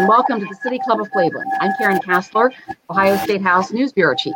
And 0.00 0.08
welcome 0.08 0.40
to 0.40 0.46
the 0.46 0.54
City 0.54 0.78
Club 0.78 0.98
of 0.98 1.10
Cleveland. 1.10 1.50
I'm 1.60 1.72
Karen 1.76 1.98
Kasler, 1.98 2.50
Ohio 2.88 3.18
State 3.18 3.42
House 3.42 3.70
News 3.70 3.92
Bureau 3.92 4.14
Chief. 4.14 4.32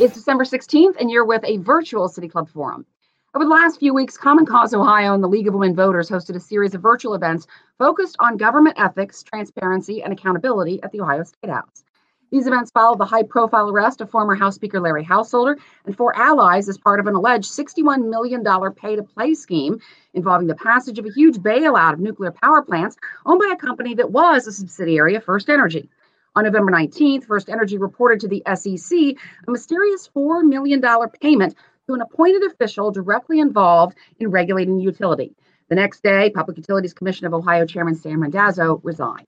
It's 0.00 0.12
December 0.12 0.42
16th 0.42 0.96
and 0.98 1.08
you're 1.08 1.24
with 1.24 1.44
a 1.44 1.58
virtual 1.58 2.08
City 2.08 2.26
Club 2.26 2.48
forum. 2.48 2.84
Over 3.32 3.44
the 3.44 3.50
last 3.52 3.78
few 3.78 3.94
weeks, 3.94 4.16
Common 4.16 4.44
Cause 4.44 4.74
Ohio 4.74 5.14
and 5.14 5.22
the 5.22 5.28
League 5.28 5.46
of 5.46 5.54
Women 5.54 5.76
Voters 5.76 6.10
hosted 6.10 6.34
a 6.34 6.40
series 6.40 6.74
of 6.74 6.82
virtual 6.82 7.14
events 7.14 7.46
focused 7.78 8.16
on 8.18 8.36
government 8.36 8.74
ethics, 8.76 9.22
transparency, 9.22 10.02
and 10.02 10.12
accountability 10.12 10.82
at 10.82 10.90
the 10.90 11.00
Ohio 11.00 11.22
State 11.22 11.50
House. 11.50 11.84
These 12.30 12.46
events 12.46 12.70
followed 12.72 12.98
the 12.98 13.04
high 13.04 13.22
profile 13.22 13.70
arrest 13.70 14.00
of 14.00 14.10
former 14.10 14.34
House 14.34 14.56
Speaker 14.56 14.80
Larry 14.80 15.04
Householder 15.04 15.58
and 15.86 15.96
four 15.96 16.16
allies 16.16 16.68
as 16.68 16.78
part 16.78 16.98
of 16.98 17.06
an 17.06 17.14
alleged 17.14 17.50
$61 17.50 18.08
million 18.08 18.42
pay 18.74 18.96
to 18.96 19.02
play 19.02 19.34
scheme 19.34 19.78
involving 20.14 20.48
the 20.48 20.54
passage 20.54 20.98
of 20.98 21.06
a 21.06 21.12
huge 21.12 21.36
bailout 21.36 21.92
of 21.92 22.00
nuclear 22.00 22.32
power 22.32 22.62
plants 22.62 22.96
owned 23.26 23.40
by 23.40 23.52
a 23.52 23.56
company 23.56 23.94
that 23.94 24.10
was 24.10 24.46
a 24.46 24.52
subsidiary 24.52 25.14
of 25.14 25.24
First 25.24 25.48
Energy. 25.48 25.88
On 26.36 26.44
November 26.44 26.72
19th, 26.72 27.24
First 27.24 27.48
Energy 27.48 27.78
reported 27.78 28.18
to 28.20 28.28
the 28.28 28.42
SEC 28.56 29.16
a 29.46 29.50
mysterious 29.50 30.10
$4 30.14 30.42
million 30.42 30.82
payment 31.20 31.54
to 31.86 31.94
an 31.94 32.00
appointed 32.00 32.42
official 32.50 32.90
directly 32.90 33.38
involved 33.38 33.96
in 34.18 34.30
regulating 34.30 34.76
the 34.76 34.82
utility. 34.82 35.36
The 35.68 35.76
next 35.76 36.02
day, 36.02 36.30
Public 36.30 36.56
Utilities 36.56 36.92
Commission 36.92 37.26
of 37.26 37.34
Ohio 37.34 37.66
Chairman 37.66 37.94
Sam 37.94 38.20
Randazzo 38.20 38.80
resigned. 38.82 39.26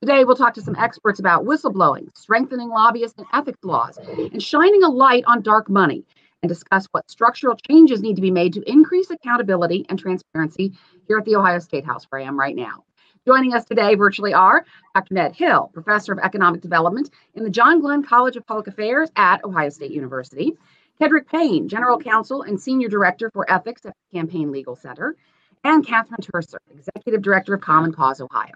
Today, 0.00 0.24
we'll 0.24 0.36
talk 0.36 0.52
to 0.54 0.60
some 0.60 0.76
experts 0.76 1.20
about 1.20 1.46
whistleblowing, 1.46 2.14
strengthening 2.14 2.68
lobbyist 2.68 3.16
and 3.16 3.26
ethics 3.32 3.64
laws, 3.64 3.96
and 3.96 4.42
shining 4.42 4.82
a 4.82 4.90
light 4.90 5.24
on 5.26 5.40
dark 5.40 5.70
money, 5.70 6.04
and 6.42 6.50
discuss 6.50 6.86
what 6.92 7.10
structural 7.10 7.56
changes 7.56 8.02
need 8.02 8.14
to 8.16 8.20
be 8.22 8.30
made 8.30 8.52
to 8.52 8.70
increase 8.70 9.10
accountability 9.10 9.86
and 9.88 9.98
transparency 9.98 10.74
here 11.08 11.16
at 11.16 11.24
the 11.24 11.34
Ohio 11.34 11.58
State 11.60 11.86
House, 11.86 12.04
where 12.10 12.20
I 12.20 12.24
am 12.24 12.38
right 12.38 12.54
now. 12.54 12.84
Joining 13.26 13.54
us 13.54 13.64
today 13.64 13.94
virtually 13.94 14.34
are 14.34 14.66
Dr. 14.94 15.14
Ned 15.14 15.34
Hill, 15.34 15.70
Professor 15.72 16.12
of 16.12 16.18
Economic 16.18 16.60
Development 16.60 17.08
in 17.34 17.42
the 17.42 17.50
John 17.50 17.80
Glenn 17.80 18.04
College 18.04 18.36
of 18.36 18.46
Public 18.46 18.66
Affairs 18.66 19.10
at 19.16 19.42
Ohio 19.44 19.70
State 19.70 19.92
University, 19.92 20.52
Kedrick 21.00 21.26
Payne, 21.26 21.68
General 21.68 21.98
Counsel 21.98 22.42
and 22.42 22.60
Senior 22.60 22.88
Director 22.88 23.30
for 23.32 23.50
Ethics 23.50 23.86
at 23.86 23.94
the 23.94 24.18
Campaign 24.18 24.52
Legal 24.52 24.76
Center, 24.76 25.16
and 25.64 25.86
Catherine 25.86 26.20
Turcer, 26.20 26.58
Executive 26.70 27.22
Director 27.22 27.54
of 27.54 27.62
Common 27.62 27.92
Cause 27.92 28.20
Ohio. 28.20 28.52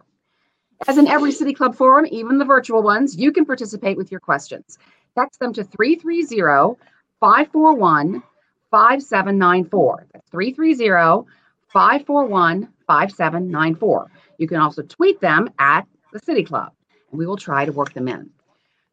As 0.89 0.97
in 0.97 1.06
every 1.06 1.31
City 1.31 1.53
Club 1.53 1.75
forum, 1.75 2.06
even 2.11 2.39
the 2.39 2.45
virtual 2.45 2.83
ones, 2.83 3.17
you 3.17 3.33
can 3.33 3.45
participate 3.45 3.97
with 3.97 4.11
your 4.11 4.20
questions. 4.20 4.78
Text 5.14 5.39
them 5.39 5.53
to 5.53 5.62
330 5.62 6.81
541 7.20 8.23
5794. 8.70 10.06
That's 10.12 10.31
330 10.31 11.31
541 11.69 12.69
5794. 12.86 14.11
You 14.39 14.48
can 14.48 14.56
also 14.58 14.83
tweet 14.83 15.20
them 15.20 15.51
at 15.58 15.86
the 16.12 16.19
City 16.19 16.42
Club, 16.42 16.73
and 17.11 17.19
we 17.19 17.27
will 17.27 17.36
try 17.36 17.64
to 17.67 17.73
work 17.73 17.92
them 17.92 18.08
in. 18.08 18.31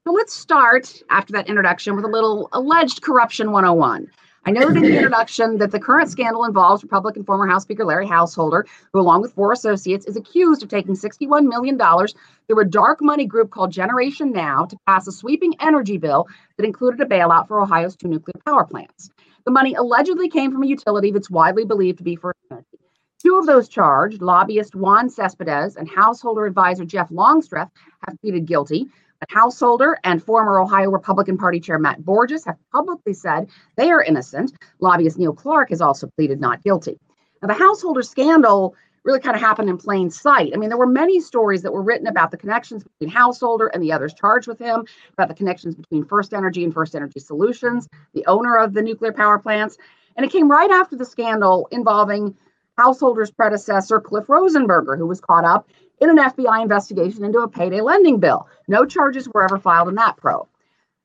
So 0.04 0.12
let's 0.12 0.34
start 0.34 1.02
after 1.10 1.34
that 1.34 1.48
introduction 1.48 1.96
with 1.96 2.06
a 2.06 2.10
little 2.10 2.50
alleged 2.52 3.02
corruption 3.02 3.52
101. 3.52 4.10
I 4.48 4.52
noted 4.52 4.78
in 4.78 4.84
the 4.84 4.96
introduction 4.96 5.58
that 5.58 5.72
the 5.72 5.80
current 5.80 6.10
scandal 6.10 6.46
involves 6.46 6.82
Republican 6.82 7.26
former 7.26 7.48
House 7.48 7.64
Speaker 7.64 7.84
Larry 7.84 8.08
Householder, 8.08 8.66
who, 8.94 9.02
along 9.02 9.22
with 9.22 9.34
four 9.34 9.52
associates, 9.52 10.06
is 10.06 10.16
accused 10.16 10.64
of 10.64 10.70
taking 10.70 10.96
$61 10.96 11.50
million 11.50 11.78
through 11.78 12.62
a 12.62 12.64
dark 12.64 13.02
money 13.02 13.26
group 13.26 13.52
called 13.52 13.74
Generation 13.74 14.32
Now 14.32 14.64
to 14.64 14.78
pass 14.88 15.06
a 15.06 15.12
sweeping 15.12 15.54
energy 15.60 15.98
bill 15.98 16.28
that 16.56 16.66
included 16.66 17.02
a 17.02 17.06
bailout 17.06 17.50
for 17.50 17.62
Ohio's 17.62 17.98
two 17.98 18.08
nuclear 18.08 18.40
power 18.46 18.64
plants. 18.64 19.10
The 19.44 19.52
money 19.52 19.74
allegedly 19.74 20.30
came 20.30 20.54
from 20.54 20.64
a 20.64 20.68
utility 20.68 21.12
that's 21.12 21.30
widely 21.30 21.66
believed 21.66 21.98
to 21.98 22.06
be 22.06 22.16
First 22.16 22.40
Energy. 22.50 22.80
Two 23.22 23.38
of 23.38 23.48
those 23.48 23.68
charged, 23.68 24.22
lobbyist 24.22 24.76
Juan 24.76 25.10
Cespedes 25.10 25.76
and 25.76 25.90
householder 25.90 26.46
advisor 26.46 26.86
Jeff 26.86 27.12
Longstreth, 27.12 27.68
have 28.08 28.22
pleaded 28.22 28.46
guilty. 28.46 28.88
Householder 29.30 29.98
and 30.04 30.24
former 30.24 30.60
Ohio 30.60 30.90
Republican 30.90 31.38
Party 31.38 31.60
Chair 31.60 31.80
Matt 31.80 32.04
Borges 32.04 32.46
have 32.46 32.58
publicly 32.72 33.14
said 33.14 33.50
they 33.76 33.90
are 33.90 34.02
innocent. 34.02 34.54
Lobbyist 34.80 35.18
Neil 35.18 35.34
Clark 35.34 35.70
has 35.70 35.82
also 35.82 36.08
pleaded 36.16 36.40
not 36.40 36.64
guilty. 36.64 37.00
Now, 37.42 37.48
the 37.48 37.54
Householder 37.54 38.02
scandal 38.02 38.76
really 39.04 39.20
kind 39.20 39.36
of 39.36 39.42
happened 39.42 39.70
in 39.70 39.78
plain 39.78 40.10
sight. 40.10 40.52
I 40.54 40.58
mean, 40.58 40.70
there 40.70 40.78
were 40.78 40.86
many 40.86 41.22
stories 41.22 41.62
that 41.62 41.72
were 41.72 41.82
written 41.82 42.08
about 42.08 42.30
the 42.30 42.38
connections 42.38 42.84
between 42.84 43.10
Householder 43.10 43.68
and 43.68 43.82
the 43.82 43.92
others 43.92 44.14
charged 44.14 44.48
with 44.48 44.60
him, 44.60 44.86
about 45.14 45.30
the 45.30 45.34
connections 45.34 45.76
between 45.76 46.04
First 46.06 46.34
Energy 46.34 46.64
and 46.64 46.74
First 46.74 46.94
Energy 46.94 47.20
Solutions, 47.20 47.88
the 48.14 48.26
owner 48.26 48.58
of 48.58 48.74
the 48.74 48.82
nuclear 48.82 49.14
power 49.14 49.40
plants. 49.40 49.78
And 50.18 50.26
it 50.26 50.32
came 50.32 50.52
right 50.52 50.72
after 50.72 50.96
the 50.96 51.06
scandal 51.06 51.68
involving 51.72 52.36
Householder's 52.78 53.32
predecessor, 53.32 54.00
Cliff 54.00 54.28
Rosenberger, 54.28 54.98
who 54.98 55.08
was 55.08 55.22
caught 55.22 55.46
up 55.46 55.70
in 56.00 56.10
an 56.10 56.18
FBI 56.18 56.62
investigation 56.62 57.24
into 57.24 57.40
a 57.40 57.48
payday 57.48 57.82
lending 57.82 58.20
bill. 58.20 58.48
No 58.68 58.86
charges 58.86 59.28
were 59.30 59.44
ever 59.44 59.58
filed 59.58 59.90
in 59.90 59.96
that 59.96 60.18
probe. 60.18 60.48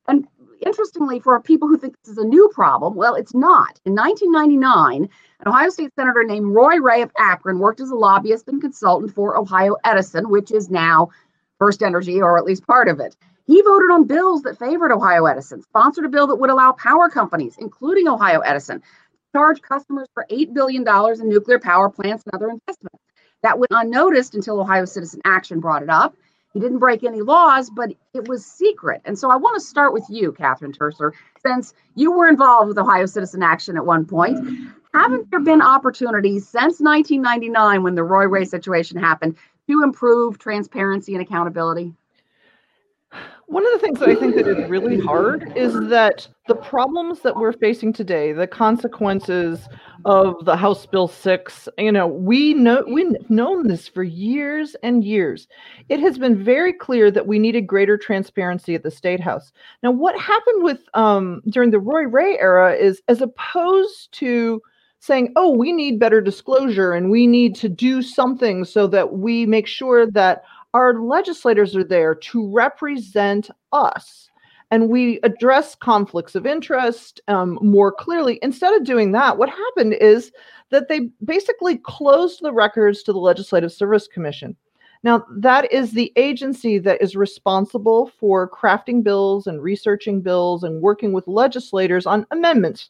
And 0.08 0.26
interestingly, 0.64 1.20
for 1.20 1.40
people 1.40 1.68
who 1.68 1.78
think 1.78 1.94
this 2.04 2.12
is 2.12 2.18
a 2.18 2.26
new 2.26 2.50
problem, 2.52 2.94
well, 2.94 3.14
it's 3.14 3.34
not. 3.34 3.80
In 3.84 3.94
1999, 3.94 5.08
an 5.40 5.48
Ohio 5.48 5.70
State 5.70 5.92
Senator 5.98 6.24
named 6.24 6.54
Roy 6.54 6.76
Ray 6.76 7.02
of 7.02 7.10
Akron 7.18 7.58
worked 7.58 7.80
as 7.80 7.90
a 7.90 7.96
lobbyist 7.96 8.48
and 8.48 8.60
consultant 8.60 9.14
for 9.14 9.36
Ohio 9.36 9.76
Edison, 9.84 10.28
which 10.28 10.50
is 10.50 10.70
now 10.70 11.10
First 11.58 11.82
Energy, 11.82 12.20
or 12.20 12.38
at 12.38 12.44
least 12.44 12.66
part 12.66 12.88
of 12.88 13.00
it. 13.00 13.16
He 13.46 13.60
voted 13.62 13.90
on 13.90 14.04
bills 14.04 14.42
that 14.42 14.58
favored 14.58 14.92
Ohio 14.92 15.26
Edison, 15.26 15.62
sponsored 15.62 16.04
a 16.04 16.08
bill 16.08 16.26
that 16.28 16.36
would 16.36 16.50
allow 16.50 16.72
power 16.72 17.08
companies, 17.08 17.56
including 17.58 18.08
Ohio 18.08 18.40
Edison, 18.40 18.80
to 18.80 18.86
charge 19.34 19.60
customers 19.62 20.08
for 20.14 20.26
$8 20.30 20.54
billion 20.54 20.86
in 21.20 21.28
nuclear 21.28 21.58
power 21.58 21.90
plants 21.90 22.22
and 22.24 22.34
other 22.34 22.50
investments. 22.50 23.02
That 23.42 23.58
went 23.58 23.70
unnoticed 23.70 24.34
until 24.34 24.60
Ohio 24.60 24.84
Citizen 24.84 25.20
Action 25.24 25.60
brought 25.60 25.82
it 25.82 25.90
up. 25.90 26.16
He 26.52 26.60
didn't 26.60 26.78
break 26.78 27.02
any 27.02 27.22
laws, 27.22 27.70
but 27.70 27.92
it 28.14 28.28
was 28.28 28.44
secret. 28.44 29.00
And 29.04 29.18
so 29.18 29.30
I 29.30 29.36
want 29.36 29.54
to 29.58 29.66
start 29.66 29.92
with 29.92 30.04
you, 30.08 30.32
Catherine 30.32 30.72
Turcer, 30.72 31.12
since 31.44 31.72
you 31.94 32.12
were 32.12 32.28
involved 32.28 32.68
with 32.68 32.78
Ohio 32.78 33.06
Citizen 33.06 33.42
Action 33.42 33.76
at 33.76 33.86
one 33.86 34.04
point. 34.04 34.38
Haven't 34.92 35.30
there 35.30 35.40
been 35.40 35.62
opportunities 35.62 36.46
since 36.46 36.78
1999 36.78 37.82
when 37.82 37.94
the 37.94 38.04
Roy 38.04 38.26
Ray 38.26 38.44
situation 38.44 38.98
happened 38.98 39.36
to 39.66 39.82
improve 39.82 40.38
transparency 40.38 41.14
and 41.14 41.22
accountability? 41.22 41.94
One 43.52 43.66
of 43.66 43.72
the 43.74 43.80
things 43.80 44.00
that 44.00 44.08
I 44.08 44.14
think 44.14 44.34
that 44.36 44.48
is 44.48 44.70
really 44.70 44.98
hard 44.98 45.52
is 45.54 45.74
that 45.90 46.26
the 46.48 46.54
problems 46.54 47.20
that 47.20 47.36
we're 47.36 47.52
facing 47.52 47.92
today, 47.92 48.32
the 48.32 48.46
consequences 48.46 49.68
of 50.06 50.46
the 50.46 50.56
House 50.56 50.86
Bill 50.86 51.06
6, 51.06 51.68
you 51.76 51.92
know, 51.92 52.06
we 52.06 52.54
know 52.54 52.82
we've 52.90 53.12
known 53.28 53.68
this 53.68 53.86
for 53.86 54.04
years 54.04 54.74
and 54.82 55.04
years. 55.04 55.48
It 55.90 56.00
has 56.00 56.16
been 56.16 56.42
very 56.42 56.72
clear 56.72 57.10
that 57.10 57.26
we 57.26 57.38
needed 57.38 57.66
greater 57.66 57.98
transparency 57.98 58.74
at 58.74 58.84
the 58.84 58.90
state 58.90 59.20
house. 59.20 59.52
Now, 59.82 59.90
what 59.90 60.18
happened 60.18 60.64
with 60.64 60.80
um, 60.94 61.42
during 61.50 61.72
the 61.72 61.78
Roy 61.78 62.04
Ray 62.04 62.38
era 62.38 62.72
is 62.72 63.02
as 63.08 63.20
opposed 63.20 64.12
to 64.12 64.62
saying, 65.00 65.34
"Oh, 65.36 65.54
we 65.54 65.74
need 65.74 65.98
better 65.98 66.22
disclosure 66.22 66.94
and 66.94 67.10
we 67.10 67.26
need 67.26 67.54
to 67.56 67.68
do 67.68 68.00
something 68.00 68.64
so 68.64 68.86
that 68.86 69.12
we 69.12 69.44
make 69.44 69.66
sure 69.66 70.06
that 70.06 70.42
our 70.74 71.00
legislators 71.00 71.76
are 71.76 71.84
there 71.84 72.14
to 72.14 72.50
represent 72.50 73.50
us 73.72 74.30
and 74.72 74.88
we 74.88 75.20
address 75.22 75.74
conflicts 75.74 76.34
of 76.34 76.46
interest 76.46 77.20
um, 77.28 77.58
more 77.60 77.92
clearly. 77.92 78.38
Instead 78.40 78.72
of 78.72 78.84
doing 78.84 79.12
that, 79.12 79.36
what 79.36 79.50
happened 79.50 79.92
is 79.92 80.32
that 80.70 80.88
they 80.88 81.10
basically 81.22 81.76
closed 81.76 82.40
the 82.40 82.54
records 82.54 83.02
to 83.02 83.12
the 83.12 83.18
Legislative 83.18 83.70
Service 83.70 84.08
Commission. 84.08 84.56
Now, 85.02 85.26
that 85.36 85.70
is 85.70 85.92
the 85.92 86.10
agency 86.16 86.78
that 86.78 87.02
is 87.02 87.14
responsible 87.14 88.10
for 88.18 88.48
crafting 88.48 89.02
bills 89.02 89.46
and 89.46 89.62
researching 89.62 90.22
bills 90.22 90.64
and 90.64 90.80
working 90.80 91.12
with 91.12 91.28
legislators 91.28 92.06
on 92.06 92.26
amendments. 92.30 92.88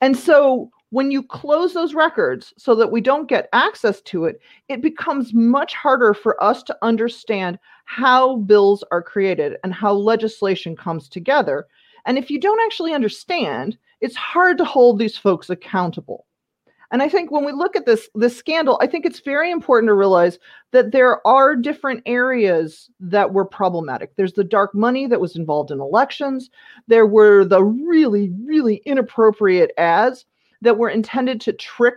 And 0.00 0.16
so 0.16 0.70
when 0.94 1.10
you 1.10 1.24
close 1.24 1.74
those 1.74 1.92
records 1.92 2.54
so 2.56 2.72
that 2.76 2.92
we 2.92 3.00
don't 3.00 3.28
get 3.28 3.48
access 3.52 4.00
to 4.02 4.26
it, 4.26 4.40
it 4.68 4.80
becomes 4.80 5.34
much 5.34 5.74
harder 5.74 6.14
for 6.14 6.40
us 6.40 6.62
to 6.62 6.78
understand 6.82 7.58
how 7.84 8.36
bills 8.36 8.84
are 8.92 9.02
created 9.02 9.56
and 9.64 9.74
how 9.74 9.92
legislation 9.92 10.76
comes 10.76 11.08
together. 11.08 11.66
And 12.06 12.16
if 12.16 12.30
you 12.30 12.38
don't 12.38 12.64
actually 12.64 12.94
understand, 12.94 13.76
it's 14.00 14.14
hard 14.14 14.56
to 14.58 14.64
hold 14.64 15.00
these 15.00 15.18
folks 15.18 15.50
accountable. 15.50 16.26
And 16.92 17.02
I 17.02 17.08
think 17.08 17.32
when 17.32 17.44
we 17.44 17.50
look 17.50 17.74
at 17.74 17.86
this 17.86 18.08
this 18.14 18.36
scandal, 18.36 18.78
I 18.80 18.86
think 18.86 19.04
it's 19.04 19.18
very 19.18 19.50
important 19.50 19.88
to 19.88 19.94
realize 19.94 20.38
that 20.70 20.92
there 20.92 21.26
are 21.26 21.56
different 21.56 22.04
areas 22.06 22.88
that 23.00 23.32
were 23.32 23.44
problematic. 23.44 24.14
There's 24.14 24.34
the 24.34 24.44
dark 24.44 24.76
money 24.76 25.08
that 25.08 25.20
was 25.20 25.34
involved 25.34 25.72
in 25.72 25.80
elections. 25.80 26.50
There 26.86 27.06
were 27.06 27.44
the 27.44 27.64
really 27.64 28.30
really 28.44 28.76
inappropriate 28.86 29.72
ads 29.76 30.24
that 30.64 30.78
were 30.78 30.90
intended 30.90 31.40
to 31.42 31.52
trick 31.52 31.96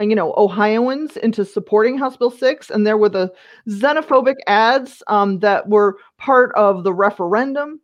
you 0.00 0.14
know 0.14 0.32
ohioans 0.36 1.16
into 1.18 1.44
supporting 1.44 1.98
house 1.98 2.16
bill 2.16 2.30
6 2.30 2.70
and 2.70 2.86
there 2.86 2.96
were 2.96 3.08
the 3.08 3.30
xenophobic 3.68 4.36
ads 4.46 5.02
um, 5.08 5.38
that 5.40 5.68
were 5.68 5.98
part 6.18 6.52
of 6.54 6.84
the 6.84 6.92
referendum. 6.92 7.80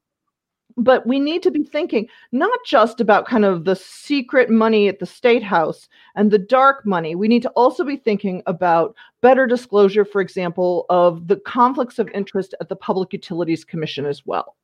But 0.79 1.07
we 1.07 1.19
need 1.19 1.43
to 1.43 1.51
be 1.51 1.65
thinking 1.65 2.07
not 2.33 2.59
just 2.67 3.01
about 3.01 3.27
kind 3.27 3.47
of 3.47 3.65
the 3.65 3.77
secret 3.77 4.51
money 4.51 4.89
at 4.89 4.99
the 4.99 5.07
state 5.07 5.43
house 5.43 5.89
and 6.17 6.31
the 6.31 6.39
dark 6.39 6.85
money. 6.85 7.15
We 7.15 7.29
need 7.29 7.41
to 7.43 7.51
also 7.51 7.83
be 7.83 7.97
thinking 7.97 8.43
about 8.47 8.95
better 9.23 9.47
disclosure 9.47 10.05
for 10.05 10.21
example 10.21 10.85
of 10.91 11.29
the 11.29 11.37
conflicts 11.37 11.99
of 11.99 12.11
interest 12.11 12.55
at 12.61 12.69
the 12.69 12.77
public 12.77 13.13
utilities 13.15 13.65
commission 13.65 14.05
as 14.05 14.27
well 14.27 14.55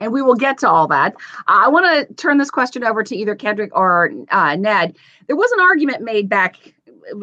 and 0.00 0.12
we 0.12 0.22
will 0.22 0.34
get 0.34 0.58
to 0.58 0.68
all 0.68 0.88
that. 0.88 1.14
I 1.46 1.68
want 1.68 2.08
to 2.08 2.14
turn 2.14 2.38
this 2.38 2.50
question 2.50 2.82
over 2.82 3.02
to 3.02 3.14
either 3.14 3.36
Kedrick 3.36 3.70
or 3.72 4.10
uh, 4.30 4.56
Ned. 4.56 4.96
There 5.26 5.36
was 5.36 5.52
an 5.52 5.60
argument 5.60 6.02
made 6.02 6.28
back 6.28 6.56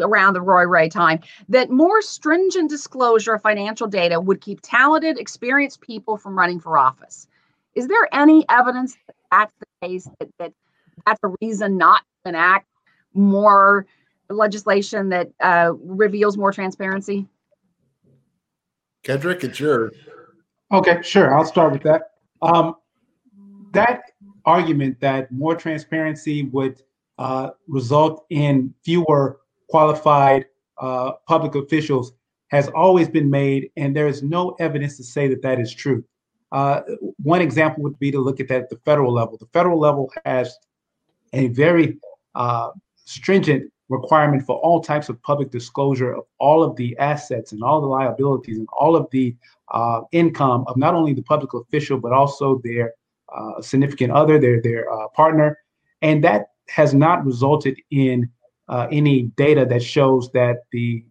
around 0.01 0.33
the 0.33 0.41
Roy 0.41 0.63
Ray 0.63 0.89
time 0.89 1.19
that 1.49 1.69
more 1.69 2.01
stringent 2.01 2.69
disclosure 2.69 3.33
of 3.33 3.41
financial 3.41 3.87
data 3.87 4.19
would 4.19 4.41
keep 4.41 4.59
talented, 4.61 5.19
experienced 5.19 5.81
people 5.81 6.17
from 6.17 6.37
running 6.37 6.59
for 6.59 6.77
office. 6.77 7.27
Is 7.75 7.87
there 7.87 8.07
any 8.13 8.45
evidence 8.49 8.97
that 9.07 9.15
that's 9.31 9.53
the 9.59 9.87
case, 9.87 10.09
that, 10.19 10.29
that 10.39 10.53
that's 11.05 11.19
a 11.23 11.33
reason 11.41 11.77
not 11.77 12.03
to 12.23 12.29
enact 12.29 12.67
more 13.13 13.85
legislation 14.29 15.09
that 15.09 15.29
uh, 15.41 15.73
reveals 15.83 16.37
more 16.37 16.51
transparency? 16.51 17.27
Kedrick, 19.03 19.43
it's 19.43 19.59
yours. 19.59 19.93
Okay, 20.71 21.01
sure. 21.01 21.33
I'll 21.33 21.45
start 21.45 21.71
with 21.71 21.83
that. 21.83 22.16
Um, 22.41 22.75
that 23.73 24.01
argument 24.45 24.99
that 25.01 25.31
more 25.31 25.55
transparency 25.55 26.43
would 26.43 26.81
uh, 27.17 27.51
result 27.67 28.25
in 28.29 28.73
fewer 28.83 29.39
qualified 29.69 30.45
uh, 30.77 31.13
public 31.27 31.55
officials 31.55 32.13
has 32.49 32.69
always 32.69 33.09
been 33.09 33.29
made, 33.29 33.69
and 33.75 33.95
there 33.95 34.07
is 34.07 34.23
no 34.23 34.55
evidence 34.59 34.95
to 34.97 35.03
say 35.03 35.27
that 35.27 35.41
that 35.41 35.59
is 35.59 35.73
true. 35.73 36.03
Uh, 36.51 36.81
one 37.21 37.41
example 37.41 37.83
would 37.83 37.99
be 37.99 38.09
to 38.09 38.19
look 38.19 38.39
at 38.39 38.47
that 38.47 38.61
at 38.61 38.69
the 38.69 38.77
federal 38.85 39.11
level. 39.11 39.37
The 39.37 39.47
federal 39.47 39.79
level 39.79 40.11
has 40.25 40.57
a 41.33 41.47
very 41.49 41.97
uh, 42.35 42.69
stringent 42.95 43.71
requirement 43.89 44.43
for 44.45 44.57
all 44.57 44.81
types 44.81 45.09
of 45.09 45.21
public 45.23 45.49
disclosure 45.51 46.13
of 46.13 46.23
all 46.39 46.61
of 46.63 46.75
the 46.75 46.97
assets 46.97 47.51
and 47.51 47.63
all 47.63 47.79
the 47.79 47.87
liabilities 47.87 48.57
and 48.57 48.67
all 48.77 48.95
of 48.95 49.07
the 49.11 49.35
uh, 49.73 50.01
income 50.11 50.65
of 50.67 50.77
not 50.77 50.93
only 50.93 51.13
the 51.13 51.21
public 51.23 51.53
official 51.53 51.97
but 51.97 52.11
also 52.11 52.61
their 52.63 52.93
uh, 53.35 53.61
significant 53.61 54.11
other, 54.11 54.39
their 54.39 54.61
their 54.61 54.91
uh, 54.91 55.07
partner, 55.09 55.57
and 56.01 56.23
that 56.23 56.47
has 56.69 56.93
not 56.93 57.25
resulted 57.25 57.77
in 57.91 58.29
uh, 58.69 58.87
any 58.91 59.23
data 59.37 59.65
that 59.65 59.81
shows 59.81 60.31
that 60.31 60.63
the 60.71 61.03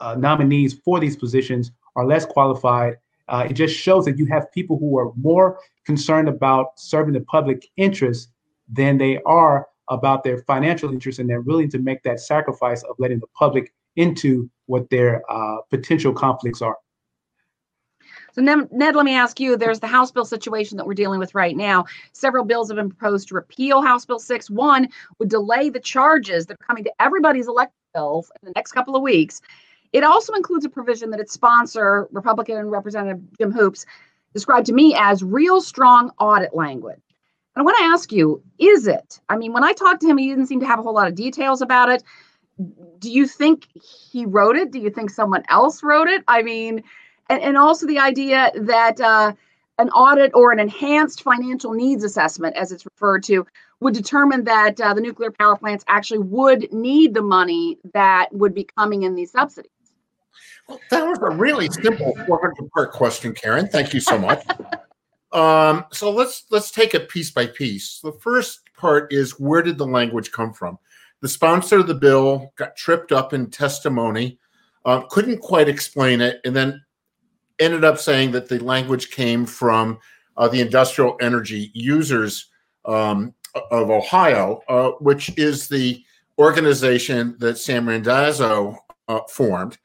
uh, 0.00 0.14
nominees 0.16 0.74
for 0.84 1.00
these 1.00 1.16
positions 1.16 1.72
are 1.96 2.06
less 2.06 2.24
qualified. 2.24 2.96
Uh, 3.28 3.46
it 3.48 3.54
just 3.54 3.74
shows 3.76 4.04
that 4.04 4.16
you 4.16 4.26
have 4.26 4.50
people 4.52 4.78
who 4.78 4.98
are 4.98 5.12
more 5.16 5.58
concerned 5.84 6.28
about 6.28 6.78
serving 6.78 7.12
the 7.12 7.20
public 7.20 7.68
interest 7.76 8.30
than 8.72 8.96
they 8.98 9.18
are 9.26 9.66
about 9.90 10.22
their 10.22 10.38
financial 10.38 10.92
interests, 10.92 11.18
and 11.18 11.28
they're 11.28 11.40
willing 11.40 11.70
to 11.70 11.78
make 11.78 12.02
that 12.02 12.20
sacrifice 12.20 12.82
of 12.84 12.96
letting 12.98 13.20
the 13.20 13.26
public 13.28 13.72
into 13.96 14.48
what 14.66 14.88
their 14.90 15.22
uh, 15.30 15.56
potential 15.70 16.12
conflicts 16.12 16.62
are. 16.62 16.76
So 18.32 18.42
Ned, 18.42 18.94
let 18.94 19.04
me 19.04 19.14
ask 19.14 19.40
you, 19.40 19.56
there's 19.56 19.80
the 19.80 19.86
House 19.86 20.12
bill 20.12 20.24
situation 20.24 20.76
that 20.76 20.86
we're 20.86 20.94
dealing 20.94 21.18
with 21.18 21.34
right 21.34 21.56
now. 21.56 21.86
Several 22.12 22.44
bills 22.44 22.68
have 22.68 22.76
been 22.76 22.90
proposed 22.90 23.28
to 23.28 23.34
repeal 23.34 23.82
House 23.82 24.04
Bill 24.04 24.20
6. 24.20 24.50
One 24.50 24.88
would 25.18 25.28
delay 25.28 25.70
the 25.70 25.80
charges 25.80 26.46
that 26.46 26.54
are 26.54 26.64
coming 26.64 26.84
to 26.84 26.92
everybody's 27.00 27.48
electric 27.48 27.74
bills 27.94 28.30
in 28.40 28.46
the 28.46 28.52
next 28.54 28.72
couple 28.72 28.94
of 28.94 29.02
weeks. 29.02 29.40
It 29.92 30.04
also 30.04 30.34
includes 30.34 30.64
a 30.64 30.68
provision 30.68 31.10
that 31.10 31.20
its 31.20 31.32
sponsor, 31.32 32.08
Republican 32.12 32.68
Representative 32.68 33.20
Jim 33.38 33.50
Hoops, 33.50 33.86
described 34.34 34.66
to 34.66 34.72
me 34.72 34.94
as 34.96 35.24
real 35.24 35.60
strong 35.60 36.12
audit 36.20 36.54
language. 36.54 37.00
And 37.58 37.62
I 37.62 37.72
want 37.72 37.78
to 37.78 37.84
ask 37.86 38.12
you, 38.12 38.40
is 38.60 38.86
it? 38.86 39.18
I 39.28 39.36
mean, 39.36 39.52
when 39.52 39.64
I 39.64 39.72
talked 39.72 40.00
to 40.02 40.06
him, 40.06 40.16
he 40.16 40.28
didn't 40.28 40.46
seem 40.46 40.60
to 40.60 40.66
have 40.66 40.78
a 40.78 40.82
whole 40.82 40.94
lot 40.94 41.08
of 41.08 41.16
details 41.16 41.60
about 41.60 41.88
it. 41.88 42.04
Do 43.00 43.10
you 43.10 43.26
think 43.26 43.66
he 43.74 44.24
wrote 44.26 44.54
it? 44.54 44.70
Do 44.70 44.78
you 44.78 44.90
think 44.90 45.10
someone 45.10 45.42
else 45.48 45.82
wrote 45.82 46.06
it? 46.06 46.22
I 46.28 46.40
mean, 46.42 46.84
and, 47.28 47.42
and 47.42 47.56
also 47.56 47.84
the 47.84 47.98
idea 47.98 48.52
that 48.54 49.00
uh, 49.00 49.32
an 49.78 49.90
audit 49.90 50.30
or 50.34 50.52
an 50.52 50.60
enhanced 50.60 51.24
financial 51.24 51.72
needs 51.72 52.04
assessment, 52.04 52.54
as 52.54 52.70
it's 52.70 52.86
referred 52.86 53.24
to, 53.24 53.44
would 53.80 53.92
determine 53.92 54.44
that 54.44 54.80
uh, 54.80 54.94
the 54.94 55.00
nuclear 55.00 55.32
power 55.32 55.56
plants 55.56 55.84
actually 55.88 56.20
would 56.20 56.72
need 56.72 57.12
the 57.12 57.22
money 57.22 57.76
that 57.92 58.32
would 58.32 58.54
be 58.54 58.68
coming 58.76 59.02
in 59.02 59.16
these 59.16 59.32
subsidies. 59.32 59.72
Well, 60.68 60.78
that 60.92 61.02
was 61.04 61.18
a 61.22 61.30
really 61.34 61.68
simple 61.70 62.14
400 62.24 62.70
part 62.70 62.92
question, 62.92 63.34
Karen. 63.34 63.66
Thank 63.66 63.94
you 63.94 63.98
so 63.98 64.16
much. 64.16 64.46
um, 65.32 65.84
so 65.92 66.10
let's 66.10 66.44
let's 66.50 66.70
take 66.70 66.94
it 66.94 67.08
piece 67.08 67.30
by 67.30 67.46
piece. 67.46 68.00
The 68.02 68.12
first 68.12 68.60
part 68.76 69.12
is 69.12 69.38
where 69.38 69.62
did 69.62 69.78
the 69.78 69.86
language 69.86 70.32
come 70.32 70.52
from? 70.52 70.78
The 71.20 71.28
sponsor 71.28 71.78
of 71.78 71.86
the 71.86 71.94
bill 71.94 72.52
got 72.56 72.76
tripped 72.76 73.12
up 73.12 73.32
in 73.32 73.50
testimony, 73.50 74.38
uh, 74.84 75.02
couldn't 75.10 75.40
quite 75.40 75.68
explain 75.68 76.20
it, 76.20 76.40
and 76.44 76.54
then 76.54 76.82
ended 77.58 77.84
up 77.84 77.98
saying 77.98 78.30
that 78.32 78.48
the 78.48 78.58
language 78.60 79.10
came 79.10 79.44
from 79.44 79.98
uh, 80.36 80.48
the 80.48 80.60
industrial 80.60 81.16
energy 81.20 81.70
users 81.74 82.46
um, 82.84 83.34
of 83.70 83.90
Ohio, 83.90 84.62
uh, 84.68 84.90
which 85.00 85.36
is 85.36 85.68
the 85.68 86.02
organization 86.38 87.36
that 87.40 87.58
Sam 87.58 87.88
Randazzo 87.88 88.76
uh, 89.08 89.20
formed, 89.28 89.76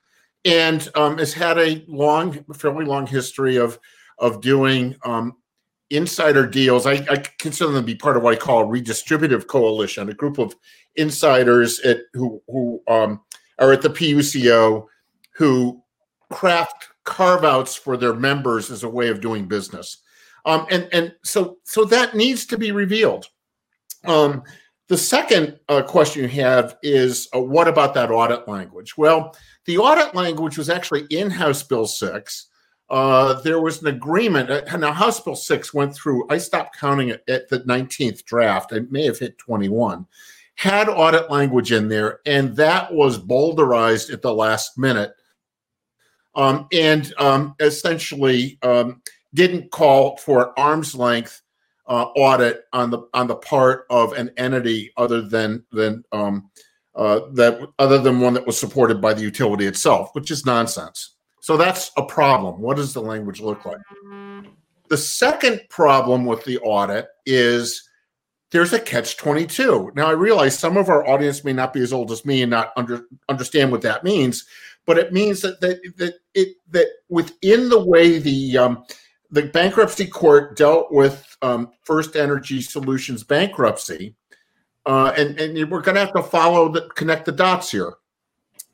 and 0.46 0.88
um, 0.96 1.18
has 1.18 1.34
had 1.34 1.58
a 1.58 1.84
long, 1.88 2.46
fairly 2.54 2.86
long 2.86 3.08
history 3.08 3.58
of 3.58 3.80
of 4.20 4.42
doing 4.42 4.96
um, 5.04 5.36
insider 5.90 6.48
deals. 6.48 6.86
I, 6.86 7.06
I, 7.10 7.24
consider 7.40 7.72
them 7.72 7.84
to 7.84 7.86
be 7.86 7.96
part 7.96 8.18
of 8.18 8.24
what 8.24 8.34
I 8.34 8.38
call 8.38 8.64
a 8.64 8.66
redistributive 8.66 9.48
coalition, 9.48 10.10
a 10.10 10.14
group 10.14 10.40
of 10.40 10.56
insiders 10.96 11.80
at, 11.82 12.02
who 12.14 12.42
who 12.48 12.82
um, 12.88 13.22
are 13.60 13.72
at 13.72 13.82
the 13.82 13.90
PUCO 13.90 14.86
who 15.36 15.82
craft 16.32 16.90
carve 17.04 17.44
outs 17.44 17.76
for 17.76 17.98
their 17.98 18.14
members 18.14 18.72
as 18.72 18.84
a 18.84 18.90
way 18.90 19.10
of 19.10 19.22
doing 19.22 19.48
business. 19.48 19.98
Um, 20.46 20.66
and 20.70 20.90
and 20.92 21.14
so 21.24 21.58
so 21.64 21.86
that 21.86 22.16
needs 22.16 22.46
to 22.48 22.58
be 22.58 22.72
revealed. 22.72 23.28
Um, 24.06 24.44
the 24.90 24.98
second 24.98 25.60
uh, 25.70 25.82
question 25.82 26.24
you 26.24 26.44
have 26.44 26.78
is 26.84 27.30
uh, 27.34 27.40
what 27.40 27.68
about 27.68 27.94
that 27.94 28.12
audit 28.12 28.48
language? 28.48 28.98
Well, 28.98 29.36
the 29.66 29.78
audit 29.78 30.14
language 30.14 30.58
was 30.58 30.70
actually 30.70 31.06
in 31.10 31.30
House 31.30 31.64
Bill 31.64 31.88
6. 31.88 32.48
Uh, 32.94 33.42
there 33.42 33.60
was 33.60 33.82
an 33.82 33.88
agreement. 33.88 34.52
Uh, 34.52 34.78
now, 34.78 34.94
House 34.94 35.20
Bill 35.20 35.36
6 35.36 35.74
went 35.74 35.96
through, 35.96 36.28
I 36.30 36.38
stopped 36.38 36.78
counting 36.78 37.10
it 37.10 37.24
at 37.28 37.50
the 37.50 37.62
19th 37.62 38.24
draft. 38.24 38.72
I 38.72 38.82
may 38.92 39.04
have 39.06 39.18
hit 39.18 39.38
21. 39.40 40.06
Had 40.56 40.88
audit 40.88 41.32
language 41.32 41.72
in 41.72 41.90
there, 41.90 42.20
and 42.28 42.56
that 42.56 42.94
was 42.94 43.18
bowdlerized 43.18 44.14
at 44.14 44.22
the 44.22 44.34
last 44.34 44.78
minute 44.78 45.16
um, 46.36 46.68
and 46.72 47.14
um, 47.18 47.56
essentially 47.60 48.58
um, 48.62 49.02
didn't 49.34 49.72
call 49.72 50.18
for 50.18 50.48
an 50.48 50.54
arm's 50.58 50.96
length 50.96 51.42
uh, 51.88 52.06
audit 52.16 52.64
on 52.72 52.90
the 52.90 53.08
on 53.14 53.28
the 53.28 53.36
part 53.36 53.86
of 53.90 54.14
an 54.14 54.32
entity 54.38 54.92
other 54.98 55.22
than 55.22 55.64
than 55.72 56.04
um, 56.12 56.50
uh, 56.96 57.22
that 57.34 57.68
other 57.80 58.00
than 58.00 58.20
one 58.20 58.34
that 58.34 58.46
was 58.46 58.60
supported 58.60 59.02
by 59.02 59.14
the 59.14 59.22
utility 59.22 59.66
itself, 59.66 60.10
which 60.14 60.32
is 60.32 60.46
nonsense. 60.46 61.13
So 61.44 61.58
that's 61.58 61.92
a 61.98 62.06
problem. 62.06 62.62
What 62.62 62.78
does 62.78 62.94
the 62.94 63.02
language 63.02 63.42
look 63.42 63.66
like? 63.66 63.82
The 64.88 64.96
second 64.96 65.60
problem 65.68 66.24
with 66.24 66.46
the 66.46 66.58
audit 66.60 67.08
is 67.26 67.90
there's 68.52 68.72
a 68.72 68.80
catch 68.80 69.18
22. 69.18 69.92
Now 69.94 70.08
I 70.08 70.12
realize 70.12 70.58
some 70.58 70.78
of 70.78 70.88
our 70.88 71.06
audience 71.06 71.44
may 71.44 71.52
not 71.52 71.74
be 71.74 71.82
as 71.82 71.92
old 71.92 72.14
as 72.14 72.24
me 72.24 72.44
and 72.44 72.50
not 72.50 72.72
under, 72.78 73.08
understand 73.28 73.74
what 73.74 73.82
that 73.82 74.06
means, 74.06 74.46
but 74.86 74.98
it 74.98 75.12
means 75.12 75.42
that 75.42 75.60
that 75.60 75.82
that 75.98 76.14
it 76.34 76.56
that 76.70 76.88
within 77.10 77.68
the 77.68 77.84
way 77.84 78.20
the 78.20 78.58
um, 78.58 78.86
the 79.30 79.44
bankruptcy 79.48 80.08
court 80.08 80.56
dealt 80.56 80.94
with 80.94 81.36
um, 81.42 81.72
First 81.82 82.16
Energy 82.16 82.62
Solutions 82.62 83.22
bankruptcy, 83.22 84.16
uh, 84.86 85.12
and 85.18 85.38
and 85.38 85.70
we're 85.70 85.82
going 85.82 85.96
to 85.96 86.06
have 86.06 86.14
to 86.14 86.24
follow 86.24 86.70
the 86.70 86.88
connect 86.96 87.26
the 87.26 87.34
dots 87.34 87.70
here. 87.70 87.96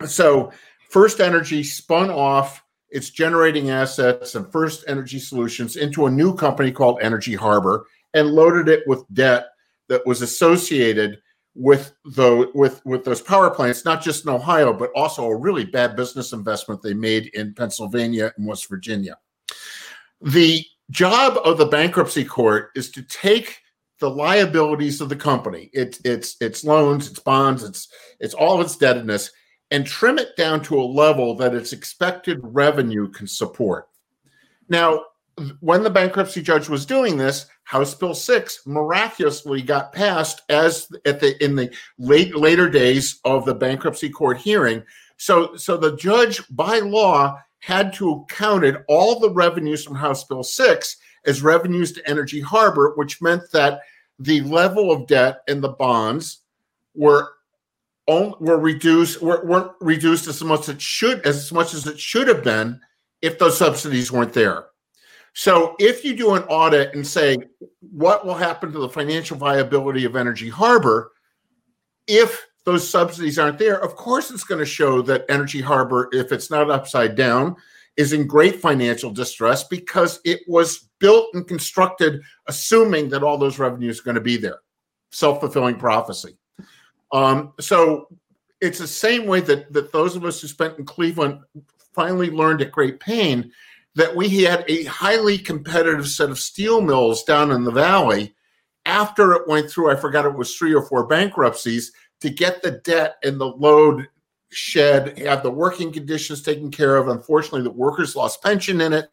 So 0.05 0.51
First 0.89 1.19
Energy 1.19 1.63
spun 1.63 2.10
off 2.10 2.63
its 2.89 3.10
generating 3.12 3.69
assets 3.69 4.36
and 4.36 4.51
First 4.51 4.84
Energy 4.88 5.19
Solutions 5.19 5.75
into 5.75 6.08
a 6.08 6.12
new 6.12 6.36
company 6.36 6.72
called 6.72 7.00
Energy 7.01 7.36
Harbor 7.36 7.86
and 8.13 8.29
loaded 8.29 8.67
it 8.67 8.84
with 8.88 9.05
debt 9.13 9.48
that 9.88 10.05
was 10.05 10.22
associated 10.22 11.19
with 11.55 11.93
the 12.05 12.50
with 12.53 12.81
with 12.86 13.03
those 13.03 13.22
power 13.22 13.50
plants, 13.50 13.86
not 13.86 14.01
just 14.01 14.25
in 14.25 14.31
Ohio, 14.31 14.74
but 14.74 14.91
also 14.96 15.25
a 15.25 15.36
really 15.36 15.65
bad 15.65 15.96
business 15.96 16.31
investment 16.31 16.81
they 16.81 16.93
made 16.93 17.27
in 17.34 17.53
Pennsylvania 17.53 18.31
and 18.38 18.48
West 18.48 18.69
Virginia. 18.69 19.17
The 20.22 20.65
job 20.89 21.38
of 21.43 21.58
the 21.58 21.65
bankruptcy 21.65 22.24
court 22.24 22.69
is 22.75 22.89
to 22.91 23.03
take 23.03 23.60
the 24.00 24.10
liabilities 24.10 25.01
of 25.01 25.10
the 25.10 25.15
company, 25.15 25.69
its 25.74 26.00
its 26.05 26.38
its 26.39 26.63
loans, 26.63 27.10
its 27.10 27.19
bonds, 27.19 27.63
its 27.63 27.89
its 28.19 28.34
all 28.34 28.55
of 28.55 28.65
its 28.65 28.75
indebtedness, 28.75 29.31
and 29.71 29.85
trim 29.85 30.17
it 30.17 30.35
down 30.35 30.61
to 30.63 30.79
a 30.79 30.83
level 30.83 31.35
that 31.35 31.53
its 31.53 31.73
expected 31.73 32.39
revenue 32.41 33.07
can 33.09 33.27
support. 33.27 33.89
Now, 34.67 35.05
when 35.61 35.83
the 35.83 35.89
bankruptcy 35.89 36.41
judge 36.41 36.67
was 36.67 36.85
doing 36.85 37.17
this, 37.17 37.45
House 37.63 37.93
Bill 37.93 38.13
6 38.13 38.65
miraculously 38.65 39.61
got 39.61 39.93
passed 39.93 40.41
as 40.49 40.89
at 41.05 41.19
the 41.19 41.41
in 41.43 41.55
the 41.55 41.71
late 41.97 42.35
later 42.35 42.69
days 42.69 43.19
of 43.25 43.45
the 43.45 43.53
bankruptcy 43.53 44.09
court 44.09 44.38
hearing. 44.38 44.83
So 45.17 45.55
so 45.55 45.77
the 45.77 45.95
judge 45.95 46.41
by 46.49 46.79
law 46.79 47.39
had 47.59 47.93
to 47.93 48.25
counted 48.29 48.83
all 48.88 49.19
the 49.19 49.31
revenues 49.31 49.83
from 49.83 49.95
House 49.95 50.23
Bill 50.23 50.43
6 50.43 50.97
as 51.25 51.41
revenues 51.41 51.91
to 51.93 52.09
Energy 52.09 52.41
Harbor, 52.41 52.93
which 52.95 53.21
meant 53.21 53.43
that 53.51 53.81
the 54.17 54.41
level 54.41 54.91
of 54.91 55.07
debt 55.07 55.41
and 55.47 55.61
the 55.61 55.69
bonds 55.69 56.41
were 56.95 57.29
were 58.39 58.59
reduced 58.59 59.21
were, 59.21 59.45
weren't 59.45 59.71
reduced 59.81 60.27
as 60.27 60.43
much 60.43 60.61
as 60.61 60.69
it 60.69 60.81
should 60.81 61.25
as 61.25 61.51
much 61.51 61.73
as 61.73 61.85
it 61.85 61.99
should 61.99 62.27
have 62.27 62.43
been 62.43 62.79
if 63.21 63.37
those 63.37 63.57
subsidies 63.57 64.11
weren't 64.11 64.33
there. 64.33 64.65
So 65.33 65.75
if 65.79 66.03
you 66.03 66.15
do 66.15 66.33
an 66.33 66.43
audit 66.43 66.95
and 66.95 67.05
say 67.05 67.37
what 67.79 68.25
will 68.25 68.35
happen 68.35 68.71
to 68.71 68.79
the 68.79 68.89
financial 68.89 69.37
viability 69.37 70.05
of 70.05 70.15
Energy 70.15 70.49
Harbor 70.49 71.11
if 72.07 72.45
those 72.65 72.89
subsidies 72.89 73.37
aren't 73.37 73.59
there, 73.59 73.81
of 73.83 73.95
course 73.95 74.31
it's 74.31 74.43
going 74.43 74.59
to 74.59 74.65
show 74.65 75.01
that 75.03 75.25
Energy 75.29 75.61
Harbor, 75.61 76.09
if 76.11 76.31
it's 76.31 76.49
not 76.49 76.71
upside 76.71 77.15
down, 77.15 77.55
is 77.97 78.13
in 78.13 78.25
great 78.25 78.59
financial 78.59 79.11
distress 79.11 79.63
because 79.63 80.19
it 80.25 80.41
was 80.47 80.89
built 80.99 81.27
and 81.33 81.47
constructed 81.47 82.21
assuming 82.47 83.09
that 83.09 83.23
all 83.23 83.37
those 83.37 83.59
revenues 83.59 83.99
are 83.99 84.03
going 84.03 84.15
to 84.15 84.21
be 84.21 84.37
there. 84.37 84.59
Self-fulfilling 85.11 85.75
prophecy. 85.75 86.37
Um, 87.11 87.53
so 87.59 88.07
it's 88.61 88.79
the 88.79 88.87
same 88.87 89.25
way 89.25 89.39
that 89.41 89.71
that 89.73 89.91
those 89.91 90.15
of 90.15 90.25
us 90.25 90.41
who 90.41 90.47
spent 90.47 90.77
in 90.77 90.85
Cleveland 90.85 91.39
finally 91.93 92.29
learned 92.29 92.61
at 92.61 92.71
great 92.71 92.99
pain 92.99 93.51
that 93.95 94.15
we 94.15 94.43
had 94.43 94.63
a 94.67 94.83
highly 94.85 95.37
competitive 95.37 96.07
set 96.07 96.29
of 96.29 96.39
steel 96.39 96.81
mills 96.81 97.23
down 97.23 97.51
in 97.51 97.63
the 97.63 97.71
valley 97.71 98.35
after 98.85 99.33
it 99.33 99.47
went 99.47 99.69
through, 99.69 99.91
I 99.91 99.95
forgot 99.95 100.25
it 100.25 100.33
was 100.33 100.55
three 100.55 100.73
or 100.73 100.81
four 100.81 101.05
bankruptcies 101.05 101.91
to 102.21 102.29
get 102.29 102.61
the 102.61 102.71
debt 102.71 103.17
and 103.23 103.39
the 103.39 103.47
load 103.47 104.07
shed, 104.51 105.17
have 105.19 105.43
the 105.43 105.51
working 105.51 105.91
conditions 105.91 106.41
taken 106.41 106.71
care 106.71 106.97
of. 106.97 107.07
Unfortunately, 107.07 107.61
the 107.61 107.69
workers 107.69 108.15
lost 108.15 108.41
pension 108.41 108.81
in 108.81 108.93
it. 108.93 109.05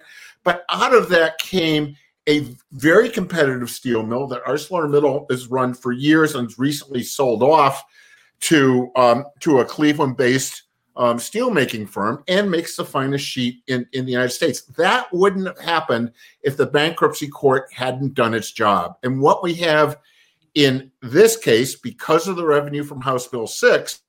But 0.44 0.64
out 0.70 0.94
of 0.94 1.08
that 1.10 1.38
came 1.38 1.96
a 2.28 2.46
very 2.72 3.08
competitive 3.08 3.70
steel 3.70 4.02
mill 4.02 4.26
that 4.26 4.44
ArcelorMittal 4.44 5.30
has 5.30 5.48
run 5.48 5.74
for 5.74 5.92
years 5.92 6.34
and 6.34 6.52
recently 6.58 7.02
sold 7.02 7.42
off 7.42 7.84
to 8.40 8.90
um, 8.96 9.24
to 9.40 9.60
a 9.60 9.64
Cleveland-based 9.64 10.62
um, 10.96 11.18
steelmaking 11.18 11.88
firm 11.88 12.24
and 12.26 12.50
makes 12.50 12.76
the 12.76 12.84
finest 12.84 13.24
sheet 13.24 13.62
in, 13.66 13.86
in 13.92 14.04
the 14.04 14.12
United 14.12 14.30
States. 14.30 14.62
That 14.62 15.06
wouldn't 15.12 15.46
have 15.46 15.58
happened 15.58 16.12
if 16.42 16.56
the 16.56 16.66
bankruptcy 16.66 17.28
court 17.28 17.72
hadn't 17.72 18.14
done 18.14 18.34
its 18.34 18.50
job. 18.50 18.96
And 19.02 19.20
what 19.20 19.42
we 19.42 19.54
have 19.54 19.98
in 20.54 20.90
this 21.02 21.36
case, 21.36 21.76
because 21.76 22.28
of 22.28 22.36
the 22.36 22.46
revenue 22.46 22.82
from 22.82 23.02
House 23.02 23.26
Bill 23.26 23.46
6, 23.46 24.00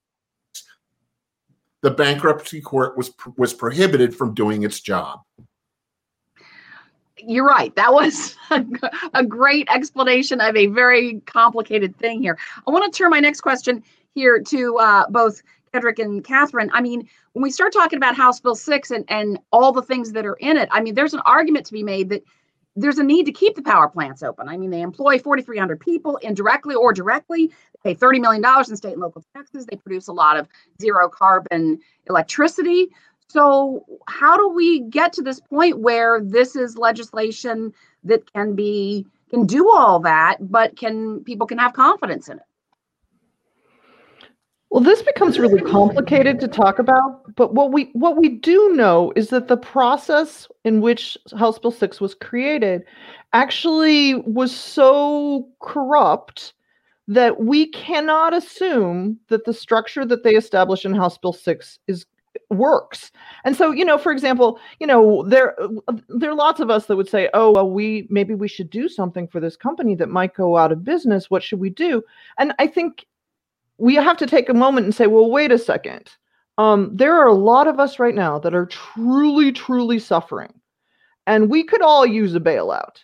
the 1.82 1.92
bankruptcy 1.92 2.62
court 2.62 2.98
was 2.98 3.12
was 3.38 3.54
prohibited 3.54 4.16
from 4.16 4.34
doing 4.34 4.64
its 4.64 4.80
job 4.80 5.20
you're 7.20 7.46
right. 7.46 7.76
That 7.76 7.94
was 7.94 8.36
a, 8.52 8.66
a, 9.14 9.26
great 9.26 9.68
explanation 9.74 10.42
of 10.42 10.56
a 10.56 10.68
very 10.68 11.22
complicated 11.26 11.98
thing 11.98 12.22
here. 12.22 12.38
I 12.68 12.72
want 12.72 12.92
to 12.92 12.98
turn 12.98 13.10
my 13.10 13.20
next 13.20 13.42
question 13.42 13.84
here 14.14 14.42
to 14.42 14.78
uh, 14.78 15.06
both 15.10 15.42
Kedrick 15.74 16.00
and 16.00 16.24
Catherine. 16.24 16.70
I 16.74 16.82
mean, 16.82 17.08
when 17.34 17.44
we 17.44 17.52
start 17.52 17.74
talking 17.74 17.98
about 17.98 18.16
House 18.16 18.40
Bill 18.40 18.56
6 18.56 18.92
and, 18.92 19.06
and 19.10 19.40
all 19.52 19.72
the 19.72 19.82
things 19.82 20.12
that 20.14 20.26
are 20.26 20.36
in 20.36 20.58
it, 20.58 20.70
I 20.72 20.82
mean, 20.82 20.96
there's 20.96 21.14
an 21.14 21.22
argument 21.26 21.66
to 21.68 21.74
be 21.74 21.84
made 21.84 22.10
that 22.10 22.24
there's 22.76 23.00
a 23.00 23.04
need 23.04 23.26
to 23.26 23.32
keep 23.32 23.56
the 23.56 23.62
power 23.64 23.90
plants 23.90 24.22
open. 24.22 24.48
I 24.48 24.56
mean, 24.56 24.70
they 24.70 24.82
employ 24.82 25.18
4,300 25.18 25.80
people 25.80 26.18
indirectly 26.18 26.76
or 26.76 26.94
directly. 26.94 27.52
They 27.84 27.96
pay 27.96 28.00
$30 28.00 28.22
million 28.22 28.44
in 28.70 28.76
state 28.78 28.94
and 28.94 29.02
local 29.02 29.24
taxes. 29.36 29.66
They 29.66 29.78
produce 29.78 30.08
a 30.08 30.14
lot 30.14 30.38
of 30.38 30.48
zero 30.80 31.10
carbon 31.10 31.80
electricity. 32.08 32.90
So, 33.30 33.86
how 34.08 34.38
do 34.38 34.50
we 34.50 34.82
get 34.82 35.12
to 35.14 35.22
this 35.22 35.40
point 35.40 35.80
where 35.80 36.22
this 36.22 36.56
is 36.56 36.78
legislation 36.78 37.74
that 38.04 38.32
can 38.34 38.56
be 38.56 39.06
can 39.30 39.46
do 39.46 39.70
all 39.70 40.00
that, 40.00 40.38
but 40.40 40.78
can 40.78 41.24
people 41.26 41.46
can 41.46 41.58
have 41.58 41.74
confidence 41.74 42.30
in 42.30 42.38
it? 42.38 42.44
Well, 44.70 44.84
this 44.84 45.02
becomes 45.02 45.40
really 45.40 45.62
complicated 45.62 46.40
to 46.42 46.48
talk 46.48 46.78
about, 46.78 47.36
but 47.36 47.54
what 47.54 47.72
we 47.72 47.90
what 47.94 48.18
we 48.18 48.30
do 48.30 48.74
know 48.74 49.14
is 49.16 49.30
that 49.30 49.48
the 49.48 49.58
process 49.58 50.48
in 50.66 50.82
which 50.82 51.18
House 51.38 51.58
Bill 51.58 51.72
6 51.72 52.02
was 52.02 52.14
created 52.14 52.84
actually 53.34 54.16
was 54.16 54.56
so 54.56 55.48
corrupt 55.62 56.54
that 57.08 57.40
we 57.42 57.68
cannot 57.68 58.34
assume 58.34 59.18
that 59.30 59.46
the 59.46 59.54
structure 59.54 60.06
that 60.06 60.24
they 60.24 60.36
established 60.36 60.84
in 60.84 60.94
House 60.94 61.18
Bill 61.18 61.34
6 61.34 61.80
is 61.88 62.06
works. 62.50 63.12
And 63.44 63.56
so, 63.56 63.72
you 63.72 63.84
know, 63.84 63.98
for 63.98 64.12
example, 64.12 64.60
you 64.80 64.88
know, 64.88 65.24
there 65.28 65.56
there 66.08 66.32
are 66.32 66.36
lots 66.36 66.60
of 66.60 66.70
us 66.70 66.86
that 66.86 66.96
would 66.96 67.10
say, 67.10 67.30
"Oh, 67.34 67.52
well, 67.52 67.70
we 67.70 68.08
maybe 68.10 68.34
we 68.36 68.48
should 68.48 68.70
do 68.70 68.88
something 68.88 69.28
for 69.28 69.40
this 69.40 69.56
company 69.58 69.96
that 69.96 70.10
might 70.10 70.34
go 70.34 70.58
out 70.58 70.72
of 70.72 70.84
business. 70.84 71.30
What 71.30 71.44
should 71.44 71.60
we 71.60 71.70
do?" 71.70 72.04
And 72.38 72.54
I 72.60 72.68
think 72.68 73.06
we 73.78 73.96
have 73.96 74.18
to 74.18 74.28
take 74.28 74.50
a 74.50 74.54
moment 74.54 74.86
and 74.86 74.96
say, 74.96 75.08
"Well, 75.08 75.30
wait 75.30 75.52
a 75.52 75.58
second. 75.58 76.12
Um, 76.58 76.90
there 76.96 77.16
are 77.16 77.28
a 77.28 77.34
lot 77.34 77.68
of 77.68 77.80
us 77.80 78.00
right 78.00 78.16
now 78.16 78.40
that 78.40 78.56
are 78.56 78.66
truly, 78.66 79.52
truly 79.52 80.00
suffering, 80.00 80.54
and 81.28 81.50
we 81.50 81.64
could 81.64 81.82
all 81.82 82.06
use 82.06 82.34
a 82.34 82.40
bailout, 82.40 83.04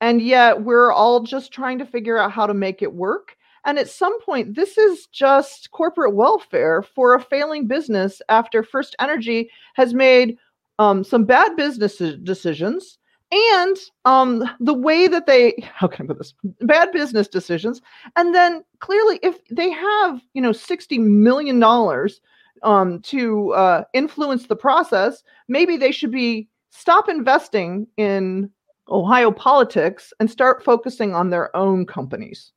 and 0.00 0.20
yet 0.20 0.62
we're 0.62 0.92
all 0.92 1.20
just 1.20 1.52
trying 1.52 1.78
to 1.78 1.86
figure 1.86 2.18
out 2.18 2.32
how 2.32 2.46
to 2.46 2.54
make 2.54 2.82
it 2.82 2.92
work." 2.92 3.36
And 3.64 3.78
at 3.78 3.88
some 3.88 4.20
point, 4.20 4.54
this 4.54 4.76
is 4.76 5.06
just 5.06 5.70
corporate 5.70 6.14
welfare 6.14 6.82
for 6.82 7.14
a 7.14 7.20
failing 7.20 7.66
business 7.66 8.20
after 8.28 8.62
First 8.62 8.94
Energy 8.98 9.50
has 9.74 9.94
made 9.94 10.36
um, 10.78 11.04
some 11.04 11.24
bad 11.24 11.56
business 11.56 11.98
decisions 12.22 12.98
and 13.32 13.76
um, 14.04 14.44
the 14.60 14.74
way 14.74 15.08
that 15.08 15.26
they 15.26 15.54
how 15.74 15.86
can 15.88 16.04
i 16.04 16.08
put 16.08 16.18
this? 16.18 16.34
Bad 16.60 16.92
business 16.92 17.26
decisions. 17.26 17.82
And 18.16 18.34
then 18.34 18.64
clearly 18.78 19.18
if 19.22 19.38
they 19.48 19.70
have 19.70 20.20
you 20.34 20.42
know 20.42 20.52
60 20.52 20.98
million 20.98 21.58
dollars 21.58 22.20
um, 22.62 23.00
to 23.02 23.52
uh, 23.52 23.84
influence 23.92 24.46
the 24.46 24.56
process 24.56 25.22
maybe 25.48 25.76
they 25.76 25.92
should 25.92 26.12
be 26.12 26.48
stop 26.70 27.08
investing 27.08 27.86
in 27.96 28.50
ohio 28.88 29.30
politics 29.30 30.12
and 30.20 30.30
start 30.30 30.62
focusing 30.62 31.14
on 31.14 31.30
their 31.30 31.54
own 31.56 31.86
companies 31.86 32.52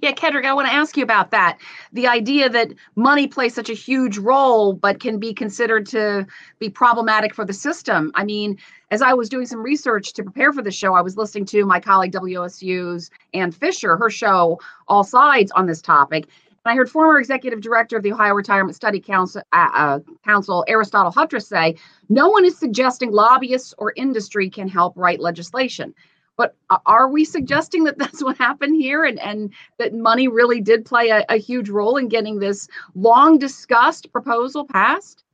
yeah, 0.00 0.12
Kedrick, 0.12 0.44
I 0.44 0.52
want 0.52 0.68
to 0.68 0.74
ask 0.74 0.96
you 0.96 1.02
about 1.02 1.30
that. 1.30 1.58
The 1.92 2.06
idea 2.06 2.48
that 2.48 2.72
money 2.96 3.26
plays 3.26 3.54
such 3.54 3.70
a 3.70 3.74
huge 3.74 4.18
role, 4.18 4.72
but 4.72 5.00
can 5.00 5.18
be 5.18 5.32
considered 5.34 5.86
to 5.86 6.26
be 6.58 6.68
problematic 6.68 7.34
for 7.34 7.44
the 7.44 7.52
system. 7.52 8.12
I 8.14 8.24
mean, 8.24 8.58
as 8.90 9.02
I 9.02 9.14
was 9.14 9.28
doing 9.28 9.46
some 9.46 9.62
research 9.62 10.12
to 10.14 10.22
prepare 10.22 10.52
for 10.52 10.62
the 10.62 10.70
show, 10.70 10.94
I 10.94 11.00
was 11.00 11.16
listening 11.16 11.46
to 11.46 11.64
my 11.64 11.80
colleague 11.80 12.12
WOSU's 12.12 13.10
Ann 13.34 13.50
Fisher, 13.50 13.96
her 13.96 14.10
show, 14.10 14.60
All 14.88 15.04
Sides, 15.04 15.50
on 15.52 15.66
this 15.66 15.80
topic. 15.82 16.28
And 16.64 16.72
I 16.72 16.76
heard 16.76 16.90
former 16.90 17.18
executive 17.18 17.60
director 17.60 17.96
of 17.96 18.02
the 18.02 18.12
Ohio 18.12 18.34
Retirement 18.34 18.76
Study 18.76 19.00
Council, 19.00 19.42
uh, 19.52 19.70
uh, 19.74 19.98
Council 20.24 20.64
Aristotle 20.68 21.10
Hutras 21.10 21.46
say, 21.46 21.76
no 22.08 22.28
one 22.28 22.44
is 22.44 22.56
suggesting 22.56 23.10
lobbyists 23.10 23.74
or 23.78 23.92
industry 23.96 24.48
can 24.48 24.68
help 24.68 24.96
write 24.96 25.20
legislation. 25.20 25.94
But 26.36 26.56
are 26.86 27.08
we 27.08 27.24
suggesting 27.24 27.84
that 27.84 27.98
that's 28.02 28.22
what 28.22 28.38
happened 28.38 28.76
here 28.76 29.04
and, 29.04 29.18
and 29.20 29.52
that 29.78 29.94
money 29.94 30.28
really 30.28 30.60
did 30.60 30.84
play 30.84 31.10
a, 31.10 31.24
a 31.28 31.36
huge 31.36 31.68
role 31.68 31.96
in 31.96 32.08
getting 32.08 32.38
this 32.38 32.68
long 32.94 33.38
discussed 33.38 34.12
proposal 34.12 34.64
passed? 34.64 35.24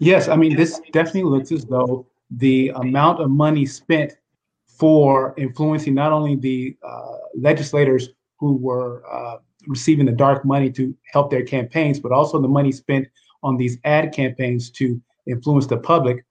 Yes, 0.00 0.28
I 0.28 0.36
mean, 0.36 0.56
this 0.56 0.80
definitely 0.92 1.24
looks 1.24 1.50
as 1.50 1.64
though 1.64 2.06
the 2.30 2.70
amount 2.76 3.20
of 3.20 3.30
money 3.30 3.66
spent 3.66 4.12
for 4.66 5.34
influencing 5.36 5.94
not 5.94 6.12
only 6.12 6.36
the 6.36 6.76
uh, 6.86 7.16
legislators 7.36 8.10
who 8.38 8.54
were 8.54 9.02
uh, 9.10 9.38
receiving 9.66 10.06
the 10.06 10.12
dark 10.12 10.44
money 10.44 10.70
to 10.70 10.94
help 11.12 11.30
their 11.30 11.42
campaigns, 11.42 11.98
but 11.98 12.12
also 12.12 12.40
the 12.40 12.48
money 12.48 12.70
spent 12.70 13.08
on 13.42 13.56
these 13.56 13.78
ad 13.84 14.12
campaigns 14.12 14.70
to 14.70 15.00
influence 15.26 15.66
the 15.66 15.76
public 15.76 16.24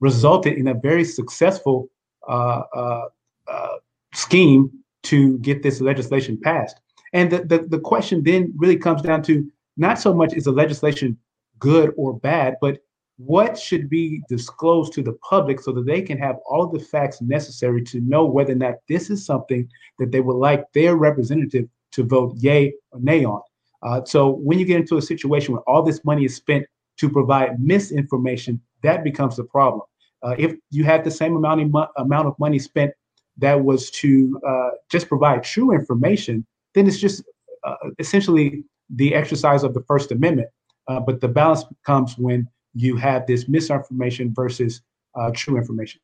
resulted 0.00 0.54
in 0.54 0.68
a 0.68 0.74
very 0.74 1.04
successful 1.04 1.76
uh, 1.80 1.82
uh, 1.82 1.84
uh, 1.84 1.97
Uh, 2.28 2.62
uh, 2.74 3.08
uh, 3.46 3.76
scheme 4.12 4.70
to 5.02 5.38
get 5.38 5.62
this 5.62 5.80
legislation 5.80 6.38
passed. 6.42 6.78
And 7.14 7.30
the, 7.30 7.38
the, 7.44 7.58
the 7.60 7.80
question 7.80 8.22
then 8.22 8.52
really 8.56 8.76
comes 8.76 9.00
down 9.00 9.22
to 9.22 9.50
not 9.78 9.98
so 9.98 10.12
much 10.12 10.34
is 10.34 10.44
the 10.44 10.52
legislation 10.52 11.16
good 11.58 11.94
or 11.96 12.18
bad, 12.18 12.56
but 12.60 12.80
what 13.16 13.58
should 13.58 13.88
be 13.88 14.22
disclosed 14.28 14.92
to 14.92 15.02
the 15.02 15.14
public 15.28 15.60
so 15.60 15.72
that 15.72 15.86
they 15.86 16.02
can 16.02 16.18
have 16.18 16.36
all 16.48 16.68
the 16.68 16.78
facts 16.78 17.20
necessary 17.20 17.82
to 17.84 18.00
know 18.00 18.24
whether 18.24 18.52
or 18.52 18.56
not 18.56 18.74
this 18.88 19.10
is 19.10 19.24
something 19.24 19.68
that 19.98 20.12
they 20.12 20.20
would 20.20 20.36
like 20.36 20.64
their 20.72 20.96
representative 20.96 21.66
to 21.92 22.04
vote 22.04 22.34
yay 22.36 22.72
or 22.92 23.00
nay 23.00 23.24
on. 23.24 23.40
Uh, 23.82 24.04
so 24.04 24.30
when 24.30 24.58
you 24.58 24.64
get 24.64 24.80
into 24.80 24.98
a 24.98 25.02
situation 25.02 25.54
where 25.54 25.62
all 25.62 25.82
this 25.82 26.04
money 26.04 26.24
is 26.24 26.36
spent 26.36 26.66
to 26.98 27.08
provide 27.08 27.60
misinformation, 27.60 28.60
that 28.82 29.02
becomes 29.02 29.36
the 29.36 29.44
problem. 29.44 29.82
Uh, 30.22 30.34
if 30.38 30.54
you 30.70 30.84
had 30.84 31.04
the 31.04 31.10
same 31.10 31.36
amount 31.36 31.60
of, 31.60 31.70
mo- 31.70 31.88
amount 31.96 32.26
of 32.26 32.34
money 32.38 32.58
spent 32.58 32.92
that 33.36 33.62
was 33.64 33.90
to 33.90 34.40
uh, 34.46 34.70
just 34.90 35.08
provide 35.08 35.42
true 35.42 35.72
information, 35.72 36.44
then 36.74 36.86
it's 36.86 36.98
just 36.98 37.22
uh, 37.64 37.74
essentially 37.98 38.64
the 38.90 39.14
exercise 39.14 39.62
of 39.62 39.74
the 39.74 39.82
First 39.86 40.10
Amendment. 40.10 40.48
Uh, 40.88 41.00
but 41.00 41.20
the 41.20 41.28
balance 41.28 41.64
comes 41.84 42.16
when 42.18 42.48
you 42.74 42.96
have 42.96 43.26
this 43.26 43.48
misinformation 43.48 44.32
versus 44.34 44.82
uh, 45.14 45.30
true 45.34 45.56
information. 45.56 46.00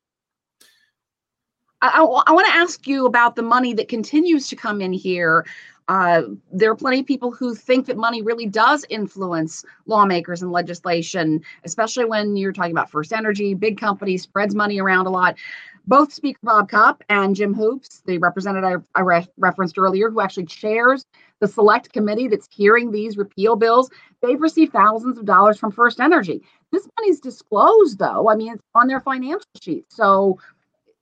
I, 1.92 2.00
I 2.26 2.32
want 2.32 2.46
to 2.46 2.54
ask 2.54 2.86
you 2.86 3.06
about 3.06 3.36
the 3.36 3.42
money 3.42 3.74
that 3.74 3.88
continues 3.88 4.48
to 4.48 4.56
come 4.56 4.80
in 4.80 4.92
here. 4.92 5.44
Uh, 5.88 6.22
there 6.50 6.70
are 6.70 6.76
plenty 6.76 7.00
of 7.00 7.06
people 7.06 7.30
who 7.30 7.54
think 7.54 7.86
that 7.86 7.96
money 7.96 8.22
really 8.22 8.46
does 8.46 8.86
influence 8.88 9.64
lawmakers 9.86 10.40
and 10.40 10.50
legislation, 10.50 11.42
especially 11.64 12.06
when 12.06 12.36
you're 12.36 12.52
talking 12.52 12.70
about 12.70 12.90
First 12.90 13.12
Energy, 13.12 13.52
big 13.52 13.78
company 13.78 14.16
spreads 14.16 14.54
money 14.54 14.80
around 14.80 15.06
a 15.06 15.10
lot. 15.10 15.36
Both 15.86 16.14
Speaker 16.14 16.38
Bob 16.42 16.70
Cupp 16.70 17.02
and 17.10 17.36
Jim 17.36 17.52
Hoops, 17.52 18.02
the 18.06 18.16
representative 18.16 18.88
I 18.94 19.02
re- 19.02 19.26
referenced 19.36 19.76
earlier, 19.76 20.08
who 20.08 20.22
actually 20.22 20.46
chairs 20.46 21.04
the 21.40 21.46
select 21.46 21.92
committee 21.92 22.28
that's 22.28 22.48
hearing 22.50 22.90
these 22.90 23.18
repeal 23.18 23.54
bills, 23.54 23.90
they've 24.22 24.40
received 24.40 24.72
thousands 24.72 25.18
of 25.18 25.26
dollars 25.26 25.58
from 25.58 25.70
First 25.70 26.00
Energy. 26.00 26.42
This 26.72 26.88
money's 26.98 27.20
disclosed, 27.20 27.98
though. 27.98 28.30
I 28.30 28.34
mean, 28.34 28.54
it's 28.54 28.62
on 28.74 28.86
their 28.86 29.00
financial 29.00 29.44
sheet. 29.60 29.84
So 29.92 30.38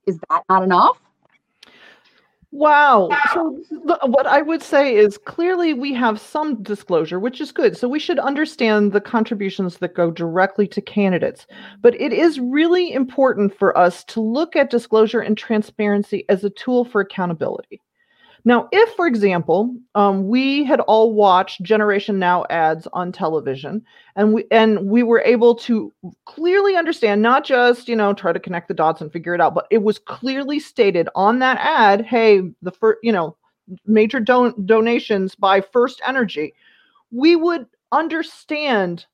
is 0.05 0.19
that 0.29 0.43
not 0.49 0.63
enough? 0.63 0.97
Wow. 2.53 3.09
So, 3.33 3.59
what 4.05 4.27
I 4.27 4.43
would 4.43 4.61
say 4.61 4.95
is 4.95 5.17
clearly 5.17 5.73
we 5.73 5.91
have 5.95 6.21
some 6.21 6.61
disclosure, 6.61 7.19
which 7.19 7.41
is 7.41 7.51
good. 7.51 7.75
So, 7.75 7.87
we 7.87 7.97
should 7.97 8.19
understand 8.19 8.91
the 8.91 9.01
contributions 9.01 9.77
that 9.79 9.95
go 9.95 10.11
directly 10.11 10.67
to 10.67 10.79
candidates. 10.79 11.47
But 11.81 11.99
it 11.99 12.13
is 12.13 12.39
really 12.39 12.93
important 12.93 13.57
for 13.57 13.75
us 13.75 14.03
to 14.05 14.21
look 14.21 14.55
at 14.55 14.69
disclosure 14.69 15.19
and 15.19 15.35
transparency 15.35 16.25
as 16.29 16.43
a 16.43 16.51
tool 16.51 16.85
for 16.85 17.01
accountability. 17.01 17.81
Now, 18.45 18.67
if, 18.73 18.89
for 18.95 19.07
example, 19.07 19.73
um, 19.95 20.27
we 20.27 20.65
had 20.65 20.81
all 20.81 21.13
watched 21.13 21.63
Generation 21.63 22.19
Now 22.19 22.45
ads 22.49 22.87
on 22.91 23.11
television, 23.13 23.81
and 24.17 24.33
we 24.33 24.45
and 24.51 24.89
we 24.89 25.01
were 25.01 25.21
able 25.21 25.55
to 25.55 25.93
clearly 26.25 26.75
understand, 26.75 27.21
not 27.21 27.45
just 27.45 27.87
you 27.87 27.95
know 27.95 28.13
try 28.13 28.33
to 28.33 28.39
connect 28.39 28.67
the 28.67 28.73
dots 28.73 28.99
and 28.99 29.11
figure 29.11 29.33
it 29.33 29.39
out, 29.39 29.55
but 29.55 29.67
it 29.71 29.83
was 29.83 29.97
clearly 29.97 30.59
stated 30.59 31.07
on 31.15 31.39
that 31.39 31.57
ad, 31.61 32.05
hey, 32.05 32.41
the 32.61 32.71
first 32.71 32.99
you 33.01 33.13
know 33.13 33.37
major 33.85 34.19
don- 34.19 34.65
donations 34.65 35.35
by 35.35 35.61
First 35.61 36.01
Energy, 36.05 36.53
we 37.11 37.37
would 37.37 37.65
understand 37.93 39.05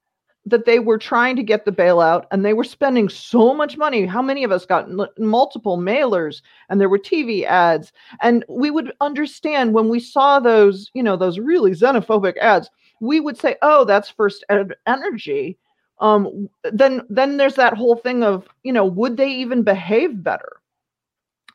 that 0.46 0.66
they 0.66 0.80
were 0.80 0.98
trying 0.98 1.36
to 1.36 1.44
get 1.44 1.66
the 1.66 1.72
bailout 1.72 2.26
and 2.32 2.44
they 2.46 2.54
were 2.54 2.64
spending 2.64 3.10
so 3.10 3.54
much 3.54 3.78
money. 3.78 4.06
How 4.06 4.22
many 4.22 4.44
of 4.44 4.52
us 4.52 4.66
got 4.66 4.90
multiple 5.18 5.78
mailers 5.78 6.42
and 6.70 6.80
there 6.80 6.90
were 6.90 7.00
TV 7.00 7.46
ads? 7.46 7.92
And 8.22 8.46
we 8.50 8.72
would 8.72 8.94
understand 9.02 9.74
when 9.74 9.90
we 9.90 10.00
saw 10.00 10.40
those, 10.40 10.90
you 10.94 11.04
know, 11.04 11.18
those 11.18 11.40
really 11.40 11.72
xenophobic 11.72 12.38
ads, 12.38 12.70
we 13.02 13.20
would 13.20 13.38
say, 13.38 13.58
"Oh, 13.62 13.86
that's 13.86 14.10
First 14.10 14.44
Ed- 14.50 14.76
Energy." 14.88 15.58
Um, 16.00 16.50
then, 16.64 17.02
then 17.10 17.38
there's 17.38 17.56
that 17.56 17.74
whole 17.74 17.98
thing 17.98 18.24
of, 18.24 18.48
you 18.64 18.72
know, 18.72 18.86
would 18.86 19.18
they 19.18 19.30
even 19.30 19.64
behave 19.64 20.24
better? 20.24 20.62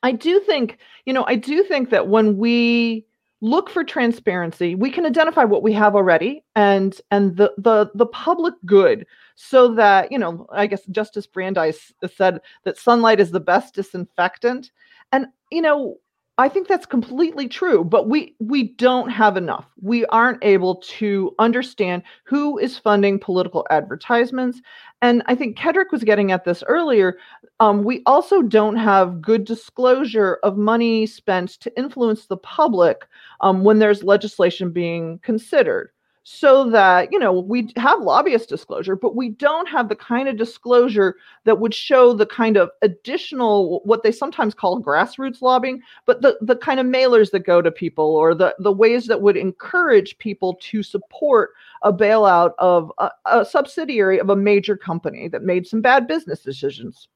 I 0.02 0.12
do 0.12 0.38
think, 0.40 0.78
you 1.06 1.14
know, 1.14 1.24
I 1.26 1.36
do 1.36 1.62
think 1.64 1.88
that 1.90 2.08
when 2.08 2.36
we 2.36 3.06
look 3.44 3.68
for 3.68 3.84
transparency. 3.84 4.74
We 4.74 4.90
can 4.90 5.04
identify 5.04 5.44
what 5.44 5.62
we 5.62 5.74
have 5.74 5.94
already 5.94 6.42
and 6.56 6.98
and 7.10 7.36
the 7.36 7.52
the 7.58 7.90
the 7.94 8.06
public 8.06 8.54
good. 8.64 9.06
So 9.36 9.74
that 9.74 10.10
you 10.10 10.18
know 10.18 10.46
i 10.52 10.66
guess 10.66 10.86
justice 10.86 11.26
brandeis 11.26 11.92
said 12.16 12.40
that 12.64 12.78
sunlight 12.78 13.20
is 13.20 13.30
the 13.30 13.40
best 13.40 13.74
disinfectant. 13.74 14.72
And 15.12 15.26
you 15.52 15.60
know 15.60 15.96
i 16.38 16.48
think 16.48 16.66
that's 16.68 16.86
completely 16.86 17.48
true 17.48 17.84
but 17.84 18.08
we 18.08 18.34
we 18.40 18.64
don't 18.74 19.10
have 19.10 19.36
enough. 19.36 19.66
We 19.80 20.04
aren't 20.06 20.42
able 20.42 20.76
to 20.98 21.34
understand 21.38 22.02
who 22.24 22.58
is 22.58 22.78
funding 22.78 23.18
political 23.18 23.66
advertisements. 23.70 24.60
And 25.02 25.22
i 25.26 25.34
think 25.34 25.56
kedrick 25.56 25.92
was 25.92 26.04
getting 26.04 26.32
at 26.32 26.44
this 26.44 26.62
earlier 26.66 27.18
um, 27.60 27.84
we 27.84 28.02
also 28.06 28.42
don't 28.42 28.76
have 28.76 29.20
good 29.20 29.44
disclosure 29.44 30.38
of 30.42 30.56
money 30.56 31.06
spent 31.06 31.50
to 31.60 31.78
influence 31.78 32.26
the 32.26 32.36
public 32.38 33.06
um, 33.40 33.62
when 33.62 33.78
there's 33.78 34.02
legislation 34.02 34.72
being 34.72 35.20
considered 35.20 35.90
so 36.26 36.70
that 36.70 37.12
you 37.12 37.18
know 37.18 37.38
we 37.38 37.70
have 37.76 38.00
lobbyist 38.00 38.48
disclosure 38.48 38.96
but 38.96 39.14
we 39.14 39.28
don't 39.28 39.68
have 39.68 39.90
the 39.90 39.94
kind 39.94 40.26
of 40.26 40.38
disclosure 40.38 41.16
that 41.44 41.60
would 41.60 41.74
show 41.74 42.14
the 42.14 42.24
kind 42.24 42.56
of 42.56 42.70
additional 42.80 43.82
what 43.84 44.02
they 44.02 44.10
sometimes 44.10 44.54
call 44.54 44.82
grassroots 44.82 45.42
lobbying 45.42 45.82
but 46.06 46.22
the 46.22 46.36
the 46.40 46.56
kind 46.56 46.80
of 46.80 46.86
mailers 46.86 47.30
that 47.30 47.40
go 47.40 47.60
to 47.60 47.70
people 47.70 48.16
or 48.16 48.34
the 48.34 48.54
the 48.60 48.72
ways 48.72 49.06
that 49.06 49.20
would 49.20 49.36
encourage 49.36 50.16
people 50.16 50.54
to 50.62 50.82
support 50.82 51.50
a 51.82 51.92
bailout 51.92 52.52
of 52.58 52.90
a, 52.96 53.10
a 53.26 53.44
subsidiary 53.44 54.18
of 54.18 54.30
a 54.30 54.36
major 54.36 54.78
company 54.78 55.28
that 55.28 55.42
made 55.42 55.66
some 55.66 55.82
bad 55.82 56.06
business 56.08 56.42
decisions 56.42 57.08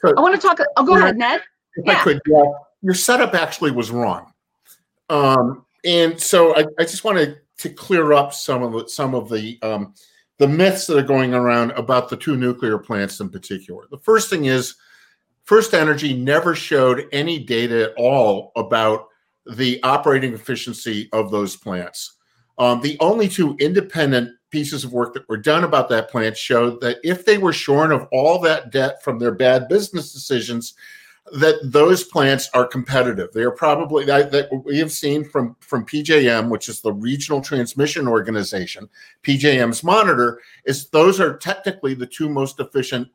So, 0.00 0.14
I 0.16 0.20
want 0.22 0.34
to 0.34 0.40
talk. 0.40 0.58
Oh, 0.78 0.84
go 0.84 0.96
ahead, 0.96 1.18
Ned. 1.18 1.42
if 1.74 1.84
Yeah. 1.86 2.00
I 2.00 2.02
could, 2.02 2.20
yeah, 2.26 2.44
your 2.80 2.94
setup 2.94 3.34
actually 3.34 3.72
was 3.72 3.90
wrong. 3.90 4.32
Um, 5.10 5.66
and 5.84 6.18
so 6.18 6.56
I, 6.56 6.64
I 6.78 6.84
just 6.84 7.04
want 7.04 7.18
to 7.18 7.36
clear 7.68 8.12
up 8.12 8.32
some 8.32 8.62
of 8.62 8.72
the, 8.72 8.88
some 8.88 9.14
of 9.14 9.28
the 9.28 9.58
um, 9.62 9.94
the 10.38 10.48
myths 10.48 10.86
that 10.86 10.96
are 10.96 11.02
going 11.02 11.34
around 11.34 11.70
about 11.72 12.08
the 12.08 12.16
two 12.16 12.34
nuclear 12.34 12.78
plants 12.78 13.20
in 13.20 13.28
particular. 13.28 13.84
The 13.90 13.98
first 13.98 14.30
thing 14.30 14.46
is, 14.46 14.74
First 15.44 15.74
Energy 15.74 16.14
never 16.14 16.54
showed 16.54 17.06
any 17.12 17.38
data 17.38 17.90
at 17.90 17.94
all 17.98 18.52
about 18.56 19.08
the 19.44 19.82
operating 19.82 20.32
efficiency 20.32 21.08
of 21.12 21.30
those 21.30 21.56
plants. 21.56 22.16
Um, 22.58 22.80
the 22.80 22.96
only 23.00 23.28
two 23.28 23.56
independent 23.58 24.30
pieces 24.50 24.84
of 24.84 24.92
work 24.92 25.14
that 25.14 25.28
were 25.28 25.36
done 25.36 25.64
about 25.64 25.88
that 25.88 26.10
plant 26.10 26.36
showed 26.36 26.80
that 26.80 26.98
if 27.02 27.24
they 27.24 27.38
were 27.38 27.52
shorn 27.52 27.92
of 27.92 28.06
all 28.12 28.38
that 28.40 28.70
debt 28.70 29.02
from 29.02 29.18
their 29.18 29.32
bad 29.32 29.68
business 29.68 30.12
decisions, 30.12 30.74
that 31.32 31.58
those 31.64 32.04
plants 32.04 32.48
are 32.54 32.66
competitive. 32.66 33.32
They 33.32 33.42
are 33.42 33.50
probably 33.50 34.04
that, 34.06 34.30
that 34.32 34.48
we 34.64 34.78
have 34.78 34.92
seen 34.92 35.24
from 35.24 35.56
from 35.60 35.86
PJM, 35.86 36.48
which 36.48 36.68
is 36.68 36.80
the 36.80 36.92
regional 36.92 37.40
transmission 37.40 38.08
organization. 38.08 38.88
PJM's 39.22 39.84
monitor 39.84 40.40
is 40.64 40.88
those 40.88 41.20
are 41.20 41.36
technically 41.36 41.94
the 41.94 42.06
two 42.06 42.28
most 42.28 42.60
efficient 42.60 43.08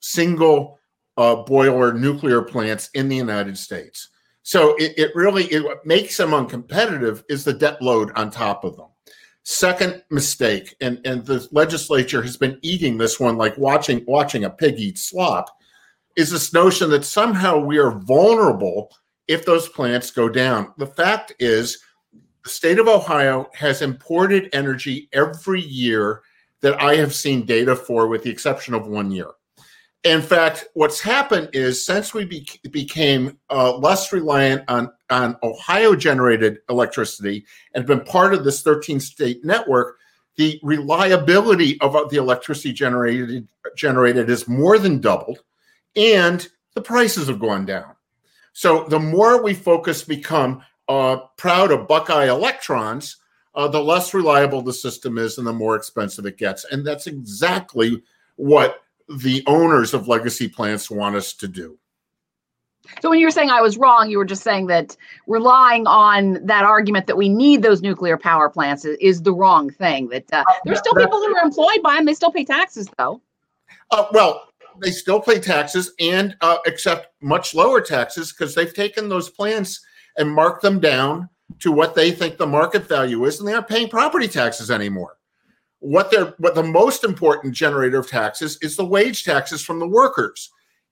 single 0.00 0.78
uh, 1.16 1.36
boiler 1.36 1.92
nuclear 1.92 2.42
plants 2.42 2.90
in 2.94 3.08
the 3.08 3.16
United 3.16 3.56
States. 3.56 4.08
So 4.42 4.74
it, 4.76 4.92
it 4.98 5.14
really 5.14 5.44
it 5.44 5.64
what 5.64 5.86
makes 5.86 6.16
them 6.16 6.30
uncompetitive 6.30 7.24
is 7.28 7.44
the 7.44 7.54
debt 7.54 7.80
load 7.80 8.12
on 8.14 8.30
top 8.30 8.64
of 8.64 8.76
them. 8.76 8.88
Second 9.42 10.02
mistake, 10.10 10.74
and 10.80 11.00
and 11.04 11.24
the 11.24 11.46
legislature 11.52 12.22
has 12.22 12.36
been 12.36 12.58
eating 12.62 12.98
this 12.98 13.20
one 13.20 13.36
like 13.36 13.56
watching 13.58 14.04
watching 14.06 14.44
a 14.44 14.50
pig 14.50 14.78
eat 14.78 14.98
slop, 14.98 15.48
is 16.16 16.30
this 16.30 16.52
notion 16.52 16.90
that 16.90 17.04
somehow 17.04 17.58
we 17.58 17.78
are 17.78 17.90
vulnerable 17.90 18.90
if 19.28 19.44
those 19.44 19.68
plants 19.68 20.10
go 20.10 20.28
down. 20.28 20.72
The 20.78 20.86
fact 20.86 21.34
is, 21.38 21.78
the 22.42 22.50
state 22.50 22.78
of 22.78 22.88
Ohio 22.88 23.48
has 23.54 23.82
imported 23.82 24.50
energy 24.52 25.08
every 25.12 25.62
year 25.62 26.22
that 26.60 26.80
I 26.80 26.96
have 26.96 27.14
seen 27.14 27.46
data 27.46 27.74
for, 27.74 28.06
with 28.06 28.22
the 28.22 28.30
exception 28.30 28.74
of 28.74 28.86
one 28.86 29.10
year. 29.10 29.30
In 30.04 30.20
fact, 30.20 30.66
what's 30.74 31.00
happened 31.00 31.48
is 31.54 31.84
since 31.84 32.12
we 32.12 32.26
be- 32.26 32.46
became 32.70 33.38
uh, 33.48 33.74
less 33.78 34.12
reliant 34.12 34.62
on, 34.68 34.92
on 35.08 35.36
Ohio 35.42 35.96
generated 35.96 36.58
electricity 36.68 37.46
and 37.74 37.86
been 37.86 38.00
part 38.00 38.34
of 38.34 38.44
this 38.44 38.60
13 38.60 39.00
state 39.00 39.42
network, 39.44 39.96
the 40.36 40.60
reliability 40.62 41.80
of 41.80 42.10
the 42.10 42.16
electricity 42.16 42.72
generated 42.72 43.48
generated 43.76 44.28
is 44.28 44.46
more 44.46 44.78
than 44.78 45.00
doubled, 45.00 45.42
and 45.96 46.46
the 46.74 46.82
prices 46.82 47.28
have 47.28 47.38
gone 47.38 47.66
down. 47.66 47.94
So 48.52 48.84
the 48.88 49.00
more 49.00 49.42
we 49.42 49.54
focus, 49.54 50.02
become 50.02 50.62
uh, 50.88 51.16
proud 51.36 51.72
of 51.72 51.88
Buckeye 51.88 52.28
electrons, 52.28 53.16
uh, 53.54 53.68
the 53.68 53.82
less 53.82 54.14
reliable 54.14 54.62
the 54.62 54.72
system 54.72 55.18
is, 55.18 55.38
and 55.38 55.46
the 55.46 55.52
more 55.52 55.76
expensive 55.76 56.26
it 56.26 56.38
gets. 56.38 56.64
And 56.64 56.86
that's 56.86 57.06
exactly 57.06 58.02
what 58.36 58.82
the 59.08 59.42
owners 59.46 59.94
of 59.94 60.08
legacy 60.08 60.48
plants 60.48 60.90
want 60.90 61.16
us 61.16 61.32
to 61.34 61.48
do. 61.48 61.78
So 63.00 63.08
when 63.08 63.18
you 63.18 63.26
were 63.26 63.30
saying 63.30 63.50
I 63.50 63.62
was 63.62 63.78
wrong, 63.78 64.10
you 64.10 64.18
were 64.18 64.24
just 64.24 64.42
saying 64.42 64.66
that 64.66 64.96
relying 65.26 65.86
on 65.86 66.44
that 66.46 66.64
argument 66.64 67.06
that 67.06 67.16
we 67.16 67.28
need 67.28 67.62
those 67.62 67.80
nuclear 67.80 68.18
power 68.18 68.50
plants 68.50 68.84
is, 68.84 68.96
is 69.00 69.22
the 69.22 69.32
wrong 69.32 69.70
thing. 69.70 70.08
That 70.08 70.24
uh, 70.32 70.44
there's 70.64 70.80
still 70.80 70.94
people 70.94 71.18
who 71.18 71.34
are 71.34 71.44
employed 71.44 71.80
by 71.82 71.94
them. 71.94 72.04
They 72.04 72.14
still 72.14 72.32
pay 72.32 72.44
taxes, 72.44 72.88
though. 72.98 73.22
Uh, 73.90 74.06
well, 74.12 74.48
they 74.80 74.90
still 74.90 75.20
pay 75.20 75.38
taxes 75.38 75.92
and 76.00 76.36
uh, 76.40 76.58
accept 76.66 77.08
much 77.22 77.54
lower 77.54 77.80
taxes 77.80 78.32
because 78.32 78.54
they've 78.54 78.74
taken 78.74 79.08
those 79.08 79.30
plants 79.30 79.84
and 80.16 80.30
marked 80.30 80.62
them 80.62 80.80
down 80.80 81.28
to 81.60 81.72
what 81.72 81.94
they 81.94 82.10
think 82.10 82.36
the 82.36 82.46
market 82.46 82.88
value 82.88 83.24
is, 83.24 83.38
and 83.38 83.48
they 83.48 83.52
aren't 83.52 83.68
paying 83.68 83.88
property 83.88 84.28
taxes 84.28 84.70
anymore. 84.70 85.16
what 85.80 86.10
they're 86.10 86.34
what 86.38 86.54
the 86.54 86.62
most 86.62 87.04
important 87.04 87.54
generator 87.54 87.98
of 87.98 88.08
taxes 88.08 88.56
is 88.62 88.74
the 88.74 88.84
wage 88.84 89.22
taxes 89.24 89.62
from 89.62 89.78
the 89.78 89.86
workers. 89.86 90.50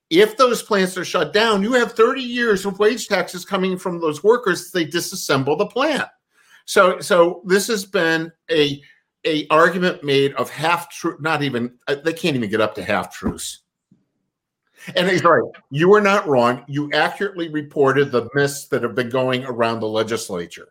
If 0.09 0.37
those 0.37 0.61
plants 0.61 0.95
are 0.97 1.05
shut 1.05 1.33
down, 1.33 1.63
you 1.63 1.73
have 1.73 1.93
30 1.93 2.21
years 2.21 2.65
of 2.65 2.77
wage 2.77 3.07
taxes 3.07 3.45
coming 3.45 3.77
from 3.77 3.99
those 3.99 4.23
workers. 4.23 4.69
They 4.69 4.85
disassemble 4.85 5.57
the 5.57 5.65
plant. 5.65 6.07
So, 6.65 6.99
so 6.99 7.41
this 7.45 7.67
has 7.67 7.85
been 7.85 8.31
a 8.51 8.81
a 9.25 9.47
argument 9.49 10.03
made 10.03 10.33
of 10.33 10.49
half 10.49 10.91
truth. 10.91 11.19
Not 11.19 11.41
even 11.41 11.73
uh, 11.87 11.95
they 11.95 12.13
can't 12.13 12.35
even 12.35 12.49
get 12.49 12.61
up 12.61 12.75
to 12.75 12.83
half 12.83 13.11
truths. 13.11 13.61
And 14.95 15.09
he's 15.09 15.23
right. 15.23 15.43
You 15.69 15.89
were 15.89 16.01
not 16.01 16.27
wrong. 16.27 16.63
You 16.67 16.89
accurately 16.93 17.49
reported 17.49 18.11
the 18.11 18.29
myths 18.33 18.67
that 18.67 18.83
have 18.83 18.95
been 18.95 19.09
going 19.09 19.45
around 19.45 19.79
the 19.79 19.87
legislature. 19.87 20.69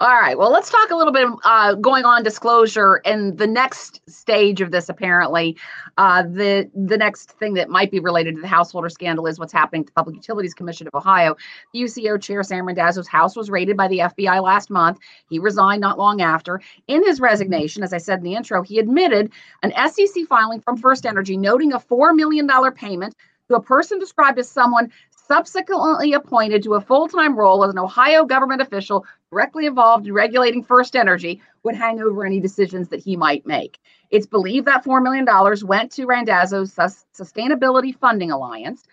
All 0.00 0.14
right. 0.14 0.38
Well, 0.38 0.52
let's 0.52 0.70
talk 0.70 0.92
a 0.92 0.94
little 0.94 1.12
bit 1.12 1.26
uh, 1.42 1.74
going 1.74 2.04
on 2.04 2.22
disclosure 2.22 3.00
and 3.04 3.36
the 3.36 3.48
next 3.48 4.00
stage 4.08 4.60
of 4.60 4.70
this. 4.70 4.88
Apparently, 4.88 5.56
uh, 5.96 6.22
the 6.22 6.70
the 6.72 6.96
next 6.96 7.32
thing 7.32 7.54
that 7.54 7.68
might 7.68 7.90
be 7.90 7.98
related 7.98 8.36
to 8.36 8.40
the 8.40 8.46
householder 8.46 8.88
scandal 8.90 9.26
is 9.26 9.40
what's 9.40 9.52
happening 9.52 9.82
to 9.82 9.86
the 9.86 9.94
Public 9.94 10.14
Utilities 10.14 10.54
Commission 10.54 10.86
of 10.86 10.94
Ohio. 10.94 11.34
The 11.72 11.80
PUCO 11.80 12.22
chair 12.22 12.44
Sam 12.44 12.64
Randazzo's 12.64 13.08
house 13.08 13.34
was 13.34 13.50
raided 13.50 13.76
by 13.76 13.88
the 13.88 13.98
FBI 13.98 14.40
last 14.40 14.70
month. 14.70 15.00
He 15.30 15.40
resigned 15.40 15.80
not 15.80 15.98
long 15.98 16.20
after. 16.22 16.60
In 16.86 17.04
his 17.04 17.20
resignation, 17.20 17.82
as 17.82 17.92
I 17.92 17.98
said 17.98 18.18
in 18.18 18.24
the 18.24 18.36
intro, 18.36 18.62
he 18.62 18.78
admitted 18.78 19.32
an 19.64 19.72
SEC 19.90 20.26
filing 20.28 20.60
from 20.60 20.76
First 20.76 21.06
Energy 21.06 21.36
noting 21.36 21.72
a 21.72 21.80
four 21.80 22.14
million 22.14 22.46
dollar 22.46 22.70
payment 22.70 23.16
to 23.48 23.56
a 23.56 23.62
person 23.62 23.98
described 23.98 24.38
as 24.38 24.48
someone 24.48 24.92
subsequently 25.28 26.14
appointed 26.14 26.62
to 26.62 26.74
a 26.74 26.80
full-time 26.80 27.36
role 27.36 27.62
as 27.62 27.70
an 27.70 27.78
Ohio 27.78 28.24
government 28.24 28.62
official 28.62 29.04
directly 29.30 29.66
involved 29.66 30.06
in 30.06 30.12
regulating 30.14 30.64
First 30.64 30.96
Energy 30.96 31.42
would 31.62 31.74
hang 31.74 32.00
over 32.00 32.24
any 32.24 32.40
decisions 32.40 32.88
that 32.88 33.00
he 33.00 33.14
might 33.14 33.46
make. 33.46 33.78
It's 34.10 34.26
believed 34.26 34.66
that 34.66 34.84
$4 34.84 35.02
million 35.02 35.26
went 35.66 35.92
to 35.92 36.06
Randazzo's 36.06 36.74
Sustainability 36.74 37.94
Funding 37.94 38.30
Alliance. 38.30 38.84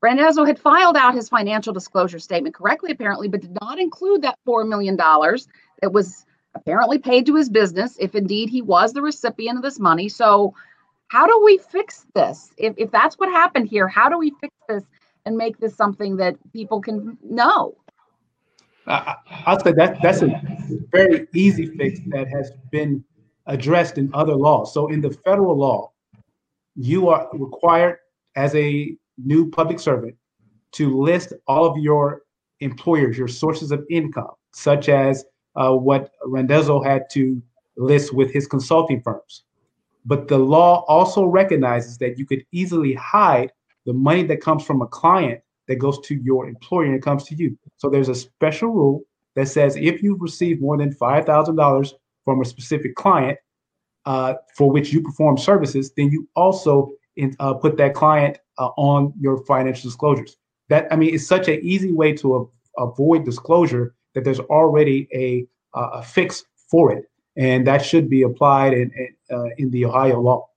Randazzo 0.00 0.44
had 0.44 0.58
filed 0.58 0.96
out 0.96 1.14
his 1.14 1.28
financial 1.28 1.74
disclosure 1.74 2.18
statement 2.18 2.54
correctly, 2.54 2.90
apparently, 2.90 3.28
but 3.28 3.42
did 3.42 3.56
not 3.60 3.78
include 3.78 4.22
that 4.22 4.38
$4 4.48 4.66
million 4.66 4.96
that 4.96 5.92
was 5.92 6.24
apparently 6.54 6.98
paid 6.98 7.26
to 7.26 7.36
his 7.36 7.50
business, 7.50 7.96
if 8.00 8.14
indeed 8.14 8.48
he 8.48 8.62
was 8.62 8.92
the 8.92 9.02
recipient 9.02 9.58
of 9.58 9.62
this 9.62 9.78
money. 9.78 10.08
So, 10.08 10.54
how 11.08 11.26
do 11.26 11.42
we 11.44 11.58
fix 11.58 12.06
this? 12.14 12.50
If, 12.56 12.72
if 12.78 12.90
that's 12.90 13.18
what 13.18 13.28
happened 13.28 13.68
here, 13.68 13.86
how 13.86 14.08
do 14.08 14.16
we 14.18 14.32
fix 14.40 14.54
this 14.66 14.82
and 15.24 15.36
make 15.36 15.58
this 15.58 15.74
something 15.74 16.16
that 16.16 16.36
people 16.52 16.80
can 16.80 17.16
know? 17.22 17.76
I, 18.86 19.16
I'll 19.46 19.60
say 19.60 19.72
that 19.72 19.98
that's 20.02 20.22
a 20.22 20.42
very 20.90 21.28
easy 21.34 21.66
fix 21.66 22.00
that 22.08 22.28
has 22.28 22.52
been 22.70 23.04
addressed 23.46 23.98
in 23.98 24.10
other 24.12 24.34
laws. 24.34 24.74
So 24.74 24.88
in 24.88 25.00
the 25.00 25.10
federal 25.10 25.56
law, 25.56 25.92
you 26.74 27.08
are 27.08 27.28
required 27.32 27.98
as 28.34 28.54
a 28.54 28.96
new 29.18 29.50
public 29.50 29.78
servant 29.78 30.16
to 30.72 31.00
list 31.00 31.32
all 31.46 31.64
of 31.64 31.76
your 31.78 32.22
employers, 32.60 33.18
your 33.18 33.28
sources 33.28 33.70
of 33.70 33.84
income, 33.90 34.30
such 34.52 34.88
as 34.88 35.24
uh, 35.54 35.72
what 35.72 36.10
Randazzo 36.24 36.82
had 36.82 37.10
to 37.10 37.42
list 37.76 38.14
with 38.14 38.32
his 38.32 38.46
consulting 38.46 39.02
firms. 39.02 39.44
But 40.04 40.28
the 40.28 40.38
law 40.38 40.84
also 40.88 41.24
recognizes 41.24 41.98
that 41.98 42.18
you 42.18 42.26
could 42.26 42.44
easily 42.52 42.94
hide 42.94 43.52
the 43.86 43.92
money 43.92 44.22
that 44.24 44.40
comes 44.40 44.64
from 44.64 44.82
a 44.82 44.86
client 44.86 45.40
that 45.68 45.76
goes 45.76 45.98
to 46.00 46.14
your 46.16 46.48
employer 46.48 46.86
and 46.86 46.94
it 46.94 47.02
comes 47.02 47.24
to 47.24 47.34
you. 47.34 47.56
So 47.76 47.88
there's 47.88 48.08
a 48.08 48.14
special 48.14 48.68
rule 48.68 49.02
that 49.34 49.46
says 49.48 49.76
if 49.76 50.02
you 50.02 50.16
receive 50.16 50.60
more 50.60 50.76
than 50.76 50.94
$5,000 50.94 51.92
from 52.24 52.40
a 52.40 52.44
specific 52.44 52.94
client 52.94 53.38
uh, 54.04 54.34
for 54.56 54.70
which 54.70 54.92
you 54.92 55.00
perform 55.00 55.38
services, 55.38 55.92
then 55.96 56.10
you 56.10 56.28
also 56.34 56.90
in, 57.16 57.34
uh, 57.38 57.54
put 57.54 57.76
that 57.76 57.94
client 57.94 58.38
uh, 58.58 58.68
on 58.76 59.12
your 59.18 59.44
financial 59.44 59.88
disclosures. 59.88 60.36
That 60.68 60.92
I 60.92 60.96
mean, 60.96 61.14
it's 61.14 61.26
such 61.26 61.48
an 61.48 61.60
easy 61.62 61.92
way 61.92 62.12
to 62.14 62.36
a- 62.36 62.82
avoid 62.82 63.24
disclosure 63.24 63.94
that 64.14 64.24
there's 64.24 64.40
already 64.40 65.08
a, 65.14 65.46
a 65.74 66.02
fix 66.02 66.44
for 66.70 66.92
it, 66.92 67.04
and 67.36 67.66
that 67.66 67.84
should 67.84 68.08
be 68.08 68.22
applied 68.22 68.72
in 68.72 68.90
in, 68.96 69.36
uh, 69.36 69.48
in 69.58 69.70
the 69.70 69.84
Ohio 69.84 70.20
law. 70.20 70.48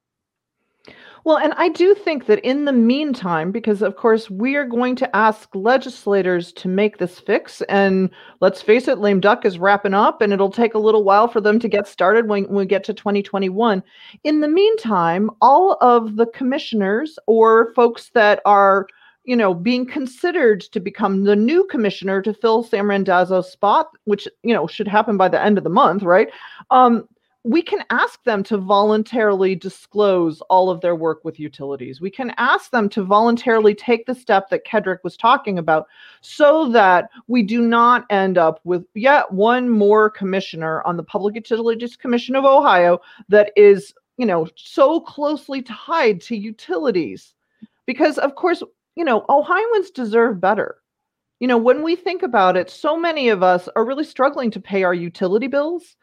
Well, 1.26 1.38
and 1.38 1.56
I 1.58 1.70
do 1.70 1.96
think 1.96 2.28
that 2.28 2.46
in 2.46 2.66
the 2.66 2.72
meantime, 2.72 3.52
because 3.52 3.82
of 3.82 3.96
course 3.96 4.30
we 4.30 4.56
are 4.56 4.64
going 4.64 4.96
to 4.98 5.16
ask 5.16 5.50
legislators 5.56 6.54
to 6.54 6.68
make 6.68 7.00
this 7.00 7.20
fix, 7.20 7.64
and 7.64 8.12
let's 8.42 8.62
face 8.62 8.88
it, 8.88 9.00
lame 9.00 9.22
duck 9.22 9.44
is 9.44 9.58
wrapping 9.58 9.96
up, 9.96 10.22
and 10.22 10.32
it'll 10.32 10.52
take 10.52 10.76
a 10.76 10.80
little 10.80 11.04
while 11.04 11.28
for 11.28 11.42
them 11.42 11.58
to 11.62 11.68
get 11.68 11.88
started 11.88 12.28
when, 12.28 12.48
we 12.48 12.68
get 12.68 12.84
to 12.84 12.94
2021. 12.94 13.82
In 14.24 14.42
the 14.42 14.48
meantime, 14.48 15.32
all 15.42 15.80
of 15.82 16.16
the 16.16 16.28
commissioners 16.28 17.18
or 17.26 17.74
folks 17.74 18.12
that 18.14 18.40
are 18.46 18.86
you 19.24 19.36
know, 19.36 19.56
being 19.56 19.88
considered 19.88 20.62
to 20.62 20.80
become 20.80 21.24
the 21.24 21.36
new 21.36 21.66
commissioner 21.66 22.22
to 22.22 22.32
fill 22.32 22.62
Sam 22.62 22.88
Randazzo's 22.88 23.52
spot, 23.52 23.88
which 24.04 24.28
you 24.44 24.54
know 24.54 24.68
should 24.68 24.88
happen 24.88 25.18
by 25.18 25.30
the 25.30 25.42
end 25.42 25.58
of 25.58 25.64
the 25.64 25.70
month, 25.72 26.04
right? 26.04 26.30
Um, 26.70 27.08
we 27.46 27.62
can 27.62 27.84
ask 27.92 28.24
them 28.24 28.42
to 28.42 28.58
voluntarily 28.58 29.54
disclose 29.54 30.42
all 30.50 30.72
of 30.72 30.82
their 30.82 30.96
work 30.96 31.24
with 31.24 31.40
utilities. 31.40 32.02
We 32.02 32.10
can 32.10 32.34
ask 32.38 32.72
them 32.72 32.90
to 32.90 33.04
voluntarily 33.04 33.76
take 33.76 34.08
the 34.08 34.16
step 34.16 34.50
that 34.50 34.66
Kedrick 34.66 35.04
was 35.04 35.16
talking 35.16 35.60
about 35.60 35.86
so 36.22 36.70
that 36.70 37.08
we 37.28 37.44
do 37.44 37.62
not 37.62 38.06
end 38.10 38.40
up 38.40 38.62
with 38.64 38.84
yet 38.96 39.32
one 39.32 39.70
more 39.70 40.10
commissioner 40.10 40.82
on 40.88 40.98
the 40.98 41.04
Public 41.04 41.36
Utilities 41.36 41.96
Commission 41.96 42.36
of 42.36 42.46
Ohio 42.46 43.00
that 43.30 43.52
is, 43.56 43.94
you 44.18 44.26
know, 44.26 44.48
so 44.56 45.00
closely 45.00 45.62
tied 45.62 46.22
to 46.22 46.36
utilities. 46.36 47.36
Because 47.86 48.18
of 48.18 48.34
course, 48.34 48.64
you 48.96 49.06
know, 49.06 49.24
Ohioans 49.30 49.92
deserve 49.92 50.42
better. 50.42 50.78
You 51.40 51.48
know, 51.48 51.60
when 51.60 51.84
we 51.84 51.96
think 51.96 52.24
about 52.24 52.58
it, 52.58 52.72
so 52.72 52.98
many 52.98 53.30
of 53.30 53.44
us 53.44 53.70
are 53.76 53.86
really 53.86 54.04
struggling 54.04 54.50
to 54.50 54.60
pay 54.60 54.82
our 54.82 54.96
utility 54.96 55.46
bills 55.46 55.96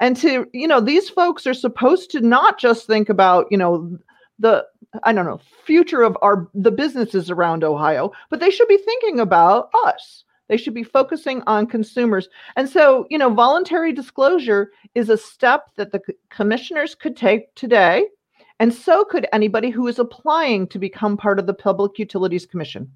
and 0.00 0.16
to 0.16 0.46
you 0.52 0.68
know 0.68 0.80
these 0.80 1.08
folks 1.08 1.46
are 1.46 1.54
supposed 1.54 2.10
to 2.10 2.20
not 2.20 2.58
just 2.58 2.86
think 2.86 3.08
about 3.08 3.46
you 3.50 3.58
know 3.58 3.98
the 4.38 4.64
i 5.02 5.12
don't 5.12 5.26
know 5.26 5.40
future 5.64 6.02
of 6.02 6.16
our 6.22 6.48
the 6.54 6.70
businesses 6.70 7.30
around 7.30 7.64
ohio 7.64 8.10
but 8.30 8.40
they 8.40 8.50
should 8.50 8.68
be 8.68 8.78
thinking 8.78 9.20
about 9.20 9.70
us. 9.84 10.24
They 10.48 10.56
should 10.56 10.74
be 10.74 10.84
focusing 10.84 11.42
on 11.48 11.66
consumers. 11.66 12.28
And 12.54 12.68
so 12.68 13.06
you 13.10 13.18
know 13.18 13.30
voluntary 13.30 13.92
disclosure 13.92 14.70
is 14.94 15.08
a 15.08 15.16
step 15.16 15.70
that 15.76 15.92
the 15.92 16.00
commissioners 16.30 16.94
could 16.94 17.16
take 17.16 17.54
today 17.54 18.06
and 18.58 18.72
so 18.72 19.04
could 19.04 19.26
anybody 19.32 19.70
who 19.70 19.86
is 19.86 19.98
applying 19.98 20.66
to 20.68 20.78
become 20.78 21.16
part 21.16 21.38
of 21.38 21.46
the 21.46 21.54
public 21.54 21.98
utilities 21.98 22.46
commission. 22.46 22.90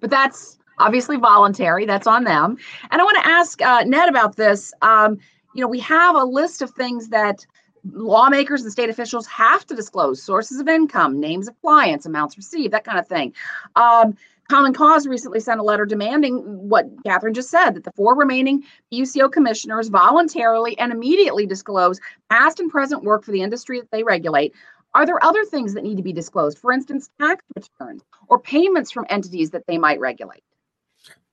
But 0.00 0.10
that's 0.10 0.58
obviously 0.78 1.16
voluntary. 1.16 1.86
That's 1.86 2.06
on 2.06 2.24
them. 2.24 2.58
And 2.90 3.00
i 3.00 3.04
want 3.04 3.16
to 3.16 3.26
ask 3.26 3.62
uh, 3.62 3.84
ned 3.84 4.08
about 4.08 4.36
this. 4.36 4.74
Um, 4.82 5.18
you 5.56 5.62
know, 5.62 5.68
we 5.68 5.80
have 5.80 6.14
a 6.14 6.24
list 6.24 6.60
of 6.60 6.70
things 6.70 7.08
that 7.08 7.46
lawmakers 7.92 8.62
and 8.62 8.70
state 8.70 8.90
officials 8.90 9.26
have 9.26 9.66
to 9.66 9.74
disclose 9.74 10.22
sources 10.22 10.60
of 10.60 10.68
income, 10.68 11.18
names 11.18 11.48
of 11.48 11.58
clients, 11.62 12.04
amounts 12.04 12.36
received, 12.36 12.74
that 12.74 12.84
kind 12.84 12.98
of 12.98 13.08
thing. 13.08 13.32
Um, 13.74 14.16
Common 14.50 14.74
Cause 14.74 15.06
recently 15.06 15.40
sent 15.40 15.58
a 15.58 15.62
letter 15.62 15.86
demanding 15.86 16.36
what 16.68 16.86
Catherine 17.04 17.34
just 17.34 17.50
said 17.50 17.70
that 17.70 17.84
the 17.84 17.92
four 17.92 18.14
remaining 18.14 18.62
PUCO 18.92 19.32
commissioners 19.32 19.88
voluntarily 19.88 20.78
and 20.78 20.92
immediately 20.92 21.46
disclose 21.46 22.00
past 22.30 22.60
and 22.60 22.70
present 22.70 23.02
work 23.02 23.24
for 23.24 23.32
the 23.32 23.42
industry 23.42 23.80
that 23.80 23.90
they 23.90 24.02
regulate. 24.02 24.54
Are 24.94 25.06
there 25.06 25.24
other 25.24 25.44
things 25.44 25.74
that 25.74 25.82
need 25.82 25.96
to 25.96 26.02
be 26.02 26.12
disclosed? 26.12 26.58
For 26.58 26.70
instance, 26.70 27.10
tax 27.18 27.42
returns 27.56 28.02
or 28.28 28.38
payments 28.38 28.90
from 28.90 29.06
entities 29.08 29.50
that 29.50 29.66
they 29.66 29.78
might 29.78 30.00
regulate? 30.00 30.44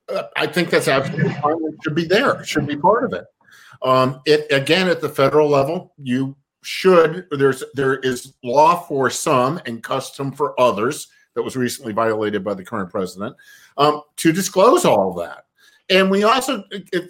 Uh, 0.08 0.24
I 0.36 0.46
think 0.46 0.70
that's 0.70 0.88
absolutely 0.88 1.32
fine. 1.34 1.56
It 1.66 1.74
should 1.82 1.94
be 1.94 2.04
there. 2.04 2.40
It 2.40 2.48
should 2.48 2.66
be 2.66 2.76
part 2.76 3.04
of 3.04 3.12
it. 3.12 3.26
Um, 3.84 4.22
it 4.24 4.50
again 4.50 4.88
at 4.88 5.00
the 5.00 5.08
federal 5.08 5.48
level, 5.48 5.92
you 5.98 6.34
should 6.62 7.26
there's 7.30 7.62
there 7.74 7.98
is 7.98 8.32
law 8.42 8.80
for 8.80 9.10
some 9.10 9.60
and 9.66 9.82
custom 9.82 10.32
for 10.32 10.58
others 10.58 11.08
that 11.34 11.42
was 11.42 11.56
recently 11.56 11.92
violated 11.92 12.42
by 12.42 12.54
the 12.54 12.64
current 12.64 12.90
president 12.90 13.36
um, 13.76 14.02
to 14.16 14.32
disclose 14.32 14.84
all 14.84 15.12
that. 15.14 15.44
And 15.90 16.10
we 16.10 16.24
also 16.24 16.64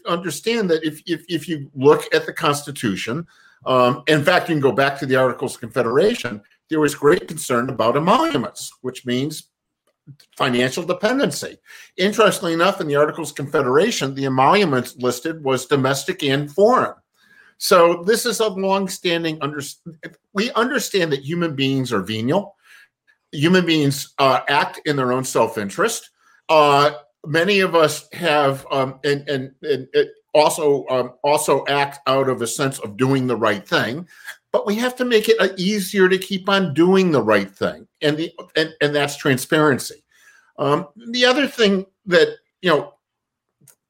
understand 0.06 0.68
that 0.70 0.82
if 0.82 1.00
if, 1.06 1.24
if 1.28 1.48
you 1.48 1.70
look 1.74 2.12
at 2.12 2.26
the 2.26 2.32
Constitution, 2.32 3.24
um, 3.66 4.02
in 4.08 4.24
fact, 4.24 4.48
you 4.48 4.56
can 4.56 4.60
go 4.60 4.72
back 4.72 4.98
to 4.98 5.06
the 5.06 5.16
Articles 5.16 5.54
of 5.54 5.60
Confederation. 5.60 6.42
There 6.68 6.80
was 6.80 6.94
great 6.94 7.28
concern 7.28 7.70
about 7.70 7.96
emoluments, 7.96 8.72
which 8.80 9.06
means 9.06 9.44
financial 10.36 10.82
dependency. 10.82 11.58
Interestingly 11.96 12.52
enough, 12.52 12.80
in 12.80 12.86
the 12.86 12.96
Articles 12.96 13.30
of 13.30 13.36
Confederation, 13.36 14.14
the 14.14 14.26
emoluments 14.26 14.96
listed 14.96 15.42
was 15.42 15.66
domestic 15.66 16.22
and 16.22 16.50
foreign. 16.50 16.94
So 17.58 18.02
this 18.02 18.26
is 18.26 18.40
a 18.40 18.48
long-standing 18.48 19.38
under. 19.40 19.60
We 20.32 20.50
understand 20.52 21.12
that 21.12 21.24
human 21.24 21.54
beings 21.54 21.92
are 21.92 22.02
venial. 22.02 22.56
Human 23.32 23.64
beings 23.64 24.12
uh, 24.18 24.40
act 24.48 24.80
in 24.84 24.96
their 24.96 25.12
own 25.12 25.24
self-interest. 25.24 26.10
Uh, 26.48 26.92
many 27.24 27.60
of 27.60 27.74
us 27.74 28.08
have, 28.12 28.66
um, 28.70 29.00
and, 29.04 29.28
and, 29.28 29.52
and 29.62 29.88
also 30.35 30.87
um, 30.88 31.12
also 31.23 31.64
act 31.66 32.01
out 32.07 32.29
of 32.29 32.42
a 32.42 32.47
sense 32.47 32.79
of 32.81 32.97
doing 32.97 33.27
the 33.27 33.37
right 33.37 33.66
thing 33.66 34.07
but 34.55 34.68
we 34.68 34.77
have 34.77 34.94
to 34.94 35.05
make 35.05 35.29
it 35.29 35.37
uh, 35.40 35.49
easier 35.57 36.09
to 36.09 36.16
keep 36.16 36.49
on 36.49 36.73
doing 36.75 37.11
the 37.11 37.20
right 37.20 37.51
thing 37.51 37.88
and 38.03 38.16
the 38.16 38.33
and, 38.55 38.73
and 38.81 38.94
that's 38.94 39.16
transparency. 39.16 40.05
Um, 40.61 40.87
the 41.09 41.25
other 41.25 41.49
thing 41.49 41.87
that 42.07 42.37
you 42.62 42.70
know 42.70 42.94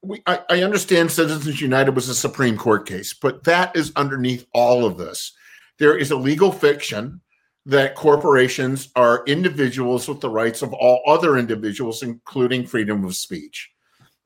we, 0.01 0.23
I, 0.25 0.39
I 0.49 0.63
understand 0.63 1.11
citizens 1.11 1.61
united 1.61 1.95
was 1.95 2.09
a 2.09 2.15
supreme 2.15 2.57
court 2.57 2.87
case 2.87 3.13
but 3.13 3.43
that 3.43 3.75
is 3.75 3.91
underneath 3.95 4.47
all 4.55 4.85
of 4.85 4.97
this. 4.97 5.33
There 5.77 5.95
is 5.95 6.09
a 6.09 6.15
legal 6.15 6.51
fiction 6.51 7.21
that 7.67 7.93
corporations 7.93 8.89
are 8.95 9.23
individuals 9.27 10.07
with 10.07 10.19
the 10.19 10.31
rights 10.31 10.63
of 10.63 10.73
all 10.73 11.03
other 11.05 11.37
individuals 11.37 12.01
including 12.01 12.65
freedom 12.65 13.05
of 13.05 13.15
speech. 13.15 13.69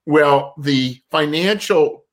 Well 0.06 0.54
the 0.58 1.02
financial 1.12 2.06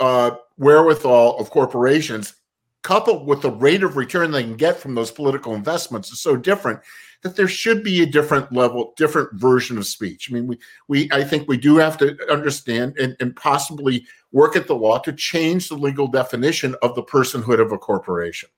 uh, 0.00 0.32
wherewithal 0.56 1.38
of 1.38 1.50
corporations 1.50 2.34
coupled 2.82 3.26
with 3.26 3.42
the 3.42 3.50
rate 3.50 3.82
of 3.82 3.96
return 3.96 4.30
they 4.30 4.42
can 4.42 4.56
get 4.56 4.76
from 4.76 4.94
those 4.94 5.10
political 5.10 5.54
investments 5.54 6.10
is 6.10 6.20
so 6.20 6.36
different 6.36 6.80
that 7.22 7.36
there 7.36 7.48
should 7.48 7.84
be 7.84 8.02
a 8.02 8.06
different 8.06 8.52
level, 8.52 8.92
different 8.96 9.32
version 9.34 9.78
of 9.78 9.86
speech. 9.86 10.28
I 10.28 10.34
mean, 10.34 10.48
we, 10.48 10.58
we 10.88 11.08
I 11.12 11.22
think 11.22 11.48
we 11.48 11.56
do 11.56 11.76
have 11.76 11.96
to 11.98 12.16
understand 12.30 12.98
and, 12.98 13.16
and 13.20 13.34
possibly 13.36 14.04
work 14.32 14.56
at 14.56 14.66
the 14.66 14.74
law 14.74 14.98
to 14.98 15.12
change 15.12 15.68
the 15.68 15.76
legal 15.76 16.08
definition 16.08 16.74
of 16.82 16.96
the 16.96 17.04
personhood 17.04 17.60
of 17.60 17.70
a 17.70 17.78
corporation. 17.78 18.48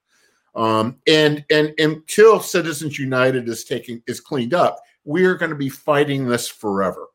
Um, 0.54 0.96
and 1.06 1.44
and 1.50 1.74
until 1.78 2.40
Citizens 2.40 2.98
United 2.98 3.48
is 3.48 3.64
taking 3.64 4.02
is 4.06 4.20
cleaned 4.20 4.54
up, 4.54 4.80
we 5.04 5.24
are 5.24 5.34
going 5.34 5.50
to 5.50 5.56
be 5.56 5.68
fighting 5.68 6.26
this 6.26 6.48
forever. 6.48 7.08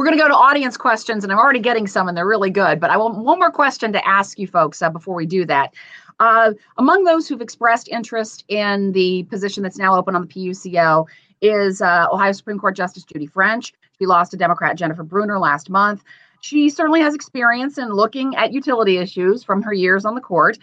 We're 0.00 0.06
going 0.06 0.16
to 0.16 0.24
go 0.24 0.28
to 0.28 0.34
audience 0.34 0.78
questions, 0.78 1.24
and 1.24 1.30
I'm 1.30 1.38
already 1.38 1.58
getting 1.58 1.86
some, 1.86 2.08
and 2.08 2.16
they're 2.16 2.26
really 2.26 2.48
good. 2.48 2.80
But 2.80 2.88
I 2.88 2.96
want 2.96 3.18
one 3.18 3.38
more 3.38 3.50
question 3.50 3.92
to 3.92 4.08
ask 4.08 4.38
you 4.38 4.46
folks 4.46 4.80
uh, 4.80 4.88
before 4.88 5.14
we 5.14 5.26
do 5.26 5.44
that. 5.44 5.74
Uh, 6.20 6.54
among 6.78 7.04
those 7.04 7.28
who've 7.28 7.42
expressed 7.42 7.86
interest 7.88 8.46
in 8.48 8.92
the 8.92 9.24
position 9.24 9.62
that's 9.62 9.76
now 9.76 9.94
open 9.94 10.14
on 10.14 10.22
the 10.22 10.26
PUCO 10.26 11.06
is 11.42 11.82
uh, 11.82 12.06
Ohio 12.10 12.32
Supreme 12.32 12.58
Court 12.58 12.74
Justice 12.74 13.04
Judy 13.04 13.26
French. 13.26 13.74
She 13.98 14.06
lost 14.06 14.30
to 14.30 14.38
Democrat 14.38 14.78
Jennifer 14.78 15.02
Brunner 15.02 15.38
last 15.38 15.68
month. 15.68 16.02
She 16.40 16.70
certainly 16.70 17.02
has 17.02 17.14
experience 17.14 17.76
in 17.76 17.90
looking 17.90 18.34
at 18.36 18.54
utility 18.54 18.96
issues 18.96 19.44
from 19.44 19.60
her 19.60 19.74
years 19.74 20.06
on 20.06 20.14
the 20.14 20.22
court. 20.22 20.56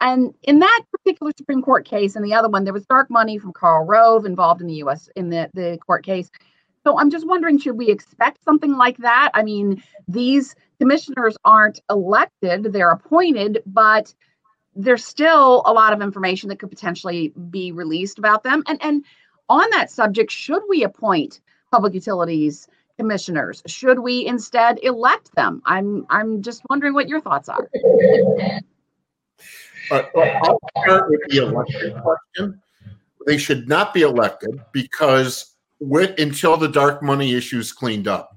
And 0.00 0.32
in 0.44 0.60
that 0.60 0.82
particular 0.90 1.32
Supreme 1.36 1.60
Court 1.60 1.84
case 1.84 2.16
and 2.16 2.24
the 2.24 2.32
other 2.32 2.48
one, 2.48 2.64
there 2.64 2.72
was 2.72 2.86
dark 2.86 3.10
money 3.10 3.36
from 3.36 3.52
Karl 3.52 3.84
Rove 3.84 4.24
involved 4.24 4.62
in 4.62 4.66
the 4.66 4.76
U.S. 4.76 5.10
in 5.14 5.28
the, 5.28 5.50
the 5.52 5.78
court 5.86 6.06
case. 6.06 6.30
So 6.88 6.98
I'm 6.98 7.10
just 7.10 7.26
wondering, 7.26 7.58
should 7.58 7.76
we 7.76 7.90
expect 7.90 8.42
something 8.42 8.78
like 8.78 8.96
that? 8.96 9.30
I 9.34 9.42
mean, 9.42 9.82
these 10.08 10.56
commissioners 10.80 11.36
aren't 11.44 11.82
elected, 11.90 12.72
they're 12.72 12.92
appointed, 12.92 13.62
but 13.66 14.14
there's 14.74 15.04
still 15.04 15.62
a 15.66 15.72
lot 15.74 15.92
of 15.92 16.00
information 16.00 16.48
that 16.48 16.58
could 16.58 16.70
potentially 16.70 17.34
be 17.50 17.72
released 17.72 18.18
about 18.18 18.42
them. 18.42 18.62
And 18.66 18.82
and 18.82 19.04
on 19.50 19.68
that 19.72 19.90
subject, 19.90 20.32
should 20.32 20.62
we 20.66 20.82
appoint 20.82 21.42
public 21.70 21.92
utilities 21.92 22.66
commissioners? 22.96 23.62
Should 23.66 23.98
we 23.98 24.24
instead 24.24 24.78
elect 24.82 25.34
them? 25.34 25.60
I'm 25.66 26.06
I'm 26.08 26.40
just 26.40 26.62
wondering 26.70 26.94
what 26.94 27.06
your 27.06 27.20
thoughts 27.20 27.50
are. 27.50 27.68
Uh, 29.90 30.02
I'll 30.16 30.58
start 30.84 31.10
with 31.10 31.20
the 31.28 31.36
election 31.36 32.00
question. 32.00 32.62
They 33.26 33.36
should 33.36 33.68
not 33.68 33.92
be 33.92 34.00
elected 34.00 34.58
because 34.72 35.54
with 35.80 36.18
until 36.18 36.56
the 36.56 36.68
dark 36.68 37.02
money 37.02 37.34
issues 37.34 37.72
cleaned 37.72 38.08
up. 38.08 38.36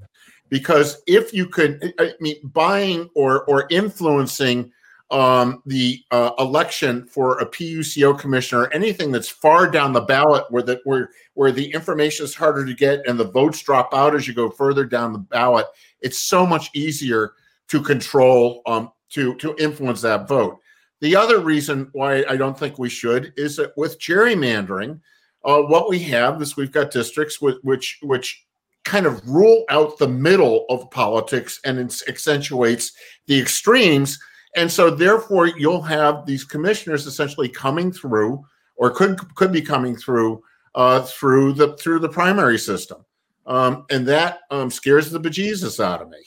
Because 0.49 1.01
if 1.07 1.33
you 1.33 1.47
could, 1.47 1.93
I 1.97 2.13
mean, 2.19 2.35
buying 2.43 3.09
or 3.15 3.45
or 3.45 3.67
influencing 3.69 4.71
um, 5.11 5.61
the 5.65 6.03
uh, 6.11 6.31
election 6.39 7.05
for 7.05 7.37
a 7.39 7.45
PUCO 7.45 8.17
commissioner, 8.17 8.69
anything 8.71 9.11
that's 9.11 9.29
far 9.29 9.69
down 9.69 9.91
the 9.91 10.01
ballot 10.01 10.45
where 10.49 10.63
that 10.63 10.79
where 10.85 11.09
where 11.33 11.51
the 11.51 11.71
information 11.73 12.25
is 12.25 12.35
harder 12.35 12.65
to 12.65 12.73
get 12.73 13.05
and 13.07 13.19
the 13.19 13.25
votes 13.25 13.61
drop 13.61 13.93
out 13.93 14.15
as 14.15 14.27
you 14.27 14.33
go 14.33 14.49
further 14.49 14.85
down 14.85 15.13
the 15.13 15.19
ballot, 15.19 15.67
it's 16.01 16.19
so 16.19 16.45
much 16.45 16.69
easier 16.73 17.33
to 17.67 17.81
control 17.81 18.61
um, 18.65 18.91
to 19.09 19.35
to 19.35 19.55
influence 19.57 20.01
that 20.01 20.27
vote. 20.27 20.59
The 21.01 21.15
other 21.15 21.39
reason 21.39 21.89
why 21.93 22.23
I 22.29 22.37
don't 22.37 22.57
think 22.57 22.77
we 22.77 22.89
should 22.89 23.33
is 23.35 23.57
that 23.57 23.75
with 23.75 23.99
gerrymandering, 23.99 24.99
uh, 25.43 25.61
what 25.61 25.89
we 25.89 25.99
have 25.99 26.41
is 26.41 26.55
we've 26.55 26.71
got 26.71 26.91
districts 26.91 27.41
with, 27.41 27.57
which 27.63 27.99
which 28.03 28.45
kind 28.83 29.05
of 29.05 29.27
rule 29.27 29.63
out 29.69 29.97
the 29.97 30.07
middle 30.07 30.65
of 30.69 30.89
politics 30.91 31.59
and 31.65 31.77
it 31.77 32.01
accentuates 32.07 32.93
the 33.27 33.39
extremes. 33.39 34.19
And 34.55 34.71
so, 34.71 34.89
therefore, 34.89 35.47
you'll 35.47 35.83
have 35.83 36.25
these 36.25 36.43
commissioners 36.43 37.07
essentially 37.07 37.47
coming 37.47 37.91
through, 37.91 38.43
or 38.75 38.89
could 38.89 39.19
could 39.35 39.51
be 39.51 39.61
coming 39.61 39.95
through 39.95 40.43
uh, 40.75 41.01
through 41.03 41.53
the 41.53 41.75
through 41.77 41.99
the 41.99 42.09
primary 42.09 42.57
system, 42.57 43.05
um, 43.45 43.85
and 43.89 44.05
that 44.07 44.39
um, 44.51 44.69
scares 44.69 45.09
the 45.09 45.19
bejesus 45.19 45.83
out 45.83 46.01
of 46.01 46.09
me. 46.09 46.17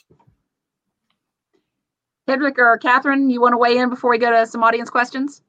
Kedrick 2.27 2.57
or 2.57 2.79
Catherine, 2.79 3.29
you 3.29 3.41
want 3.41 3.53
to 3.53 3.59
weigh 3.59 3.77
in 3.77 3.91
before 3.91 4.11
we 4.11 4.19
go 4.19 4.31
to 4.31 4.47
some 4.47 4.65
audience 4.65 4.89
questions? 4.89 5.43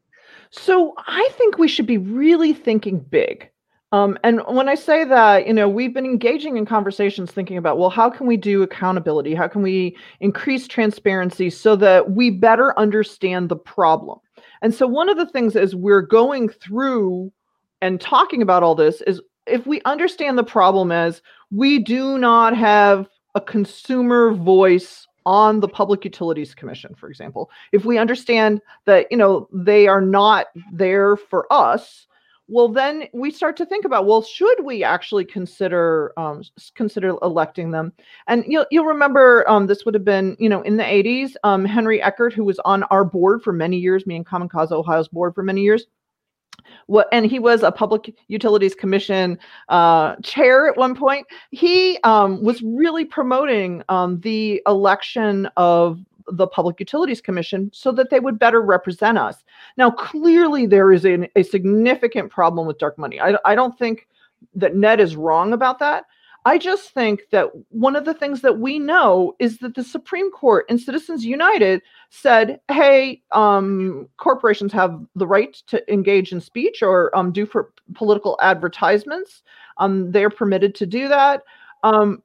So 0.49 0.93
I 0.97 1.29
think 1.33 1.57
we 1.57 1.69
should 1.69 1.85
be 1.85 1.97
really 1.97 2.53
thinking 2.53 2.99
big. 2.99 3.49
Um, 3.95 4.17
and 4.25 4.41
when 4.49 4.67
I 4.67 4.75
say 4.75 5.05
that, 5.05 5.47
you 5.47 5.53
know, 5.53 5.69
we've 5.69 5.93
been 5.93 6.03
engaging 6.03 6.57
in 6.57 6.65
conversations 6.65 7.31
thinking 7.31 7.55
about, 7.55 7.77
well, 7.77 7.89
how 7.89 8.09
can 8.09 8.27
we 8.27 8.35
do 8.35 8.61
accountability? 8.61 9.33
How 9.33 9.47
can 9.47 9.61
we 9.61 9.95
increase 10.19 10.67
transparency 10.67 11.49
so 11.49 11.77
that 11.77 12.11
we 12.11 12.29
better 12.29 12.77
understand 12.77 13.47
the 13.47 13.55
problem? 13.55 14.19
And 14.61 14.75
so 14.75 14.85
one 14.85 15.07
of 15.07 15.15
the 15.15 15.25
things 15.25 15.55
as 15.55 15.75
we're 15.75 16.01
going 16.01 16.49
through 16.49 17.31
and 17.81 18.01
talking 18.01 18.41
about 18.41 18.63
all 18.63 18.75
this 18.75 18.99
is 19.07 19.21
if 19.47 19.65
we 19.65 19.79
understand 19.85 20.37
the 20.37 20.43
problem 20.43 20.91
as 20.91 21.21
we 21.49 21.79
do 21.79 22.17
not 22.17 22.53
have 22.57 23.07
a 23.33 23.39
consumer 23.39 24.33
voice 24.33 25.07
on 25.25 25.61
the 25.61 25.69
public 25.69 26.03
utilities 26.05 26.53
commission 26.53 26.93
for 26.93 27.09
example 27.09 27.49
if 27.71 27.83
we 27.83 27.97
understand 27.97 28.61
that 28.85 29.07
you 29.09 29.17
know 29.17 29.49
they 29.51 29.87
are 29.87 30.01
not 30.01 30.47
there 30.71 31.17
for 31.17 31.51
us 31.51 32.05
well 32.47 32.67
then 32.67 33.07
we 33.13 33.31
start 33.31 33.57
to 33.57 33.65
think 33.65 33.85
about 33.85 34.05
well 34.05 34.21
should 34.21 34.63
we 34.63 34.83
actually 34.83 35.25
consider 35.25 36.13
um, 36.17 36.43
consider 36.75 37.17
electing 37.21 37.71
them? 37.71 37.91
And 38.27 38.43
you'll, 38.47 38.65
you'll 38.71 38.85
remember 38.85 39.47
um, 39.49 39.67
this 39.67 39.85
would 39.85 39.93
have 39.93 40.05
been 40.05 40.35
you 40.39 40.49
know 40.49 40.61
in 40.61 40.77
the 40.77 40.83
80s 40.83 41.33
um, 41.43 41.65
henry 41.65 42.01
eckert 42.01 42.33
who 42.33 42.43
was 42.43 42.59
on 42.65 42.83
our 42.83 43.03
board 43.03 43.41
for 43.41 43.53
many 43.53 43.77
years 43.77 44.05
me 44.05 44.15
and 44.15 44.25
common 44.25 44.49
cause 44.49 44.71
ohio's 44.71 45.07
board 45.07 45.33
for 45.33 45.43
many 45.43 45.61
years 45.61 45.87
what 46.87 47.07
and 47.11 47.25
he 47.25 47.39
was 47.39 47.63
a 47.63 47.71
public 47.71 48.13
utilities 48.27 48.75
commission 48.75 49.37
uh, 49.69 50.15
chair 50.23 50.67
at 50.67 50.77
one 50.77 50.95
point. 50.95 51.27
He 51.51 51.97
um, 52.03 52.43
was 52.43 52.61
really 52.61 53.05
promoting 53.05 53.83
um, 53.89 54.19
the 54.21 54.61
election 54.67 55.47
of 55.57 55.99
the 56.27 56.47
Public 56.47 56.79
Utilities 56.79 57.21
Commission 57.21 57.69
so 57.73 57.91
that 57.91 58.09
they 58.09 58.19
would 58.19 58.39
better 58.39 58.61
represent 58.61 59.17
us. 59.17 59.43
Now, 59.77 59.91
clearly, 59.91 60.65
there 60.65 60.91
is 60.91 61.05
a, 61.05 61.29
a 61.37 61.43
significant 61.43 62.31
problem 62.31 62.67
with 62.67 62.77
dark 62.77 62.97
money. 62.97 63.19
I, 63.19 63.37
I 63.45 63.55
don't 63.55 63.77
think 63.77 64.07
that 64.53 64.75
Ned 64.75 64.99
is 64.99 65.15
wrong 65.15 65.53
about 65.53 65.79
that. 65.79 66.05
I 66.47 66.59
just 66.59 66.91
think 66.91 67.23
that 67.31 67.49
one 67.69 67.95
of 67.95 68.05
the 68.05 68.13
things 68.13 68.41
that 68.41 68.59
we 68.59 68.77
know 68.77 69.35
is 69.39 69.57
that 69.59 69.73
the 69.73 69.83
Supreme 69.83 70.29
Court 70.29 70.67
and 70.69 70.79
Citizens 70.79 71.25
United 71.25 71.81
said, 72.11 72.59
"Hey, 72.69 73.23
um, 73.31 74.07
corporations 74.17 74.71
have 74.71 75.03
the 75.15 75.25
right 75.25 75.53
to 75.67 75.91
engage 75.91 76.31
in 76.31 76.39
speech 76.39 76.83
or 76.83 77.15
um, 77.17 77.31
do 77.31 77.47
for 77.47 77.71
political 77.95 78.37
advertisements. 78.43 79.41
Um, 79.77 80.11
they're 80.11 80.29
permitted 80.29 80.75
to 80.75 80.85
do 80.85 81.07
that." 81.07 81.41
Um, 81.81 82.21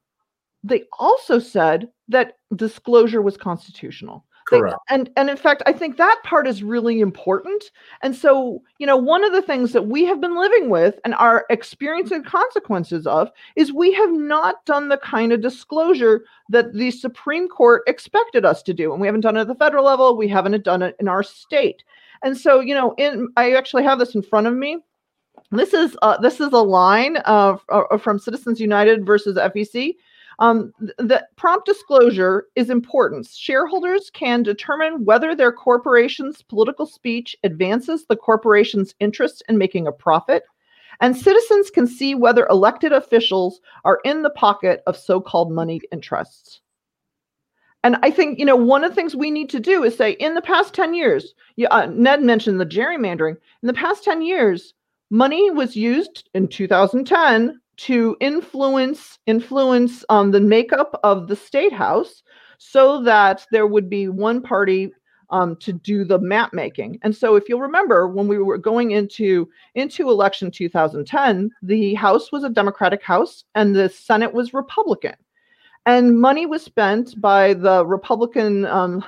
they 0.62 0.84
also 0.98 1.38
said 1.38 1.88
that 2.10 2.38
disclosure 2.56 3.22
was 3.22 3.36
constitutional. 3.36 4.24
Correct. 4.50 4.76
They, 4.88 4.94
and 4.94 5.10
and 5.16 5.30
in 5.30 5.36
fact, 5.36 5.62
I 5.66 5.72
think 5.72 5.96
that 5.96 6.20
part 6.24 6.46
is 6.46 6.62
really 6.62 7.00
important. 7.00 7.70
And 8.02 8.16
so, 8.16 8.62
you 8.78 8.86
know, 8.86 8.96
one 8.96 9.22
of 9.22 9.32
the 9.32 9.42
things 9.42 9.72
that 9.72 9.86
we 9.86 10.04
have 10.04 10.20
been 10.20 10.36
living 10.36 10.70
with 10.70 10.98
and 11.04 11.14
are 11.14 11.46
experiencing 11.50 12.24
consequences 12.24 13.06
of 13.06 13.30
is 13.54 13.72
we 13.72 13.92
have 13.92 14.12
not 14.12 14.64
done 14.66 14.88
the 14.88 14.98
kind 14.98 15.32
of 15.32 15.40
disclosure 15.40 16.24
that 16.48 16.72
the 16.72 16.90
Supreme 16.90 17.48
Court 17.48 17.82
expected 17.86 18.44
us 18.44 18.62
to 18.64 18.74
do. 18.74 18.92
And 18.92 19.00
we 19.00 19.06
haven't 19.06 19.20
done 19.20 19.36
it 19.36 19.42
at 19.42 19.48
the 19.48 19.54
federal 19.54 19.84
level, 19.84 20.16
we 20.16 20.28
haven't 20.28 20.64
done 20.64 20.82
it 20.82 20.96
in 20.98 21.06
our 21.06 21.22
state. 21.22 21.84
And 22.22 22.36
so, 22.36 22.60
you 22.60 22.74
know, 22.74 22.94
in 22.98 23.28
I 23.36 23.52
actually 23.52 23.84
have 23.84 23.98
this 23.98 24.14
in 24.14 24.22
front 24.22 24.46
of 24.46 24.54
me. 24.54 24.78
This 25.52 25.74
is 25.74 25.96
uh, 26.02 26.18
this 26.18 26.40
is 26.40 26.52
a 26.52 26.58
line 26.58 27.18
uh, 27.24 27.56
from 27.98 28.18
Citizens 28.18 28.60
United 28.60 29.06
versus 29.06 29.36
FEC. 29.36 29.94
Um, 30.40 30.72
the 30.78 31.26
prompt 31.36 31.66
disclosure 31.66 32.46
is 32.56 32.70
important. 32.70 33.26
Shareholders 33.26 34.10
can 34.10 34.42
determine 34.42 35.04
whether 35.04 35.34
their 35.34 35.52
corporation's 35.52 36.40
political 36.40 36.86
speech 36.86 37.36
advances 37.44 38.06
the 38.06 38.16
corporation's 38.16 38.94
interest 39.00 39.42
in 39.50 39.58
making 39.58 39.86
a 39.86 39.92
profit, 39.92 40.44
and 41.00 41.14
citizens 41.14 41.70
can 41.70 41.86
see 41.86 42.14
whether 42.14 42.46
elected 42.46 42.92
officials 42.92 43.60
are 43.84 44.00
in 44.04 44.22
the 44.22 44.30
pocket 44.30 44.82
of 44.86 44.96
so 44.96 45.20
called 45.20 45.52
moneyed 45.52 45.86
interests. 45.92 46.62
And 47.82 47.96
I 48.02 48.10
think, 48.10 48.38
you 48.38 48.44
know, 48.44 48.56
one 48.56 48.84
of 48.84 48.90
the 48.90 48.94
things 48.94 49.16
we 49.16 49.30
need 49.30 49.48
to 49.50 49.60
do 49.60 49.82
is 49.84 49.96
say 49.96 50.12
in 50.12 50.34
the 50.34 50.42
past 50.42 50.74
10 50.74 50.94
years, 50.94 51.34
yeah, 51.56 51.68
uh, 51.70 51.86
Ned 51.86 52.22
mentioned 52.22 52.60
the 52.60 52.66
gerrymandering. 52.66 53.36
In 53.62 53.66
the 53.66 53.72
past 53.72 54.04
10 54.04 54.20
years, 54.22 54.74
money 55.10 55.50
was 55.50 55.76
used 55.76 56.28
in 56.34 56.48
2010 56.48 57.58
to 57.86 58.16
influence 58.20 59.18
influence 59.26 60.04
um, 60.08 60.30
the 60.30 60.40
makeup 60.40 60.98
of 61.02 61.28
the 61.28 61.36
state 61.36 61.72
house 61.72 62.22
so 62.58 63.02
that 63.02 63.46
there 63.52 63.66
would 63.66 63.88
be 63.88 64.08
one 64.08 64.42
party 64.42 64.92
um, 65.30 65.56
to 65.56 65.72
do 65.72 66.04
the 66.04 66.18
map 66.18 66.52
making. 66.52 66.98
And 67.02 67.14
so, 67.14 67.36
if 67.36 67.48
you'll 67.48 67.60
remember, 67.60 68.08
when 68.08 68.26
we 68.26 68.38
were 68.38 68.58
going 68.58 68.90
into 68.90 69.48
into 69.74 70.10
election 70.10 70.50
2010, 70.50 71.50
the 71.62 71.94
House 71.94 72.32
was 72.32 72.44
a 72.44 72.50
Democratic 72.50 73.02
House 73.02 73.44
and 73.54 73.74
the 73.74 73.88
Senate 73.88 74.32
was 74.32 74.52
Republican 74.52 75.14
and 75.86 76.20
money 76.20 76.46
was 76.46 76.62
spent 76.62 77.20
by 77.20 77.54
the 77.54 77.84
Republican, 77.86 78.66
um, 78.66 79.04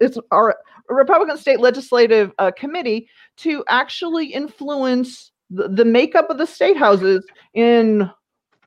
it's 0.00 0.18
our 0.30 0.56
Republican 0.88 1.36
State 1.36 1.60
Legislative 1.60 2.32
uh, 2.38 2.50
Committee 2.50 3.08
to 3.38 3.64
actually 3.68 4.26
influence 4.26 5.32
the, 5.50 5.68
the 5.68 5.84
makeup 5.84 6.30
of 6.30 6.38
the 6.38 6.46
state 6.46 6.76
houses 6.76 7.24
in 7.54 8.10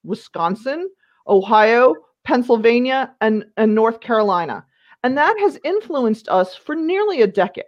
Wisconsin, 0.03 0.89
Ohio, 1.27 1.95
Pennsylvania, 2.23 3.13
and, 3.21 3.45
and 3.57 3.73
North 3.73 3.99
Carolina. 4.01 4.65
And 5.03 5.17
that 5.17 5.37
has 5.39 5.59
influenced 5.63 6.29
us 6.29 6.55
for 6.55 6.75
nearly 6.75 7.21
a 7.21 7.27
decade. 7.27 7.65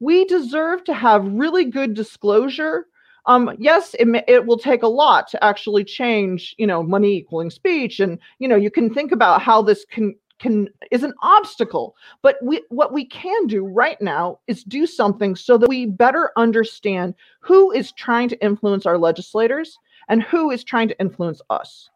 We 0.00 0.24
deserve 0.26 0.84
to 0.84 0.94
have 0.94 1.24
really 1.24 1.64
good 1.64 1.94
disclosure 1.94 2.86
um, 3.28 3.54
yes, 3.58 3.94
it, 3.98 4.08
it 4.26 4.46
will 4.46 4.58
take 4.58 4.82
a 4.82 4.88
lot 4.88 5.28
to 5.28 5.44
actually 5.44 5.84
change, 5.84 6.54
you 6.58 6.66
know, 6.66 6.82
money 6.82 7.18
equaling 7.18 7.50
speech. 7.50 8.00
And, 8.00 8.18
you 8.38 8.48
know, 8.48 8.56
you 8.56 8.70
can 8.70 8.92
think 8.92 9.12
about 9.12 9.42
how 9.42 9.60
this 9.60 9.84
can 9.84 10.14
can 10.38 10.68
is 10.90 11.02
an 11.02 11.12
obstacle 11.22 11.96
but 12.22 12.36
we 12.42 12.62
what 12.68 12.92
we 12.92 13.04
can 13.04 13.46
do 13.46 13.64
right 13.64 14.00
now 14.00 14.38
is 14.46 14.62
do 14.64 14.86
something 14.86 15.34
so 15.34 15.58
that 15.58 15.68
we 15.68 15.86
better 15.86 16.30
understand 16.36 17.14
who 17.40 17.70
is 17.72 17.92
trying 17.92 18.28
to 18.28 18.42
influence 18.44 18.86
our 18.86 18.98
legislators 18.98 19.78
and 20.08 20.22
who 20.22 20.50
is 20.50 20.62
trying 20.62 20.88
to 20.88 20.98
influence 21.00 21.40
us 21.50 21.90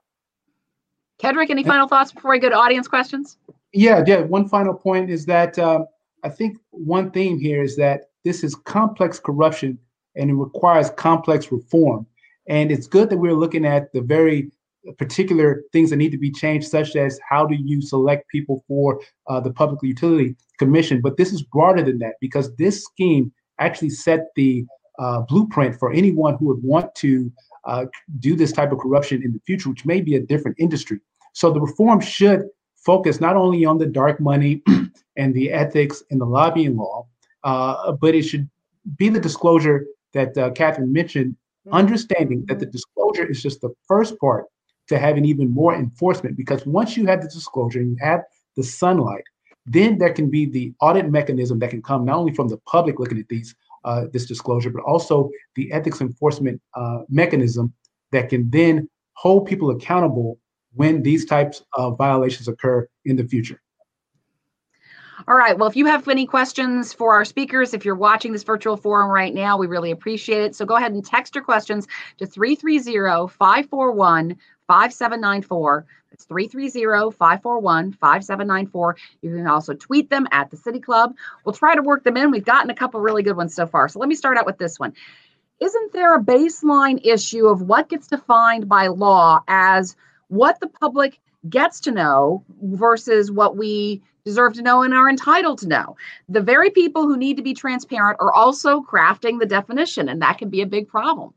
kedrick 1.21 1.51
any 1.51 1.63
final 1.63 1.87
thoughts 1.87 2.13
before 2.13 2.31
we 2.31 2.39
go 2.39 2.49
to 2.49 2.57
audience 2.57 2.89
questions 2.89 3.39
yeah 3.73 4.03
yeah 4.07 4.21
one 4.21 4.49
final 4.49 4.75
point 4.75 5.11
is 5.11 5.25
that 5.25 5.59
um, 5.59 5.87
i 6.25 6.29
think 6.29 6.59
one 6.71 7.11
theme 7.11 7.39
here 7.39 7.63
is 7.63 7.77
that 7.77 8.11
this 8.25 8.45
is 8.45 8.55
complex 8.55 9.19
corruption 9.19 9.79
and 10.17 10.31
it 10.31 10.35
requires 10.35 10.91
complex 10.91 11.51
reform. 11.51 12.07
And 12.49 12.71
it's 12.73 12.87
good 12.87 13.11
that 13.11 13.19
we're 13.19 13.35
looking 13.35 13.65
at 13.65 13.93
the 13.93 14.01
very 14.01 14.51
particular 14.99 15.63
things 15.73 15.91
that 15.91 15.97
need 15.97 16.13
to 16.13 16.19
be 16.19 16.31
changed, 16.31 16.69
such 16.69 16.97
as 16.97 17.19
how 17.29 17.47
do 17.47 17.55
you 17.55 17.81
select 17.81 18.29
people 18.29 18.65
for 18.67 19.01
uh, 19.29 19.41
the 19.41 19.53
Public 19.53 19.81
Utility 19.83 20.35
Commission. 20.59 21.01
But 21.01 21.17
this 21.17 21.33
is 21.33 21.43
broader 21.43 21.83
than 21.83 21.99
that 22.01 22.15
because 22.21 22.55
this 22.57 22.85
scheme 22.85 23.33
actually 23.59 23.91
set 23.91 24.27
the 24.37 24.65
uh, 24.99 25.21
blueprint 25.23 25.79
for 25.79 25.93
anyone 25.93 26.37
who 26.37 26.47
would 26.47 26.63
want 26.63 26.95
to 26.97 27.31
uh, 27.65 27.87
do 28.19 28.35
this 28.35 28.53
type 28.53 28.73
of 28.73 28.79
corruption 28.79 29.23
in 29.23 29.33
the 29.33 29.41
future, 29.47 29.71
which 29.71 29.87
may 29.87 30.01
be 30.01 30.17
a 30.17 30.21
different 30.21 30.57
industry. 30.59 30.99
So 31.33 31.53
the 31.53 31.61
reform 31.61 32.01
should 32.01 32.47
focus 32.77 33.21
not 33.21 33.37
only 33.37 33.65
on 33.65 33.79
the 33.79 33.87
dark 33.87 34.21
money 34.21 34.63
and 35.17 35.35
the 35.35 35.53
ethics 35.53 36.03
and 36.11 36.21
the 36.21 36.27
lobbying 36.27 36.77
law, 36.77 37.07
uh, 37.45 37.93
but 37.93 38.15
it 38.15 38.23
should 38.23 38.51
be 38.97 39.09
the 39.09 39.21
disclosure 39.21 39.87
that 40.13 40.37
uh, 40.37 40.51
Catherine 40.51 40.93
mentioned, 40.93 41.37
mm-hmm. 41.67 41.75
understanding 41.75 42.45
that 42.49 42.59
the 42.59 42.67
disclosure 42.67 43.25
is 43.25 43.43
just 43.43 43.61
the 43.61 43.73
first 43.87 44.19
part 44.19 44.47
to 44.93 44.99
having 44.99 45.25
even 45.25 45.51
more 45.51 45.75
enforcement. 45.75 46.37
Because 46.37 46.65
once 46.67 46.97
you 46.97 47.07
have 47.07 47.23
the 47.23 47.29
disclosure 47.29 47.81
and 47.81 47.91
you 47.91 47.97
have 48.01 48.21
the 48.57 48.63
sunlight, 48.63 49.25
then 49.67 49.99
there 49.99 50.13
can 50.13 50.31
be 50.31 50.47
the 50.47 50.73
audit 50.81 51.11
mechanism 51.11 51.59
that 51.61 51.71
can 51.71 51.83
come 51.83 52.05
not 52.05 52.17
only 52.17 52.35
from 52.35 52.49
the 52.49 52.59
public 52.59 52.99
looking 52.99 53.19
at 53.19 53.29
these 53.29 53.55
uh, 53.85 54.05
this 54.13 54.27
disclosure, 54.27 54.71
but 54.71 54.83
also 54.85 55.29
the 55.57 55.73
ethics 55.73 56.01
enforcement 56.01 56.61
uh, 56.75 57.01
mechanism 57.09 57.73
that 58.13 58.29
can 58.29 58.49
then 58.51 58.89
hold 59.15 59.47
people 59.47 59.71
accountable 59.71 60.39
when 60.75 61.03
these 61.03 61.25
types 61.25 61.63
of 61.75 61.99
violations 61.99 62.47
occur 62.47 62.87
in 63.05 63.17
the 63.17 63.25
future. 63.25 63.61
All 65.29 65.37
right. 65.37 65.57
Well, 65.57 65.69
if 65.69 65.77
you 65.77 65.87
have 65.87 66.09
any 66.09 66.27
questions 66.27 66.93
for 66.93 67.15
our 67.15 67.25
speakers, 67.25 67.75
if 67.75 67.85
you're 67.85 67.95
watching 67.95 68.33
this 68.33 68.43
virtual 68.43 68.77
forum 68.77 69.11
right 69.11 69.33
now, 69.33 69.57
we 69.57 69.67
really 69.67 69.91
appreciate 69.91 70.43
it. 70.43 70.57
So 70.57 70.65
go 70.65 70.77
ahead 70.77 70.93
and 70.93 71.05
text 71.05 71.35
your 71.35 71.45
questions 71.45 71.87
to 72.19 72.27
330 72.27 73.33
541 73.33 74.37
5794. 74.67 75.87
It's 76.13 76.25
330 76.25 77.17
541 77.17 77.93
5794. 77.93 78.97
You 79.23 79.31
can 79.31 79.47
also 79.47 79.75
tweet 79.75 80.11
them 80.11 80.27
at 80.31 80.51
the 80.51 80.57
City 80.57 80.81
Club. 80.81 81.15
We'll 81.45 81.55
try 81.55 81.75
to 81.75 81.83
work 81.83 82.05
them 82.05 82.17
in. 82.17 82.31
We've 82.31 82.45
gotten 82.45 82.71
a 82.71 82.75
couple 82.75 83.01
really 83.01 83.23
good 83.23 83.37
ones 83.37 83.55
so 83.55 83.67
far. 83.67 83.89
So 83.89 83.99
let 83.99 84.09
me 84.09 84.15
start 84.15 84.37
out 84.37 84.47
with 84.47 84.59
this 84.59 84.79
one. 84.79 84.93
Isn't 85.61 85.93
there 85.93 86.15
a 86.15 86.23
baseline 86.23 87.01
issue 87.05 87.47
of 87.47 87.63
what 87.63 87.89
gets 87.89 88.09
defined 88.09 88.69
by 88.69 88.89
law 88.89 89.41
as 89.49 89.97
what 90.29 90.59
the 90.61 90.69
public 90.69 91.21
gets 91.49 91.81
to 91.81 91.91
know 91.91 92.45
versus 92.61 93.31
what 93.31 93.57
we 93.57 94.03
deserve 94.25 94.55
to 94.55 94.63
know 94.63 94.83
and 94.83 94.95
are 94.95 95.09
entitled 95.09 95.59
to 95.59 95.69
know. 95.69 95.97
The 96.29 96.41
very 96.41 96.71
people 96.71 97.03
who 97.03 97.17
need 97.17 97.37
to 97.37 97.43
be 97.43 97.55
transparent 97.55 98.19
are 98.21 98.33
also 98.33 98.81
crafting 98.81 99.39
the 99.39 99.47
definition, 99.47 100.09
and 100.09 100.23
that 100.23 100.39
can 100.39 100.49
be 100.49 100.63
a 100.63 100.67
big 100.67 100.89
problem. 100.89 101.35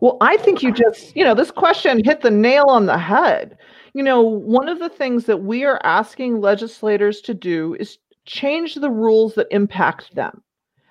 Well, 0.00 0.18
I 0.20 0.36
think 0.36 0.62
you 0.62 0.72
just, 0.72 1.16
you 1.16 1.24
know, 1.24 1.34
this 1.34 1.50
question 1.50 2.04
hit 2.04 2.20
the 2.20 2.30
nail 2.30 2.66
on 2.68 2.86
the 2.86 2.98
head. 2.98 3.56
You 3.94 4.02
know, 4.02 4.20
one 4.20 4.68
of 4.68 4.78
the 4.78 4.90
things 4.90 5.24
that 5.24 5.42
we 5.42 5.64
are 5.64 5.80
asking 5.84 6.40
legislators 6.40 7.20
to 7.22 7.34
do 7.34 7.76
is 7.80 7.98
change 8.26 8.74
the 8.74 8.90
rules 8.90 9.34
that 9.34 9.46
impact 9.50 10.14
them. 10.14 10.42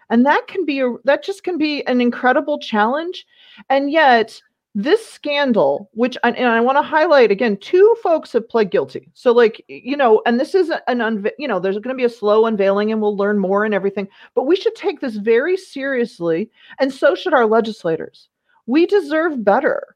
And 0.10 0.26
that 0.26 0.48
can 0.48 0.65
be 0.65 0.80
a 0.80 0.94
that 1.04 1.24
just 1.24 1.44
can 1.44 1.58
be 1.58 1.86
an 1.88 2.02
incredible 2.02 2.60
challenge. 2.60 3.26
And 3.70 3.91
yet, 3.91 4.39
this 4.76 5.06
scandal, 5.06 5.89
which 5.94 6.18
and 6.24 6.38
I 6.38 6.62
want 6.62 6.78
to 6.78 6.84
highlight 6.84 7.32
again, 7.32 7.58
two 7.58 7.96
folks 8.04 8.34
have 8.34 8.48
pled 8.48 8.72
guilty. 8.72 9.10
So, 9.13 9.32
like 9.32 9.63
you 9.68 9.98
know, 9.98 10.22
and 10.26 10.39
this 10.39 10.54
is 10.54 10.70
an 10.88 11.00
unve- 11.00 11.32
you 11.39 11.48
know, 11.48 11.60
there's 11.60 11.78
going 11.78 11.96
to 11.96 12.00
be 12.00 12.06
a 12.06 12.10
slow 12.10 12.46
unveiling, 12.46 12.91
and 12.91 13.02
we'll 13.02 13.18
learn 13.18 13.39
more 13.39 13.65
and 13.65 13.74
everything. 13.74 14.08
But 14.36 14.46
we 14.46 14.56
should 14.56 14.76
take 14.76 15.00
this 15.00 15.15
very 15.15 15.58
seriously, 15.58 16.52
and 16.80 16.94
so 16.94 17.15
should 17.15 17.34
our 17.34 17.46
legislators. 17.46 18.30
We 18.65 18.86
deserve 18.86 19.43
better. 19.43 19.95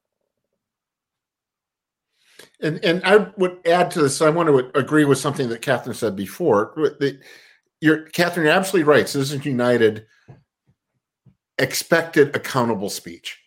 And 2.62 2.84
and 2.84 3.02
I 3.06 3.28
would 3.38 3.60
add 3.66 3.92
to 3.92 4.02
this. 4.02 4.22
I 4.22 4.30
want 4.30 4.50
to 4.50 4.78
agree 4.78 5.06
with 5.06 5.18
something 5.18 5.50
that 5.50 5.62
Catherine 5.62 5.96
said 5.96 6.16
before. 6.16 6.76
You're 7.82 8.04
Catherine, 8.10 8.46
you're 8.46 8.56
absolutely 8.56 8.90
right. 8.90 9.08
Citizens 9.08 9.46
United 9.46 10.06
expected 11.58 12.36
accountable 12.36 12.90
speech 12.90 13.38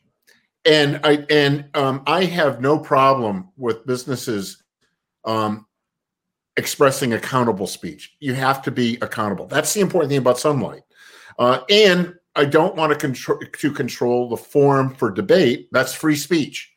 and 0.64 1.00
I 1.02 1.24
and 1.30 1.64
um, 1.74 2.02
I 2.06 2.24
have 2.24 2.61
no 2.61 2.78
problem 2.78 3.48
with 3.56 3.87
businesses 3.87 4.62
um, 5.24 5.66
expressing 6.56 7.14
accountable 7.14 7.66
speech. 7.66 8.16
You 8.20 8.35
have 8.35 8.62
to 8.62 8.70
be 8.70 8.98
accountable. 9.02 9.46
That's 9.46 9.74
the 9.74 9.80
important 9.80 10.11
thing 10.11 10.18
about 10.18 10.38
sunlight. 10.38 10.82
Uh, 11.38 11.61
and 11.70 12.14
I 12.35 12.45
don't 12.45 12.77
want 12.77 12.92
to 12.92 12.99
control 12.99 13.38
to 13.38 13.73
control 13.73 14.29
the 14.29 14.37
forum 14.37 14.95
for 14.95 15.11
debate. 15.11 15.68
That's 15.73 15.95
free 15.95 16.16
speech. 16.16 16.73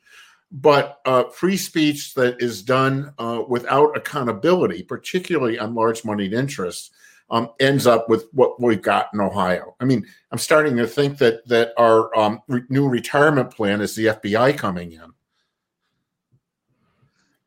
But 0.52 1.00
uh, 1.06 1.26
free 1.26 1.58
speech 1.58 2.14
that 2.14 2.42
is 2.42 2.62
done 2.62 3.14
uh, 3.18 3.44
without 3.48 3.98
accountability, 3.98 4.84
particularly 4.84 5.60
on 5.60 5.76
large 5.76 6.04
moneyed 6.04 6.34
interests, 6.34 6.92
um, 7.30 7.50
ends 7.60 7.88
up 7.88 8.08
with 8.08 8.28
what 8.32 8.62
we've 8.62 8.82
got 8.82 9.10
in 9.14 9.20
Ohio. 9.20 9.76
I 9.80 9.86
mean, 9.86 10.06
I'm 10.32 10.38
starting 10.38 10.78
to 10.78 10.88
think 10.88 11.18
that 11.18 11.48
that 11.48 11.74
our 11.78 12.16
um, 12.18 12.42
re- 12.48 12.64
new 12.70 12.88
retirement 12.88 13.52
plan 13.52 13.82
is 13.82 13.96
the 13.96 14.08
FBI 14.08 14.58
coming 14.58 14.92
in. 14.92 15.15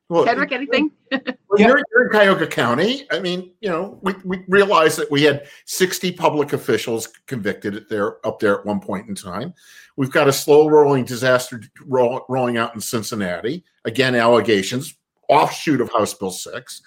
Well, 0.09 0.25
Kedrick, 0.25 0.51
anything? 0.51 0.91
well, 1.11 1.21
you're, 1.55 1.83
you're, 1.91 2.05
in 2.05 2.09
Cuyahoga 2.09 2.47
County. 2.47 3.05
I 3.11 3.19
mean, 3.19 3.51
you 3.61 3.69
know, 3.69 3.99
we, 4.01 4.13
we 4.25 4.43
realized 4.47 4.97
that 4.97 5.11
we 5.11 5.21
had 5.21 5.47
60 5.65 6.13
public 6.13 6.53
officials 6.53 7.07
convicted 7.27 7.87
there 7.89 8.25
up 8.25 8.39
there 8.39 8.59
at 8.59 8.65
one 8.65 8.79
point 8.79 9.07
in 9.07 9.13
time. 9.13 9.53
We've 9.97 10.11
got 10.11 10.27
a 10.27 10.33
slow 10.33 10.67
rolling 10.67 11.05
disaster 11.05 11.61
roll, 11.85 12.25
rolling 12.27 12.57
out 12.57 12.73
in 12.73 12.81
Cincinnati. 12.81 13.63
Again, 13.85 14.15
allegations, 14.15 14.95
offshoot 15.29 15.79
of 15.79 15.91
House 15.91 16.15
Bill 16.15 16.31
6. 16.31 16.81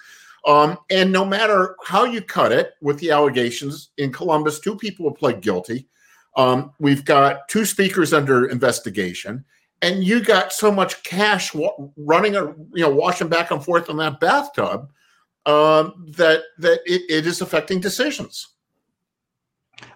Um, 0.45 0.77
and 0.89 1.09
no 1.09 1.23
matter 1.23 1.77
how 1.85 2.03
you 2.03 2.21
cut 2.21 2.51
it 2.51 2.73
with 2.81 2.99
the 2.99 3.11
allegations 3.11 3.91
in 3.97 4.11
Columbus, 4.11 4.59
two 4.59 4.75
people 4.75 5.09
have 5.09 5.17
pled 5.17 5.39
guilty. 5.39 5.87
Um, 6.35 6.73
we've 6.79 7.05
got 7.05 7.47
two 7.47 7.63
speakers 7.63 8.11
under 8.11 8.45
investigation, 8.45 9.45
and 9.83 10.01
you 10.01 10.23
got 10.23 10.53
so 10.53 10.71
much 10.71 11.03
cash 11.03 11.53
running, 11.97 12.35
a, 12.37 12.45
you 12.73 12.83
know, 12.83 12.89
washing 12.89 13.27
back 13.27 13.51
and 13.51 13.63
forth 13.63 13.89
in 13.89 13.97
that 13.97 14.19
bathtub 14.21 14.89
um, 15.45 16.05
that 16.15 16.43
that 16.57 16.79
it, 16.85 17.01
it 17.09 17.27
is 17.27 17.41
affecting 17.41 17.81
decisions. 17.81 18.47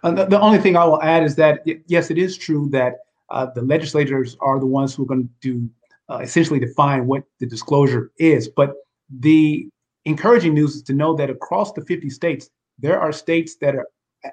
Uh, 0.04 0.12
the, 0.12 0.26
the, 0.26 0.40
only 0.40 0.60
thing 0.60 0.76
I 0.76 0.84
will 0.84 1.02
add 1.02 1.24
is 1.24 1.36
that 1.36 1.66
yes, 1.88 2.12
it 2.12 2.18
is 2.18 2.38
true 2.38 2.68
that 2.72 2.98
uh, 3.30 3.48
the 3.56 3.62
legislators 3.62 4.36
are 4.42 4.60
the 4.60 4.66
ones 4.66 4.94
who 4.94 5.04
are 5.04 5.08
going 5.08 5.30
to 5.44 5.70
uh, 6.10 6.18
essentially 6.18 6.60
define 6.60 7.08
what 7.08 7.24
the 7.40 7.46
disclosure 7.46 8.12
is, 8.20 8.50
but 8.50 8.74
the 9.10 9.70
encouraging 10.04 10.54
news 10.54 10.76
is 10.76 10.84
to 10.84 10.94
know 10.94 11.16
that 11.16 11.30
across 11.30 11.72
the 11.72 11.86
50 11.86 12.10
states, 12.10 12.50
there 12.78 13.00
are 13.00 13.14
states 13.14 13.56
that 13.62 13.76
are, 13.76 13.88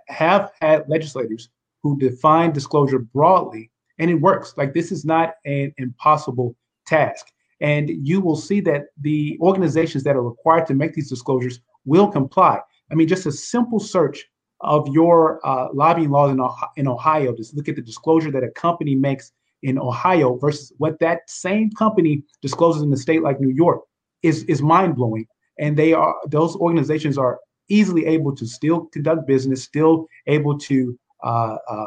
have 0.09 0.51
had 0.61 0.89
legislators 0.89 1.49
who 1.85 1.97
define 1.99 2.53
disclosure 2.53 2.99
broadly, 2.99 3.71
and 3.99 4.11
it 4.11 4.21
works. 4.21 4.55
Like 4.57 4.75
this 4.75 4.93
is 4.93 5.05
not 5.05 5.35
an 5.45 5.73
impossible 5.79 6.57
task. 6.87 7.27
And 7.61 7.89
you 7.89 8.21
will 8.21 8.37
see 8.37 8.61
that 8.63 8.87
the 9.01 9.39
organizations 9.41 10.05
that 10.05 10.17
are 10.17 10.23
required 10.23 10.67
to 10.67 10.75
make 10.75 10.95
these 10.95 11.09
disclosures 11.09 11.61
will 11.85 12.09
comply. 12.09 12.61
I 12.91 12.95
mean, 12.95 13.09
just 13.09 13.27
a 13.27 13.33
simple 13.33 13.81
search 13.81 14.27
of 14.61 14.89
your 14.89 15.41
uh, 15.47 15.69
lobbying 15.73 16.11
laws 16.11 16.31
in, 16.31 16.41
in 16.77 16.89
Ohio, 16.89 17.35
just 17.35 17.55
look 17.55 17.69
at 17.69 17.77
the 17.77 17.83
disclosure 17.83 18.31
that 18.31 18.43
a 18.43 18.51
company 18.51 18.95
makes 18.95 19.33
in 19.63 19.79
Ohio 19.79 20.37
versus 20.37 20.73
what 20.79 20.99
that 21.01 21.21
same 21.29 21.71
company 21.71 22.23
discloses 22.43 22.83
in 22.83 22.93
a 22.93 22.97
state 22.97 23.23
like 23.23 23.41
New 23.41 23.55
York 23.55 23.81
is, 24.23 24.45
is 24.45 24.61
mind 24.61 24.97
blowing. 24.97 25.27
And 25.59 25.77
they 25.77 25.93
are 25.93 26.15
those 26.29 26.57
organizations 26.57 27.17
are 27.17 27.39
easily 27.69 28.07
able 28.07 28.35
to 28.37 28.47
still 28.47 28.87
conduct 28.87 29.27
business, 29.27 29.63
still 29.63 30.07
able 30.27 30.59
to 30.59 30.99
uh, 31.23 31.57
uh, 31.69 31.87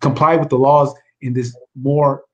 comply 0.00 0.36
with 0.36 0.48
the 0.48 0.58
laws 0.58 0.94
in 1.22 1.32
this 1.32 1.56
more 1.74 2.24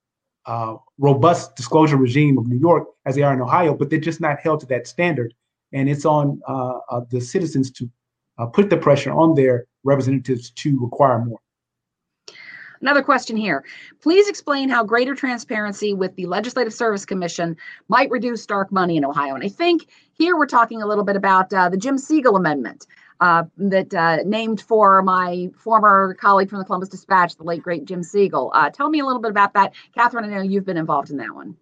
uh, 0.47 0.77
robust 0.99 1.55
disclosure 1.57 1.97
regime 1.97 2.39
of 2.39 2.47
New 2.47 2.59
York 2.59 2.89
as 3.07 3.15
they 3.15 3.23
are 3.23 3.35
in 3.35 3.41
Ohio, 3.41 3.75
but 3.75 3.91
they're 3.91 4.01
just 4.01 4.21
not 4.21 4.41
held 4.41 4.61
to 4.61 4.67
that 4.67 4.87
standard. 4.87 5.35
And 5.73 5.89
it's 5.89 6.07
on 6.07 6.41
uh, 6.47 7.01
the 7.11 7.21
citizens 7.21 7.71
to 7.73 7.89
uh, 8.39 8.47
put 8.47 8.71
the 8.71 8.77
pressure 8.77 9.13
on 9.13 9.35
their 9.35 9.67
representatives 9.85 10.51
to 10.51 10.81
require 10.81 11.25
more. 11.25 11.39
Another 12.81 13.03
question 13.03 13.37
here. 13.37 13.65
Please 14.01 14.29
explain 14.29 14.69
how 14.69 14.85
greater 14.85 15.15
transparency 15.15 15.95
with 15.95 16.15
the 16.15 16.27
Legislative 16.27 16.73
Service 16.73 17.05
Commission 17.05 17.57
might 17.89 18.09
reduce 18.11 18.47
dark 18.47 18.71
money 18.71 18.97
in 18.97 19.05
Ohio. 19.05 19.35
And 19.35 19.43
I 19.43 19.49
think 19.49 19.89
here 20.13 20.37
we're 20.37 20.47
talking 20.47 20.81
a 20.81 20.87
little 20.87 21.05
bit 21.05 21.17
about 21.17 21.53
uh, 21.53 21.69
the 21.69 21.77
Jim 21.77 21.99
Siegel 21.99 22.37
Amendment 22.37 22.87
uh, 23.21 23.45
that 23.57 23.93
uh, 23.95 24.19
named 24.25 24.61
for 24.61 25.03
my 25.03 25.49
former 25.57 26.15
colleague 26.15 26.51
from 26.51 26.59
the 26.59 26.65
Columbus 26.65 26.89
Dispatch, 26.89 27.37
the 27.37 27.45
late 27.45 27.63
great 27.63 27.85
Jim 27.85 28.03
Siegel. 28.03 28.51
Uh, 28.55 28.71
tell 28.71 28.91
me 28.91 29.01
a 29.01 29.05
little 29.05 29.21
bit 29.21 29.31
about 29.31 29.55
that, 29.55 29.75
Catherine. 29.95 30.25
I 30.25 30.29
know 30.29 30.43
you've 30.43 30.67
been 30.67 30.77
involved 30.77 31.11
in 31.11 31.17
that 31.19 31.35
one. 31.35 31.57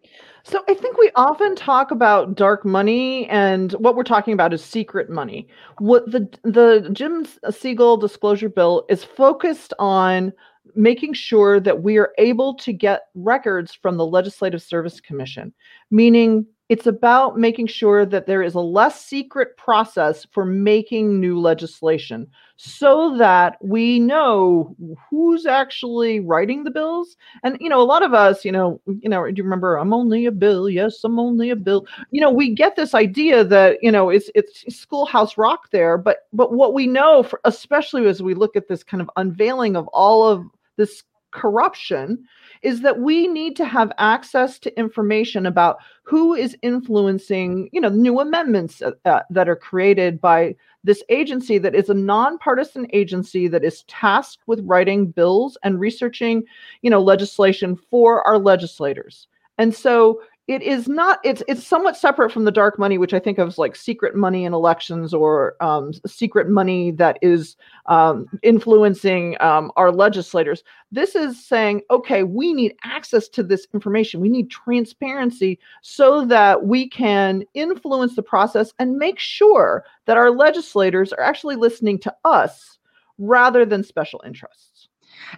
So 0.45 0.63
I 0.69 0.75
think 0.75 0.97
we 0.97 1.11
often 1.17 1.57
talk 1.57 1.91
about 1.91 2.37
dark 2.37 2.65
money, 2.65 3.27
and 3.29 3.73
what 3.73 3.97
we're 3.97 4.05
talking 4.05 4.33
about 4.33 4.53
is 4.53 4.65
secret 4.65 5.11
money. 5.11 5.49
What 5.79 6.11
the 6.11 6.29
the 6.43 6.89
Jim 6.93 7.27
Siegel 7.51 7.97
disclosure 7.97 8.49
bill 8.49 8.85
is 8.89 9.03
focused 9.03 9.73
on 9.79 10.33
making 10.75 11.15
sure 11.15 11.59
that 11.61 11.83
we 11.83 11.97
are 11.97 12.13
able 12.19 12.55
to 12.55 12.73
get 12.73 13.03
records 13.15 13.75
from 13.75 13.97
the 13.97 14.07
Legislative 14.07 14.63
Service 14.63 15.01
Commission, 15.01 15.53
meaning 15.91 16.47
it's 16.69 16.87
about 16.87 17.39
making 17.39 17.69
sure 17.69 18.05
that 18.05 18.27
there 18.27 18.43
is 18.43 18.55
a 18.55 18.61
less 18.61 19.05
secret 19.05 19.57
process 19.57 20.27
for 20.33 20.45
making 20.45 21.21
new 21.21 21.39
legislation 21.39 22.27
so 22.57 23.17
that 23.19 23.57
we 23.61 24.01
know 24.01 24.75
who's 25.09 25.47
actually 25.47 26.21
writing 26.21 26.65
the 26.65 26.71
bills. 26.71 27.17
And 27.45 27.57
you 27.61 27.69
know 27.69 27.81
a 27.81 27.85
lot 27.85 28.03
of 28.03 28.15
us 28.15 28.45
you 28.45 28.53
know 28.53 28.81
you 28.87 29.09
know 29.09 29.25
do 29.27 29.35
you 29.37 29.45
remember 29.45 29.77
i'm 29.77 29.93
only 29.93 30.27
a 30.27 30.33
bill 30.33 30.69
yes 30.69 31.05
i'm 31.05 31.19
only 31.19 31.51
a 31.51 31.57
bill. 31.57 31.87
You 32.11 32.21
know 32.21 32.31
we 32.31 32.55
get 32.55 32.77
this 32.77 32.95
idea 32.95 33.45
that 33.45 33.79
you 33.83 33.93
know 33.93 34.09
it's 34.11 34.31
it's 34.35 34.65
schoolhouse 34.75 35.39
rock 35.39 35.71
there 35.71 35.99
but 35.99 36.27
but 36.33 36.53
what 36.53 36.75
we 36.75 36.87
know 36.87 37.23
for, 37.23 37.41
especially 37.45 38.07
as 38.07 38.23
we 38.23 38.35
look 38.35 38.57
at 38.57 38.69
this 38.69 38.83
kind 38.83 39.01
of 39.01 39.11
unveiling 39.17 39.77
of 39.77 39.87
all 39.89 40.27
of 40.27 40.45
this 40.77 41.03
corruption 41.37 42.27
is 42.63 42.81
that 42.81 42.99
we 42.99 43.29
need 43.29 43.55
to 43.57 43.65
have 43.65 43.93
access 43.99 44.59
to 44.59 44.79
information 44.79 45.45
about 45.45 45.77
who 46.03 46.35
is 46.35 46.57
influencing 46.63 47.69
you 47.73 47.81
know 47.81 47.91
new 47.91 48.19
amendments 48.21 48.81
uh, 48.81 48.93
uh, 49.05 49.21
that 49.29 49.49
are 49.49 49.57
created 49.57 50.21
by 50.21 50.57
this 50.83 51.03
agency 51.11 51.59
that 51.59 51.75
is 51.75 51.91
a 51.91 51.95
nonpartisan 51.95 52.87
agency 52.93 53.49
that 53.49 53.65
is 53.65 53.83
tasked 53.83 54.43
with 54.47 54.65
writing 54.65 55.07
bills 55.07 55.59
and 55.63 55.79
researching 55.79 56.43
you 56.83 56.91
know 56.91 57.03
legislation 57.03 57.77
for 57.77 58.27
our 58.27 58.39
legislators. 58.39 59.29
And 59.59 59.75
so 59.75 60.21
it 60.49 60.63
is 60.63 60.87
not 60.89 61.19
it's 61.25 61.43
it's 61.49 61.67
somewhat 61.67 61.97
separate 61.97 62.31
from 62.31 62.45
the 62.45 62.53
dark 62.53 62.79
money 62.79 62.99
which 62.99 63.13
i 63.13 63.19
think 63.19 63.39
of 63.39 63.49
as 63.49 63.59
like 63.59 63.75
secret 63.75 64.15
money 64.15 64.45
in 64.45 64.55
elections 64.55 65.13
or 65.13 65.57
um, 65.61 65.93
secret 66.07 66.49
money 66.49 66.91
that 66.93 67.19
is 67.23 67.57
um, 67.87 68.27
influencing 68.43 69.37
um, 69.41 69.71
our 69.77 69.91
legislators. 69.91 70.63
This 70.93 71.15
is 71.15 71.45
saying 71.45 71.83
okay 71.91 72.23
we 72.23 72.53
need 72.53 72.75
access 72.85 73.29
to 73.29 73.43
this 73.43 73.67
information. 73.75 74.21
We 74.21 74.29
need 74.29 74.51
transparency 74.51 75.59
so 75.83 76.25
that 76.27 76.65
we 76.65 76.89
can 76.89 77.45
influence 77.55 78.17
the 78.17 78.23
process 78.23 78.73
and 78.79 78.97
make 78.97 79.19
sure 79.19 79.85
that 80.07 80.17
our 80.17 80.31
legislators 80.31 81.13
are 81.13 81.23
actually 81.23 81.57
listening 81.57 81.99
to 82.01 82.15
us 82.25 82.79
rather 83.19 83.65
than 83.65 83.83
special 83.83 84.23
interests 84.27 84.66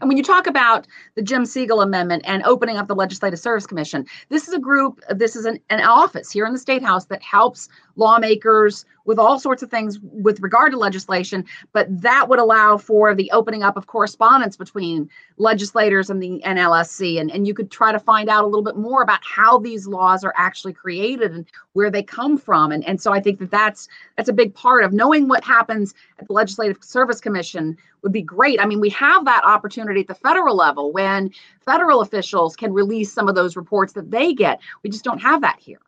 and 0.01 0.09
when 0.09 0.17
you 0.17 0.23
talk 0.23 0.47
about 0.47 0.87
the 1.15 1.23
Jim 1.23 1.47
Siegel 1.47 1.81
Amendment 1.81 2.23
and 2.27 2.43
opening 2.45 2.77
up 2.77 2.89
the 2.89 2.95
Legislative 2.95 3.39
Service 3.39 3.67
Commission, 3.67 4.07
this 4.29 4.49
is 4.49 4.55
a 4.55 4.59
group, 4.59 5.01
this 5.11 5.37
is 5.37 5.45
an, 5.45 5.59
an 5.71 5.81
office 5.83 6.31
here 6.31 6.47
in 6.47 6.53
the 6.53 6.59
State 6.59 6.83
House 6.83 7.07
that 7.07 7.23
helps 7.23 7.69
lawmakers 7.97 8.85
with 9.05 9.19
all 9.19 9.39
sorts 9.41 9.63
of 9.63 9.71
things 9.71 9.99
with 10.03 10.39
regard 10.41 10.71
to 10.71 10.79
legislation, 10.79 11.45
but 11.73 11.87
that 11.89 12.29
would 12.29 12.39
allow 12.39 12.77
for 12.77 13.15
the 13.15 13.31
opening 13.33 13.63
up 13.63 13.77
of 13.77 13.87
correspondence 13.87 14.57
between 14.57 15.09
legislators 15.39 16.11
and 16.11 16.23
the 16.23 16.43
NLSC. 16.45 17.19
And, 17.19 17.31
and 17.31 17.47
you 17.47 17.55
could 17.55 17.71
try 17.71 17.91
to 17.91 17.99
find 17.99 18.29
out 18.29 18.45
a 18.45 18.47
little 18.47 18.63
bit 18.63 18.77
more 18.77 19.03
about 19.03 19.21
how 19.23 19.59
these 19.59 19.87
laws 19.87 20.25
are 20.25 20.35
actually 20.37 20.75
created 20.75 21.33
and 21.33 21.47
where 21.73 21.91
they 21.91 22.03
come 22.03 22.37
from. 22.37 22.71
And, 22.71 22.87
and 22.87 23.01
so 23.01 23.13
I 23.13 23.21
think 23.21 23.39
that 23.39 23.51
that's, 23.51 23.89
that's 24.17 24.29
a 24.29 24.35
big 24.35 24.55
part 24.55 24.85
of 24.85 24.93
knowing 24.93 25.27
what 25.27 25.43
happens 25.43 25.95
at 26.19 26.27
the 26.27 26.35
Legislative 26.35 26.77
Service 26.83 27.21
Commission 27.21 27.79
would 28.03 28.13
be 28.13 28.23
great. 28.23 28.61
I 28.61 28.67
mean, 28.67 28.81
we 28.81 28.91
have 28.91 29.25
that 29.25 29.45
opportunity 29.45 30.01
at 30.01 30.07
the 30.07 30.15
federal 30.15 30.57
level 30.57 30.93
when 30.93 31.31
federal 31.65 32.01
officials 32.01 32.57
can 32.57 32.73
release 32.73 33.13
some 33.13 33.29
of 33.29 33.35
those 33.35 33.57
reports 33.57 33.93
that 33.95 34.11
they 34.11 34.33
get. 34.33 34.61
We 34.83 34.91
just 34.91 35.05
don't 35.05 35.21
have 35.21 35.41
that 35.43 35.59
here. 35.59 35.81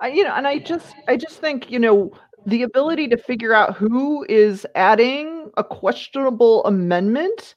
I, 0.00 0.08
you 0.08 0.24
know, 0.24 0.34
and 0.34 0.46
I 0.46 0.58
just, 0.58 0.94
I 1.08 1.16
just 1.16 1.40
think, 1.40 1.70
you 1.70 1.78
know, 1.78 2.12
the 2.46 2.62
ability 2.62 3.08
to 3.08 3.16
figure 3.16 3.52
out 3.52 3.76
who 3.76 4.24
is 4.28 4.66
adding 4.74 5.50
a 5.56 5.64
questionable 5.64 6.64
amendment 6.64 7.54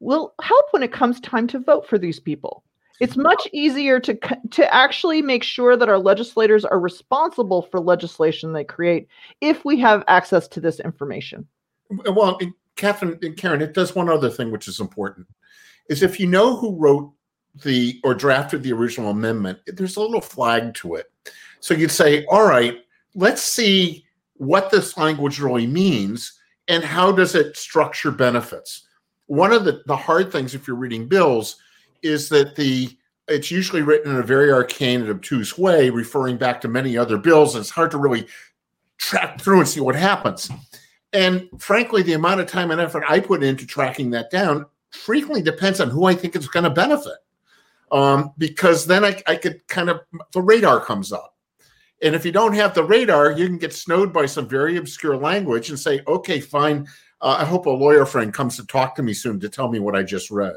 will 0.00 0.34
help 0.42 0.66
when 0.72 0.82
it 0.82 0.92
comes 0.92 1.20
time 1.20 1.46
to 1.48 1.58
vote 1.58 1.86
for 1.86 1.98
these 1.98 2.18
people. 2.18 2.64
It's 3.00 3.16
much 3.16 3.48
easier 3.52 3.98
to 4.00 4.14
to 4.50 4.74
actually 4.74 5.22
make 5.22 5.42
sure 5.42 5.76
that 5.76 5.88
our 5.88 5.98
legislators 5.98 6.64
are 6.64 6.78
responsible 6.78 7.62
for 7.62 7.80
legislation 7.80 8.52
they 8.52 8.64
create 8.64 9.08
if 9.40 9.64
we 9.64 9.78
have 9.80 10.04
access 10.06 10.46
to 10.48 10.60
this 10.60 10.78
information. 10.78 11.46
Well, 11.90 12.38
Catherine 12.76 13.18
and 13.22 13.36
Karen, 13.36 13.62
it 13.62 13.74
does 13.74 13.94
one 13.94 14.08
other 14.08 14.30
thing 14.30 14.50
which 14.50 14.68
is 14.68 14.80
important. 14.80 15.26
Is 15.88 16.02
if 16.02 16.18
you 16.18 16.26
know 16.26 16.56
who 16.56 16.76
wrote 16.76 17.12
the 17.62 18.00
or 18.04 18.14
drafted 18.14 18.62
the 18.62 18.72
original 18.72 19.10
amendment, 19.10 19.58
there's 19.66 19.96
a 19.96 20.00
little 20.00 20.20
flag 20.20 20.74
to 20.74 20.94
it. 20.94 21.10
So 21.60 21.74
you'd 21.74 21.90
say, 21.90 22.24
all 22.26 22.46
right, 22.46 22.78
let's 23.14 23.42
see 23.42 24.04
what 24.34 24.70
this 24.70 24.96
language 24.96 25.38
really 25.38 25.66
means 25.66 26.40
and 26.68 26.82
how 26.82 27.12
does 27.12 27.34
it 27.34 27.56
structure 27.56 28.10
benefits. 28.10 28.86
One 29.26 29.52
of 29.52 29.64
the, 29.64 29.82
the 29.86 29.96
hard 29.96 30.32
things 30.32 30.54
if 30.54 30.66
you're 30.66 30.76
reading 30.76 31.06
bills 31.08 31.56
is 32.02 32.28
that 32.30 32.56
the 32.56 32.96
it's 33.28 33.50
usually 33.50 33.82
written 33.82 34.10
in 34.12 34.18
a 34.18 34.22
very 34.22 34.52
arcane 34.52 35.00
and 35.00 35.10
obtuse 35.10 35.56
way, 35.56 35.90
referring 35.90 36.36
back 36.36 36.60
to 36.60 36.68
many 36.68 36.96
other 36.96 37.16
bills, 37.16 37.54
and 37.54 37.62
it's 37.62 37.70
hard 37.70 37.90
to 37.92 37.98
really 37.98 38.26
track 38.98 39.40
through 39.40 39.60
and 39.60 39.68
see 39.68 39.80
what 39.80 39.94
happens. 39.94 40.50
And 41.12 41.48
frankly, 41.58 42.02
the 42.02 42.14
amount 42.14 42.40
of 42.40 42.46
time 42.46 42.70
and 42.70 42.80
effort 42.80 43.04
I 43.08 43.20
put 43.20 43.42
into 43.42 43.66
tracking 43.66 44.10
that 44.10 44.30
down 44.30 44.66
frequently 44.90 45.42
depends 45.42 45.80
on 45.80 45.90
who 45.90 46.04
I 46.06 46.14
think 46.14 46.34
it's 46.34 46.48
going 46.48 46.64
to 46.64 46.70
benefit. 46.70 47.18
Um, 47.90 48.32
because 48.38 48.86
then 48.86 49.04
I, 49.04 49.22
I 49.26 49.36
could 49.36 49.66
kind 49.68 49.90
of, 49.90 50.00
the 50.32 50.40
radar 50.40 50.80
comes 50.80 51.12
up. 51.12 51.36
And 52.02 52.14
if 52.14 52.24
you 52.24 52.32
don't 52.32 52.54
have 52.54 52.74
the 52.74 52.82
radar, 52.82 53.32
you 53.32 53.46
can 53.46 53.58
get 53.58 53.72
snowed 53.72 54.12
by 54.12 54.26
some 54.26 54.48
very 54.48 54.76
obscure 54.76 55.16
language 55.16 55.68
and 55.68 55.78
say, 55.78 56.00
okay, 56.06 56.40
fine. 56.40 56.86
Uh, 57.20 57.36
I 57.38 57.44
hope 57.44 57.66
a 57.66 57.70
lawyer 57.70 58.06
friend 58.06 58.32
comes 58.32 58.56
to 58.56 58.66
talk 58.66 58.96
to 58.96 59.02
me 59.02 59.12
soon 59.12 59.38
to 59.40 59.48
tell 59.48 59.68
me 59.68 59.78
what 59.78 59.94
I 59.94 60.02
just 60.02 60.30
read. 60.30 60.56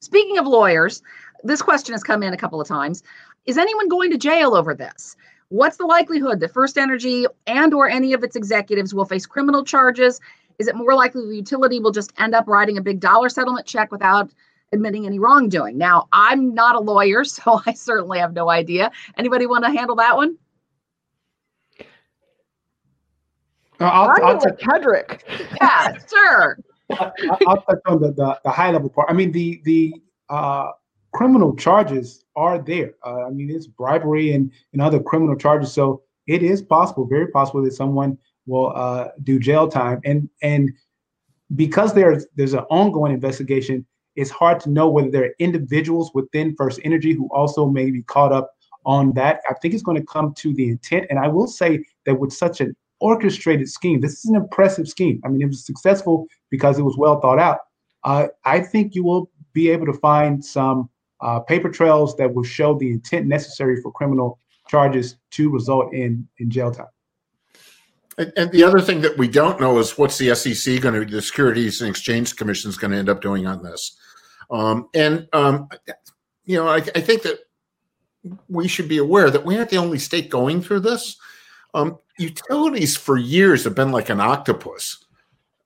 Speaking 0.00 0.38
of 0.38 0.46
lawyers, 0.46 1.02
this 1.44 1.62
question 1.62 1.92
has 1.92 2.02
come 2.02 2.22
in 2.22 2.32
a 2.32 2.36
couple 2.36 2.60
of 2.60 2.66
times. 2.66 3.02
Is 3.46 3.58
anyone 3.58 3.88
going 3.88 4.10
to 4.10 4.18
jail 4.18 4.54
over 4.54 4.74
this? 4.74 5.16
What's 5.50 5.78
the 5.78 5.86
likelihood 5.86 6.40
that 6.40 6.52
First 6.52 6.76
Energy 6.76 7.26
and 7.46 7.72
or 7.72 7.88
any 7.88 8.12
of 8.12 8.22
its 8.22 8.36
executives 8.36 8.94
will 8.94 9.06
face 9.06 9.26
criminal 9.26 9.64
charges? 9.64 10.20
Is 10.58 10.68
it 10.68 10.76
more 10.76 10.94
likely 10.94 11.26
the 11.26 11.36
utility 11.36 11.80
will 11.80 11.92
just 11.92 12.12
end 12.18 12.34
up 12.34 12.46
writing 12.46 12.76
a 12.76 12.82
big 12.82 13.00
dollar 13.00 13.28
settlement 13.28 13.66
check 13.66 13.90
without 13.90 14.30
admitting 14.72 15.06
any 15.06 15.18
wrongdoing. 15.18 15.78
Now, 15.78 16.08
I'm 16.12 16.54
not 16.54 16.76
a 16.76 16.80
lawyer, 16.80 17.24
so 17.24 17.60
I 17.66 17.72
certainly 17.72 18.18
have 18.18 18.32
no 18.32 18.50
idea. 18.50 18.90
Anybody 19.16 19.46
want 19.46 19.64
to 19.64 19.70
handle 19.70 19.96
that 19.96 20.16
one? 20.16 20.36
Uh, 23.80 23.84
I'll, 23.84 24.24
I'll 24.24 24.40
touch 24.40 24.58
Kedrick. 24.58 25.20
Yeah, 25.60 25.96
sure. 26.08 26.58
I'll, 26.90 27.12
I'll 27.46 27.62
touch 27.62 27.78
on 27.86 28.00
the, 28.00 28.12
the, 28.12 28.40
the, 28.42 28.50
high 28.50 28.72
level 28.72 28.88
part. 28.88 29.08
I 29.08 29.12
mean, 29.12 29.30
the 29.30 29.60
the 29.64 29.94
uh, 30.28 30.70
criminal 31.12 31.54
charges 31.54 32.24
are 32.38 32.58
there. 32.58 32.94
Uh, 33.04 33.26
I 33.26 33.30
mean, 33.30 33.50
it's 33.50 33.66
bribery 33.66 34.32
and, 34.32 34.52
and 34.72 34.80
other 34.80 35.00
criminal 35.00 35.36
charges. 35.36 35.72
So 35.72 36.02
it 36.26 36.42
is 36.42 36.62
possible, 36.62 37.06
very 37.06 37.28
possible 37.28 37.62
that 37.64 37.72
someone 37.72 38.16
will 38.46 38.72
uh, 38.74 39.08
do 39.24 39.38
jail 39.38 39.66
time. 39.68 40.00
And 40.04 40.28
and 40.42 40.70
because 41.56 41.94
there's 41.94 42.26
there's 42.36 42.54
an 42.54 42.64
ongoing 42.70 43.12
investigation, 43.12 43.84
it's 44.14 44.30
hard 44.30 44.60
to 44.60 44.70
know 44.70 44.88
whether 44.88 45.10
there 45.10 45.24
are 45.24 45.34
individuals 45.38 46.10
within 46.14 46.54
First 46.56 46.80
Energy 46.84 47.12
who 47.12 47.28
also 47.32 47.66
may 47.66 47.90
be 47.90 48.02
caught 48.02 48.32
up 48.32 48.50
on 48.84 49.12
that. 49.14 49.40
I 49.50 49.54
think 49.54 49.74
it's 49.74 49.82
going 49.82 50.00
to 50.00 50.06
come 50.06 50.32
to 50.34 50.54
the 50.54 50.68
intent. 50.68 51.06
And 51.10 51.18
I 51.18 51.28
will 51.28 51.48
say 51.48 51.84
that 52.06 52.18
with 52.20 52.32
such 52.32 52.60
an 52.60 52.74
orchestrated 53.00 53.68
scheme, 53.68 54.00
this 54.00 54.12
is 54.12 54.26
an 54.26 54.36
impressive 54.36 54.88
scheme. 54.88 55.20
I 55.24 55.28
mean, 55.28 55.42
it 55.42 55.46
was 55.46 55.66
successful 55.66 56.26
because 56.50 56.78
it 56.78 56.82
was 56.82 56.96
well 56.96 57.20
thought 57.20 57.38
out. 57.38 57.58
Uh, 58.04 58.28
I 58.44 58.60
think 58.60 58.94
you 58.94 59.04
will 59.04 59.30
be 59.52 59.70
able 59.70 59.86
to 59.86 59.92
find 59.92 60.44
some 60.44 60.88
uh, 61.20 61.40
paper 61.40 61.68
trails 61.68 62.16
that 62.16 62.32
will 62.32 62.44
show 62.44 62.78
the 62.78 62.90
intent 62.90 63.26
necessary 63.26 63.80
for 63.82 63.90
criminal 63.92 64.38
charges 64.68 65.16
to 65.30 65.50
result 65.50 65.92
in 65.92 66.26
in 66.38 66.50
jail 66.50 66.70
time. 66.70 66.86
And, 68.18 68.32
and 68.36 68.52
the 68.52 68.64
other 68.64 68.80
thing 68.80 69.00
that 69.02 69.16
we 69.16 69.28
don't 69.28 69.60
know 69.60 69.78
is 69.78 69.96
what's 69.96 70.18
the 70.18 70.34
SEC 70.34 70.80
going 70.80 70.94
to, 70.94 71.04
the 71.04 71.22
Securities 71.22 71.80
and 71.80 71.88
Exchange 71.88 72.34
Commission 72.36 72.68
is 72.68 72.76
going 72.76 72.90
to 72.90 72.96
end 72.96 73.08
up 73.08 73.22
doing 73.22 73.46
on 73.46 73.62
this. 73.62 73.96
Um, 74.50 74.88
and 74.94 75.28
um, 75.32 75.68
you 76.44 76.56
know, 76.56 76.66
I, 76.66 76.76
I, 76.76 77.00
think 77.00 77.22
that 77.22 77.38
we 78.48 78.66
should 78.66 78.88
be 78.88 78.96
aware 78.96 79.30
that 79.30 79.44
we 79.44 79.56
aren't 79.56 79.70
the 79.70 79.76
only 79.76 79.98
state 79.98 80.30
going 80.30 80.62
through 80.62 80.80
this. 80.80 81.16
Um, 81.74 81.98
utilities 82.18 82.96
for 82.96 83.18
years 83.18 83.64
have 83.64 83.74
been 83.74 83.92
like 83.92 84.08
an 84.08 84.20
octopus. 84.20 85.04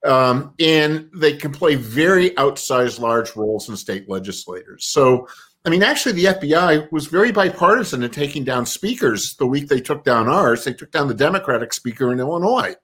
Um, 0.04 0.54
and 0.58 1.08
they 1.14 1.36
can 1.36 1.52
play 1.52 1.76
very 1.76 2.30
outsized 2.30 2.98
large 2.98 3.36
roles 3.36 3.68
in 3.68 3.76
state 3.76 4.08
legislators. 4.08 4.86
So, 4.86 5.28
I 5.64 5.70
mean, 5.70 5.84
actually, 5.84 6.12
the 6.12 6.24
FBI 6.24 6.90
was 6.90 7.06
very 7.06 7.30
bipartisan 7.30 8.02
in 8.02 8.10
taking 8.10 8.42
down 8.42 8.66
speakers 8.66 9.36
the 9.36 9.46
week 9.46 9.68
they 9.68 9.80
took 9.80 10.02
down 10.02 10.28
ours. 10.28 10.64
They 10.64 10.72
took 10.72 10.90
down 10.90 11.06
the 11.06 11.14
Democratic 11.14 11.72
speaker 11.72 12.12
in 12.12 12.18
Illinois. 12.18 12.74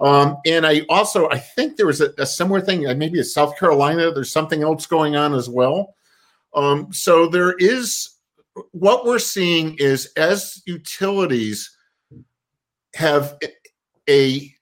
Um, 0.00 0.36
and 0.46 0.66
I 0.66 0.82
also, 0.88 1.28
I 1.30 1.38
think 1.38 1.76
there 1.76 1.86
was 1.86 2.00
a, 2.00 2.12
a 2.18 2.26
similar 2.26 2.60
thing, 2.60 2.86
uh, 2.86 2.94
maybe 2.94 3.18
in 3.18 3.24
South 3.24 3.58
Carolina, 3.58 4.12
there's 4.12 4.32
something 4.32 4.62
else 4.62 4.86
going 4.86 5.16
on 5.16 5.34
as 5.34 5.48
well. 5.48 5.94
Um, 6.54 6.92
so 6.92 7.26
there 7.26 7.54
is, 7.58 8.10
what 8.70 9.04
we're 9.04 9.18
seeing 9.18 9.76
is 9.78 10.12
as 10.16 10.62
utilities 10.66 11.76
have 12.94 13.36
a 14.08 14.53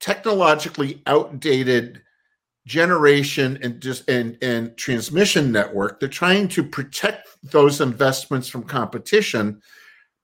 technologically 0.00 1.02
outdated 1.06 2.02
generation 2.66 3.58
and 3.62 3.80
just 3.80 4.08
and, 4.10 4.36
and 4.42 4.76
transmission 4.76 5.50
network 5.50 5.98
they're 5.98 6.08
trying 6.08 6.46
to 6.46 6.62
protect 6.62 7.28
those 7.42 7.80
investments 7.80 8.46
from 8.46 8.62
competition 8.62 9.60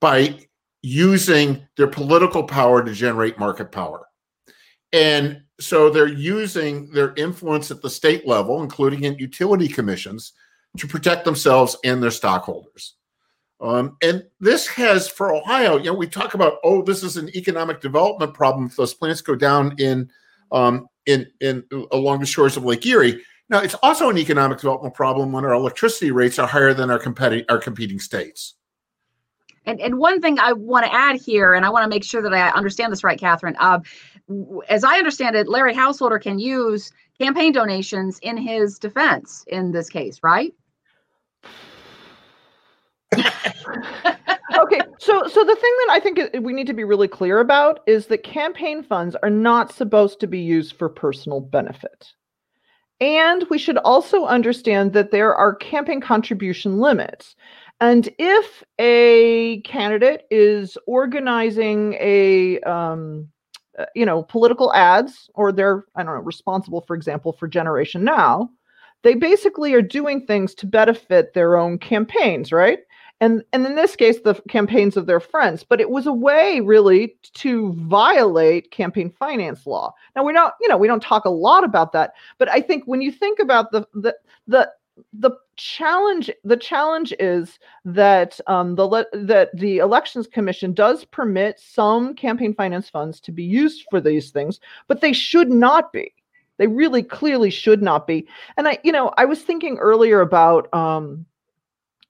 by 0.00 0.38
using 0.82 1.66
their 1.78 1.86
political 1.86 2.44
power 2.44 2.84
to 2.84 2.92
generate 2.92 3.38
market 3.38 3.72
power. 3.72 4.06
And 4.92 5.40
so 5.58 5.88
they're 5.88 6.06
using 6.06 6.90
their 6.90 7.14
influence 7.14 7.70
at 7.70 7.80
the 7.80 7.88
state 7.88 8.26
level 8.26 8.62
including 8.62 9.04
in 9.04 9.14
utility 9.18 9.66
commissions 9.66 10.34
to 10.76 10.86
protect 10.86 11.24
themselves 11.24 11.76
and 11.84 12.02
their 12.02 12.10
stockholders 12.10 12.96
um, 13.64 13.96
and 14.02 14.22
this 14.40 14.66
has 14.66 15.08
for 15.08 15.34
Ohio, 15.34 15.78
you 15.78 15.84
know, 15.84 15.94
we 15.94 16.06
talk 16.06 16.34
about, 16.34 16.58
oh, 16.64 16.82
this 16.82 17.02
is 17.02 17.16
an 17.16 17.34
economic 17.34 17.80
development 17.80 18.34
problem 18.34 18.66
if 18.66 18.76
those 18.76 18.92
plants 18.92 19.22
go 19.22 19.34
down 19.34 19.74
in 19.78 20.10
um, 20.52 20.86
in 21.06 21.26
in 21.40 21.64
along 21.90 22.20
the 22.20 22.26
shores 22.26 22.58
of 22.58 22.64
Lake 22.64 22.84
Erie. 22.84 23.22
Now, 23.48 23.60
it's 23.60 23.74
also 23.82 24.10
an 24.10 24.18
economic 24.18 24.58
development 24.58 24.94
problem 24.94 25.32
when 25.32 25.46
our 25.46 25.54
electricity 25.54 26.10
rates 26.10 26.38
are 26.38 26.46
higher 26.46 26.74
than 26.74 26.90
our 26.90 26.98
competing 26.98 27.44
our 27.48 27.56
competing 27.56 27.98
states. 27.98 28.54
And 29.64 29.80
and 29.80 29.96
one 29.96 30.20
thing 30.20 30.38
I 30.38 30.52
want 30.52 30.84
to 30.84 30.94
add 30.94 31.16
here, 31.16 31.54
and 31.54 31.64
I 31.64 31.70
want 31.70 31.84
to 31.84 31.88
make 31.88 32.04
sure 32.04 32.20
that 32.20 32.34
I 32.34 32.50
understand 32.50 32.92
this 32.92 33.02
right, 33.02 33.18
Catherine. 33.18 33.56
Uh, 33.58 33.80
as 34.68 34.84
I 34.84 34.98
understand 34.98 35.36
it, 35.36 35.48
Larry 35.48 35.72
Householder 35.72 36.18
can 36.18 36.38
use 36.38 36.92
campaign 37.18 37.52
donations 37.52 38.18
in 38.18 38.36
his 38.36 38.78
defense 38.78 39.42
in 39.48 39.72
this 39.72 39.88
case, 39.88 40.20
right? 40.22 40.52
okay, 44.58 44.80
so 44.98 45.26
so 45.26 45.44
the 45.44 45.56
thing 45.56 45.74
that 45.86 45.88
I 45.90 46.00
think 46.00 46.20
we 46.40 46.52
need 46.52 46.66
to 46.66 46.74
be 46.74 46.84
really 46.84 47.08
clear 47.08 47.40
about 47.40 47.80
is 47.86 48.06
that 48.06 48.22
campaign 48.22 48.82
funds 48.82 49.16
are 49.22 49.30
not 49.30 49.72
supposed 49.72 50.20
to 50.20 50.26
be 50.26 50.40
used 50.40 50.76
for 50.76 50.88
personal 50.88 51.40
benefit. 51.40 52.12
And 53.00 53.44
we 53.50 53.58
should 53.58 53.78
also 53.78 54.24
understand 54.24 54.92
that 54.92 55.10
there 55.10 55.34
are 55.34 55.54
campaign 55.56 56.00
contribution 56.00 56.78
limits. 56.78 57.34
And 57.80 58.08
if 58.18 58.62
a 58.78 59.60
candidate 59.62 60.26
is 60.30 60.78
organizing 60.86 61.94
a 62.00 62.60
um, 62.60 63.28
uh, 63.78 63.86
you 63.94 64.06
know 64.06 64.22
political 64.22 64.72
ads 64.72 65.28
or 65.34 65.50
they're 65.50 65.84
I 65.96 66.04
don't 66.04 66.14
know 66.14 66.20
responsible 66.20 66.82
for 66.82 66.94
example 66.94 67.32
for 67.32 67.48
Generation 67.48 68.04
Now, 68.04 68.50
they 69.02 69.14
basically 69.14 69.74
are 69.74 69.82
doing 69.82 70.24
things 70.24 70.54
to 70.54 70.66
benefit 70.66 71.34
their 71.34 71.56
own 71.56 71.78
campaigns, 71.78 72.52
right? 72.52 72.78
And 73.20 73.44
and 73.52 73.64
in 73.66 73.74
this 73.74 73.96
case 73.96 74.20
the 74.20 74.34
campaigns 74.48 74.96
of 74.96 75.06
their 75.06 75.20
friends 75.20 75.64
but 75.64 75.80
it 75.80 75.90
was 75.90 76.06
a 76.06 76.12
way 76.12 76.60
really 76.60 77.16
to 77.32 77.72
violate 77.74 78.70
campaign 78.70 79.10
finance 79.18 79.66
law. 79.66 79.92
Now 80.14 80.24
we're 80.24 80.32
not 80.32 80.54
you 80.60 80.68
know 80.68 80.76
we 80.76 80.88
don't 80.88 81.02
talk 81.02 81.24
a 81.24 81.30
lot 81.30 81.64
about 81.64 81.92
that 81.92 82.12
but 82.38 82.48
i 82.50 82.60
think 82.60 82.84
when 82.86 83.00
you 83.00 83.12
think 83.12 83.38
about 83.38 83.72
the 83.72 83.86
the 83.94 84.14
the 84.46 84.70
the 85.12 85.30
challenge 85.56 86.30
the 86.44 86.56
challenge 86.56 87.12
is 87.18 87.58
that 87.84 88.40
um, 88.46 88.74
the 88.74 89.06
that 89.12 89.50
the 89.54 89.78
elections 89.78 90.26
commission 90.26 90.72
does 90.72 91.04
permit 91.04 91.58
some 91.58 92.14
campaign 92.14 92.54
finance 92.54 92.88
funds 92.88 93.20
to 93.20 93.32
be 93.32 93.42
used 93.42 93.86
for 93.90 94.00
these 94.00 94.30
things 94.30 94.60
but 94.88 95.00
they 95.00 95.12
should 95.12 95.50
not 95.50 95.92
be. 95.92 96.12
They 96.56 96.68
really 96.68 97.02
clearly 97.02 97.50
should 97.50 97.82
not 97.82 98.06
be. 98.06 98.26
And 98.56 98.68
i 98.68 98.78
you 98.84 98.92
know 98.92 99.12
i 99.16 99.24
was 99.24 99.42
thinking 99.42 99.78
earlier 99.78 100.20
about 100.20 100.72
um, 100.74 101.26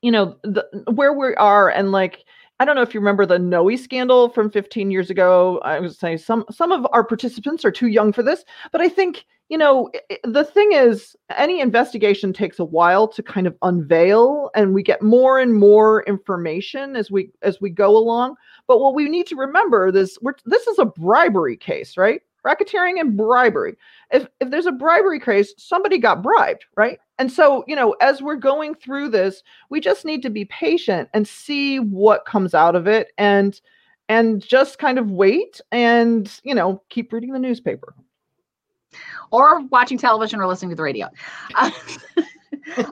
you 0.05 0.11
know 0.11 0.36
the, 0.42 0.68
where 0.92 1.14
we 1.14 1.34
are 1.36 1.70
and 1.70 1.90
like 1.90 2.24
I 2.61 2.64
don't 2.64 2.76
know 2.76 2.82
if 2.82 2.94
you 2.94 3.00
remember 3.00 3.26
the 3.26 3.38
Noe 3.38 3.74
scandal 3.74 4.28
from 4.28 4.48
15 4.48 4.92
years 4.92 5.11
ago. 5.11 5.59
I 5.64 5.80
would 5.80 5.96
say 5.96 6.16
some 6.16 6.44
some 6.50 6.70
of 6.72 6.86
our 6.92 7.02
participants 7.02 7.64
are 7.64 7.72
too 7.72 7.88
young 7.88 8.12
for 8.12 8.22
this, 8.22 8.44
but 8.70 8.80
I 8.82 8.88
think 8.88 9.24
you 9.48 9.57
know 9.57 9.90
the 10.22 10.44
thing 10.44 10.72
is 10.72 11.16
any 11.36 11.61
investigation 11.61 12.32
takes 12.34 12.59
a 12.59 12.64
while 12.64 13.09
to 13.09 13.22
kind 13.22 13.46
of 13.46 13.57
unveil, 13.62 14.50
and 14.55 14.74
we 14.74 14.82
get 14.82 15.02
more 15.02 15.38
and 15.38 15.55
more 15.55 16.05
information 16.05 16.96
as 16.96 17.11
we 17.11 17.30
as 17.40 17.61
we 17.62 17.70
go 17.70 17.96
along. 17.96 18.36
But 18.68 18.80
what 18.80 18.94
we 18.94 19.09
need 19.09 19.26
to 19.28 19.36
remember 19.36 19.88
is 19.88 20.18
we're, 20.20 20.34
this 20.44 20.66
is 20.66 20.78
a 20.78 20.84
bribery 20.84 21.57
case, 21.57 21.96
right? 21.96 22.20
racketeering 22.46 23.00
and 23.00 23.16
bribery. 23.16 23.74
If 24.12 24.28
if 24.40 24.50
there's 24.50 24.66
a 24.66 24.72
bribery 24.72 25.18
case, 25.18 25.55
somebody 25.57 25.98
got 25.98 26.22
bribed, 26.22 26.66
right? 26.76 26.98
And 27.18 27.30
so, 27.30 27.64
you 27.66 27.76
know, 27.76 27.92
as 28.00 28.20
we're 28.20 28.36
going 28.36 28.74
through 28.74 29.10
this, 29.10 29.42
we 29.70 29.80
just 29.80 30.04
need 30.04 30.22
to 30.22 30.30
be 30.30 30.44
patient 30.46 31.08
and 31.14 31.28
see 31.28 31.78
what 31.78 32.26
comes 32.26 32.54
out 32.54 32.74
of 32.74 32.86
it 32.86 33.12
and 33.18 33.60
and 34.08 34.42
just 34.42 34.78
kind 34.78 34.98
of 34.98 35.10
wait 35.10 35.60
and, 35.72 36.30
you 36.42 36.54
know, 36.54 36.82
keep 36.90 37.12
reading 37.12 37.32
the 37.32 37.38
newspaper 37.38 37.94
or 39.30 39.60
watching 39.68 39.98
television 39.98 40.40
or 40.40 40.46
listening 40.46 40.70
to 40.70 40.76
the 40.76 40.82
radio. 40.82 41.08
Uh, 41.54 41.70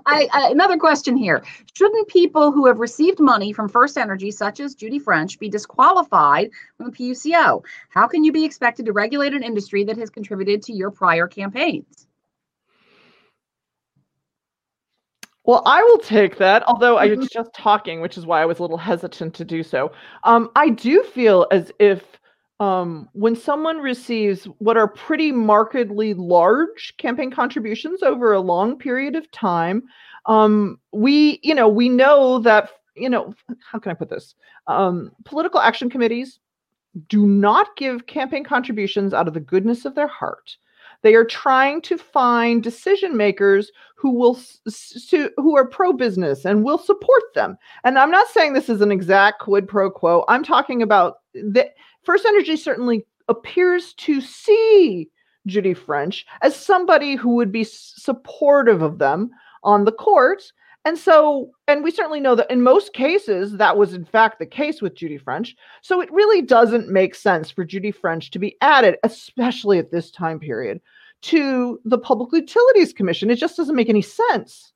I, 0.06 0.28
another 0.50 0.76
question 0.76 1.16
here. 1.16 1.42
Shouldn't 1.74 2.08
people 2.08 2.52
who 2.52 2.66
have 2.66 2.78
received 2.78 3.20
money 3.20 3.52
from 3.52 3.68
First 3.68 3.96
Energy, 3.96 4.30
such 4.30 4.60
as 4.60 4.74
Judy 4.74 4.98
French, 4.98 5.38
be 5.38 5.48
disqualified 5.48 6.50
from 6.76 6.86
the 6.86 6.92
PUCO? 6.92 7.64
How 7.88 8.06
can 8.06 8.24
you 8.24 8.32
be 8.32 8.44
expected 8.44 8.86
to 8.86 8.92
regulate 8.92 9.34
an 9.34 9.42
industry 9.42 9.84
that 9.84 9.96
has 9.96 10.10
contributed 10.10 10.62
to 10.62 10.72
your 10.72 10.90
prior 10.90 11.26
campaigns? 11.26 12.06
Well, 15.44 15.62
I 15.66 15.82
will 15.82 15.98
take 15.98 16.38
that, 16.38 16.62
although 16.68 16.98
I 16.98 17.06
was 17.06 17.18
mm-hmm. 17.18 17.26
just 17.32 17.52
talking, 17.52 18.00
which 18.00 18.16
is 18.16 18.26
why 18.26 18.42
I 18.42 18.44
was 18.44 18.60
a 18.60 18.62
little 18.62 18.76
hesitant 18.76 19.34
to 19.34 19.44
do 19.44 19.62
so. 19.62 19.90
Um, 20.24 20.50
I 20.54 20.68
do 20.68 21.02
feel 21.02 21.46
as 21.50 21.72
if 21.80 22.20
um, 22.60 23.08
when 23.12 23.34
someone 23.34 23.78
receives 23.78 24.44
what 24.58 24.76
are 24.76 24.86
pretty 24.86 25.32
markedly 25.32 26.14
large 26.14 26.94
campaign 26.98 27.32
contributions 27.32 28.04
over 28.04 28.32
a 28.32 28.40
long 28.40 28.78
period 28.78 29.16
of 29.16 29.28
time, 29.32 29.82
um, 30.26 30.78
we, 30.92 31.40
you 31.42 31.56
know, 31.56 31.66
we 31.66 31.88
know 31.88 32.38
that, 32.38 32.70
you 32.94 33.10
know, 33.10 33.34
how 33.68 33.80
can 33.80 33.90
I 33.90 33.94
put 33.94 34.10
this? 34.10 34.36
Um, 34.68 35.10
political 35.24 35.58
action 35.58 35.90
committees 35.90 36.38
do 37.08 37.26
not 37.26 37.74
give 37.76 38.06
campaign 38.06 38.44
contributions 38.44 39.12
out 39.12 39.26
of 39.26 39.34
the 39.34 39.40
goodness 39.40 39.84
of 39.84 39.96
their 39.96 40.06
heart. 40.06 40.56
They 41.02 41.14
are 41.14 41.24
trying 41.24 41.82
to 41.82 41.98
find 41.98 42.62
decision 42.62 43.16
makers 43.16 43.70
who 43.96 44.10
will 44.12 44.38
who 45.36 45.56
are 45.56 45.66
pro 45.66 45.92
business 45.92 46.44
and 46.44 46.64
will 46.64 46.78
support 46.78 47.22
them. 47.34 47.56
And 47.84 47.98
I'm 47.98 48.10
not 48.10 48.28
saying 48.28 48.52
this 48.52 48.68
is 48.68 48.80
an 48.80 48.92
exact 48.92 49.40
quid 49.40 49.68
pro 49.68 49.90
quo. 49.90 50.24
I'm 50.28 50.44
talking 50.44 50.82
about 50.82 51.18
that 51.34 51.74
First 52.04 52.24
Energy 52.24 52.56
certainly 52.56 53.04
appears 53.28 53.94
to 53.94 54.20
see 54.20 55.08
Judy 55.46 55.74
French 55.74 56.26
as 56.40 56.54
somebody 56.54 57.16
who 57.16 57.34
would 57.34 57.52
be 57.52 57.64
supportive 57.64 58.82
of 58.82 58.98
them 58.98 59.30
on 59.64 59.84
the 59.84 59.92
court 59.92 60.42
And 60.84 60.98
so, 60.98 61.52
and 61.68 61.84
we 61.84 61.92
certainly 61.92 62.18
know 62.18 62.34
that 62.34 62.50
in 62.50 62.62
most 62.62 62.92
cases, 62.92 63.56
that 63.56 63.76
was 63.76 63.94
in 63.94 64.04
fact 64.04 64.38
the 64.38 64.46
case 64.46 64.82
with 64.82 64.96
Judy 64.96 65.16
French. 65.18 65.54
So 65.80 66.00
it 66.00 66.12
really 66.12 66.42
doesn't 66.42 66.88
make 66.88 67.14
sense 67.14 67.50
for 67.50 67.64
Judy 67.64 67.92
French 67.92 68.30
to 68.32 68.38
be 68.40 68.56
added, 68.60 68.96
especially 69.04 69.78
at 69.78 69.92
this 69.92 70.10
time 70.10 70.40
period, 70.40 70.80
to 71.22 71.80
the 71.84 71.98
Public 71.98 72.32
Utilities 72.32 72.92
Commission. 72.92 73.30
It 73.30 73.36
just 73.36 73.56
doesn't 73.56 73.76
make 73.76 73.88
any 73.88 74.02
sense. 74.02 74.72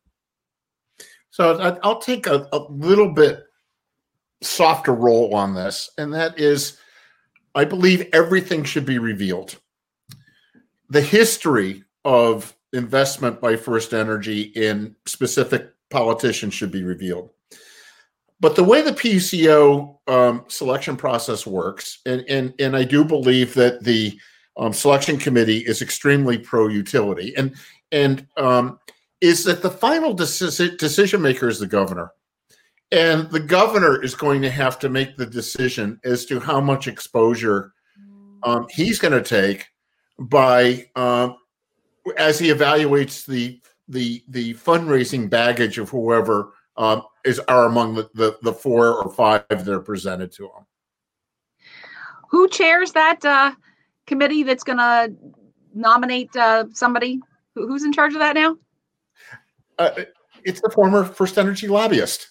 So 1.31 1.79
I'll 1.83 1.99
take 1.99 2.27
a, 2.27 2.49
a 2.53 2.59
little 2.71 3.13
bit 3.13 3.45
softer 4.43 4.95
role 4.95 5.35
on 5.35 5.55
this, 5.55 5.91
and 5.99 6.15
that 6.15 6.39
is 6.39 6.79
I 7.55 7.65
believe 7.65 8.09
everything 8.13 8.65
should 8.65 8.87
be 8.87 8.99
revealed. 8.99 9.57
The 10.89 11.01
history 11.01 11.85
of 12.05 12.55
investment 12.73 13.41
by 13.41 13.57
First 13.57 13.93
Energy 13.93 14.43
in 14.43 14.95
specific 15.07 15.73
politicians 15.91 16.55
should 16.55 16.70
be 16.70 16.82
revealed. 16.82 17.30
But 18.39 18.55
the 18.55 18.64
way 18.64 18.82
the 18.82 18.93
PUCO 18.93 19.99
um, 20.09 20.45
selection 20.49 20.97
process 20.97 21.47
works, 21.47 22.01
and, 22.05 22.24
and, 22.28 22.53
and 22.59 22.76
I 22.76 22.84
do 22.84 23.05
believe 23.05 23.55
that 23.55 23.82
the 23.82 24.18
um, 24.59 24.72
selection 24.72 25.18
committee 25.18 25.59
is 25.59 25.82
extremely 25.82 26.39
pro 26.39 26.68
utility, 26.68 27.34
and 27.37 27.55
and 27.93 28.26
um, 28.37 28.78
is 29.20 29.45
that 29.45 29.62
the 29.62 29.70
final 29.70 30.14
deci- 30.14 30.76
decision 30.78 31.22
maker 31.22 31.49
is 31.49 31.59
the 31.59 31.66
governor, 31.66 32.11
and 32.91 33.30
the 33.30 33.41
governor 33.41 34.03
is 34.03 34.14
going 34.14 34.43
to 34.43 34.51
have 34.51 34.78
to 34.80 34.89
make 34.89 35.16
the 35.16 35.26
decision 35.26 36.01
as 36.05 36.24
to 36.26 36.41
how 36.41 36.61
much 36.61 36.89
exposure 36.89 37.72
um, 38.43 38.66
he's 38.70 38.99
going 38.99 39.12
to 39.12 39.22
take 39.22 39.66
by 40.18 40.87
um, 40.97 41.37
as 42.16 42.39
he 42.39 42.49
evaluates 42.49 43.26
the 43.26 43.61
the 43.89 44.22
the 44.28 44.55
fundraising 44.55 45.30
baggage 45.30 45.78
of 45.78 45.91
whoever 45.91 46.53
um, 46.76 47.03
is 47.24 47.39
are 47.41 47.66
among 47.66 47.95
the, 47.95 48.09
the, 48.14 48.39
the 48.43 48.53
four 48.53 49.03
or 49.03 49.11
five 49.11 49.47
that 49.49 49.68
are 49.68 49.80
presented 49.80 50.32
to 50.32 50.43
them. 50.43 50.66
Who 52.30 52.49
chairs 52.49 52.93
that 52.93 53.24
uh, 53.24 53.53
committee 54.07 54.43
that's 54.43 54.64
going 54.64 54.78
to 54.78 55.14
nominate 55.74 56.34
uh, 56.37 56.64
somebody? 56.72 57.20
Who, 57.55 57.66
who's 57.66 57.84
in 57.84 57.93
charge 57.93 58.12
of 58.14 58.18
that 58.20 58.34
now? 58.34 58.57
Uh, 59.78 59.91
it's 60.45 60.61
the 60.61 60.70
former 60.70 61.05
First 61.05 61.39
Energy 61.39 61.68
lobbyist. 61.68 62.28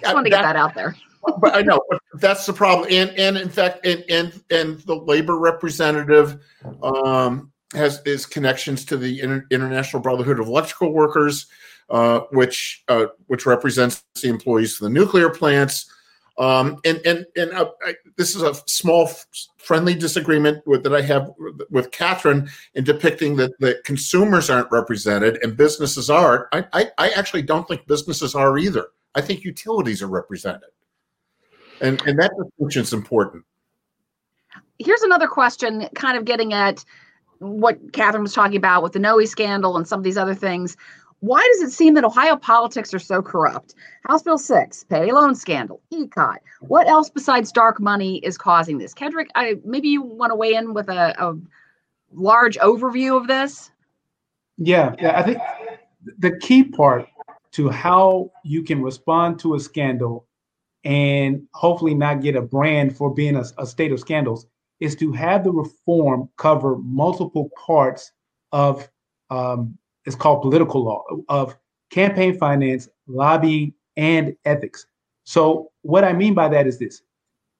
Just 0.00 0.14
want 0.14 0.26
to 0.26 0.30
get 0.30 0.42
that 0.42 0.56
out 0.56 0.74
there. 0.74 0.94
but 1.40 1.54
I 1.54 1.62
know 1.62 1.80
but 1.88 2.00
that's 2.14 2.44
the 2.44 2.52
problem, 2.52 2.88
and 2.90 3.10
and 3.10 3.38
in 3.38 3.48
fact, 3.48 3.86
and 3.86 4.04
and 4.10 4.42
and 4.50 4.80
the 4.80 4.94
labor 4.94 5.38
representative 5.38 6.38
um, 6.82 7.50
has 7.74 8.00
his 8.04 8.26
connections 8.26 8.84
to 8.86 8.96
the 8.96 9.20
Inter- 9.20 9.46
International 9.50 10.00
Brotherhood 10.00 10.40
of 10.40 10.46
Electrical 10.46 10.92
Workers, 10.92 11.46
uh, 11.90 12.20
which 12.30 12.84
uh, 12.88 13.06
which 13.26 13.46
represents 13.46 14.04
the 14.22 14.28
employees 14.28 14.74
of 14.74 14.80
the 14.80 14.90
nuclear 14.90 15.30
plants. 15.30 15.90
Um, 16.36 16.78
and 16.84 17.00
and 17.06 17.26
and 17.36 17.52
uh, 17.52 17.70
I, 17.84 17.94
this 18.16 18.34
is 18.34 18.42
a 18.42 18.54
small, 18.66 19.08
friendly 19.58 19.94
disagreement 19.94 20.66
with, 20.66 20.82
that 20.82 20.94
I 20.94 21.00
have 21.02 21.30
with 21.70 21.92
Catherine 21.92 22.50
in 22.74 22.82
depicting 22.82 23.36
that 23.36 23.52
that 23.60 23.84
consumers 23.84 24.50
aren't 24.50 24.70
represented 24.72 25.38
and 25.42 25.56
businesses 25.56 26.10
are. 26.10 26.48
I, 26.52 26.64
I, 26.72 26.90
I 26.98 27.08
actually 27.10 27.42
don't 27.42 27.68
think 27.68 27.86
businesses 27.86 28.34
are 28.34 28.58
either. 28.58 28.88
I 29.14 29.20
think 29.20 29.44
utilities 29.44 30.02
are 30.02 30.08
represented, 30.08 30.70
and 31.80 32.02
and 32.02 32.18
that 32.18 32.32
distinction 32.36 32.82
is 32.82 32.92
important. 32.92 33.44
Here's 34.80 35.02
another 35.02 35.28
question, 35.28 35.88
kind 35.94 36.18
of 36.18 36.24
getting 36.24 36.52
at 36.52 36.84
what 37.38 37.92
Catherine 37.92 38.22
was 38.22 38.32
talking 38.32 38.56
about 38.56 38.82
with 38.82 38.92
the 38.92 38.98
Noe 38.98 39.24
scandal 39.24 39.76
and 39.76 39.86
some 39.86 40.00
of 40.00 40.04
these 40.04 40.18
other 40.18 40.34
things. 40.34 40.76
Why 41.20 41.40
does 41.54 41.62
it 41.62 41.72
seem 41.72 41.94
that 41.94 42.04
Ohio 42.04 42.36
politics 42.36 42.92
are 42.92 42.98
so 42.98 43.22
corrupt? 43.22 43.74
House 44.06 44.22
Bill 44.22 44.36
6, 44.36 44.84
pay 44.84 45.10
loan 45.10 45.34
scandal, 45.34 45.80
ECOT. 45.90 46.36
What 46.60 46.86
else 46.86 47.08
besides 47.08 47.50
dark 47.50 47.80
money 47.80 48.18
is 48.18 48.36
causing 48.36 48.76
this? 48.76 48.92
Kedrick, 48.92 49.28
I, 49.34 49.54
maybe 49.64 49.88
you 49.88 50.02
want 50.02 50.32
to 50.32 50.36
weigh 50.36 50.54
in 50.54 50.74
with 50.74 50.88
a, 50.90 51.14
a 51.18 51.34
large 52.12 52.58
overview 52.58 53.16
of 53.16 53.26
this? 53.26 53.70
Yeah, 54.58 54.94
yeah, 55.00 55.18
I 55.18 55.22
think 55.22 55.38
the 56.18 56.36
key 56.38 56.64
part 56.64 57.08
to 57.52 57.70
how 57.70 58.30
you 58.44 58.62
can 58.62 58.82
respond 58.82 59.38
to 59.40 59.54
a 59.54 59.60
scandal 59.60 60.26
and 60.84 61.46
hopefully 61.54 61.94
not 61.94 62.20
get 62.20 62.36
a 62.36 62.42
brand 62.42 62.94
for 62.96 63.12
being 63.12 63.36
a, 63.36 63.44
a 63.56 63.66
state 63.66 63.92
of 63.92 64.00
scandals 64.00 64.46
is 64.80 64.96
to 64.96 65.12
have 65.12 65.44
the 65.44 65.52
reform 65.52 66.28
cover 66.36 66.76
multiple 66.78 67.50
parts 67.56 68.12
of 68.52 68.88
um, 69.30 69.76
it's 70.04 70.16
called 70.16 70.42
political 70.42 70.84
law 70.84 71.02
of 71.28 71.56
campaign 71.90 72.38
finance, 72.38 72.88
lobbying, 73.06 73.72
and 73.96 74.36
ethics. 74.44 74.86
So 75.24 75.70
what 75.82 76.04
I 76.04 76.12
mean 76.12 76.34
by 76.34 76.48
that 76.48 76.66
is 76.66 76.78
this: 76.78 77.02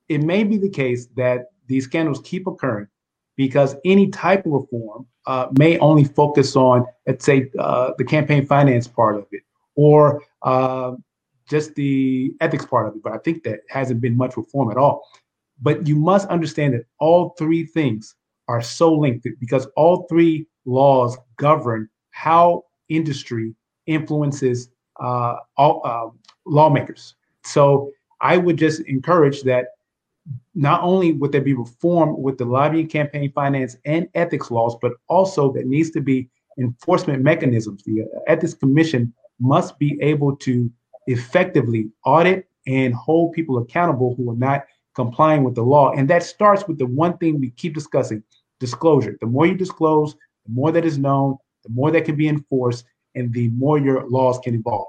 it 0.08 0.22
may 0.22 0.44
be 0.44 0.58
the 0.58 0.68
case 0.68 1.06
that 1.16 1.46
these 1.66 1.84
scandals 1.84 2.20
keep 2.24 2.46
occurring 2.46 2.88
because 3.36 3.76
any 3.84 4.08
type 4.08 4.46
of 4.46 4.52
reform 4.52 5.06
uh, 5.26 5.48
may 5.58 5.78
only 5.78 6.04
focus 6.04 6.54
on, 6.54 6.84
let's 7.06 7.24
say, 7.24 7.50
uh, 7.58 7.92
the 7.98 8.04
campaign 8.04 8.46
finance 8.46 8.86
part 8.86 9.16
of 9.16 9.26
it, 9.32 9.42
or 9.74 10.22
uh, 10.42 10.92
just 11.48 11.74
the 11.74 12.34
ethics 12.40 12.66
part 12.66 12.86
of 12.88 12.94
it. 12.94 13.02
But 13.02 13.12
I 13.12 13.18
think 13.18 13.42
that 13.44 13.60
hasn't 13.68 14.00
been 14.00 14.16
much 14.16 14.36
reform 14.36 14.70
at 14.70 14.76
all. 14.76 15.06
But 15.64 15.88
you 15.88 15.96
must 15.96 16.28
understand 16.28 16.74
that 16.74 16.84
all 17.00 17.34
three 17.38 17.64
things 17.64 18.14
are 18.48 18.60
so 18.60 18.92
linked 18.92 19.26
because 19.40 19.66
all 19.76 20.06
three 20.08 20.46
laws 20.66 21.16
govern 21.38 21.88
how 22.10 22.64
industry 22.90 23.54
influences 23.86 24.68
uh, 25.00 25.36
all, 25.56 25.80
uh, 25.84 26.10
lawmakers. 26.46 27.14
So 27.44 27.90
I 28.20 28.36
would 28.36 28.58
just 28.58 28.82
encourage 28.82 29.42
that 29.42 29.68
not 30.54 30.82
only 30.82 31.12
would 31.12 31.32
there 31.32 31.40
be 31.40 31.54
reform 31.54 32.20
with 32.22 32.36
the 32.38 32.44
lobbying 32.44 32.86
campaign 32.86 33.32
finance 33.32 33.76
and 33.86 34.06
ethics 34.14 34.50
laws, 34.50 34.76
but 34.80 34.92
also 35.08 35.50
there 35.50 35.64
needs 35.64 35.90
to 35.92 36.02
be 36.02 36.28
enforcement 36.58 37.22
mechanisms. 37.22 37.82
The 37.84 38.02
uh, 38.02 38.04
Ethics 38.26 38.54
Commission 38.54 39.12
must 39.40 39.78
be 39.78 39.98
able 40.00 40.36
to 40.36 40.70
effectively 41.06 41.90
audit 42.04 42.48
and 42.66 42.94
hold 42.94 43.32
people 43.32 43.58
accountable 43.58 44.14
who 44.14 44.30
are 44.30 44.36
not 44.36 44.64
complying 44.94 45.44
with 45.44 45.54
the 45.54 45.62
law. 45.62 45.92
And 45.92 46.08
that 46.10 46.22
starts 46.22 46.66
with 46.66 46.78
the 46.78 46.86
one 46.86 47.18
thing 47.18 47.40
we 47.40 47.50
keep 47.50 47.74
discussing 47.74 48.22
disclosure. 48.60 49.16
The 49.20 49.26
more 49.26 49.46
you 49.46 49.54
disclose, 49.54 50.14
the 50.46 50.52
more 50.52 50.72
that 50.72 50.84
is 50.84 50.98
known, 50.98 51.36
the 51.64 51.70
more 51.70 51.90
that 51.90 52.04
can 52.04 52.16
be 52.16 52.28
enforced, 52.28 52.84
and 53.14 53.32
the 53.32 53.48
more 53.50 53.78
your 53.78 54.08
laws 54.08 54.38
can 54.38 54.54
evolve. 54.54 54.88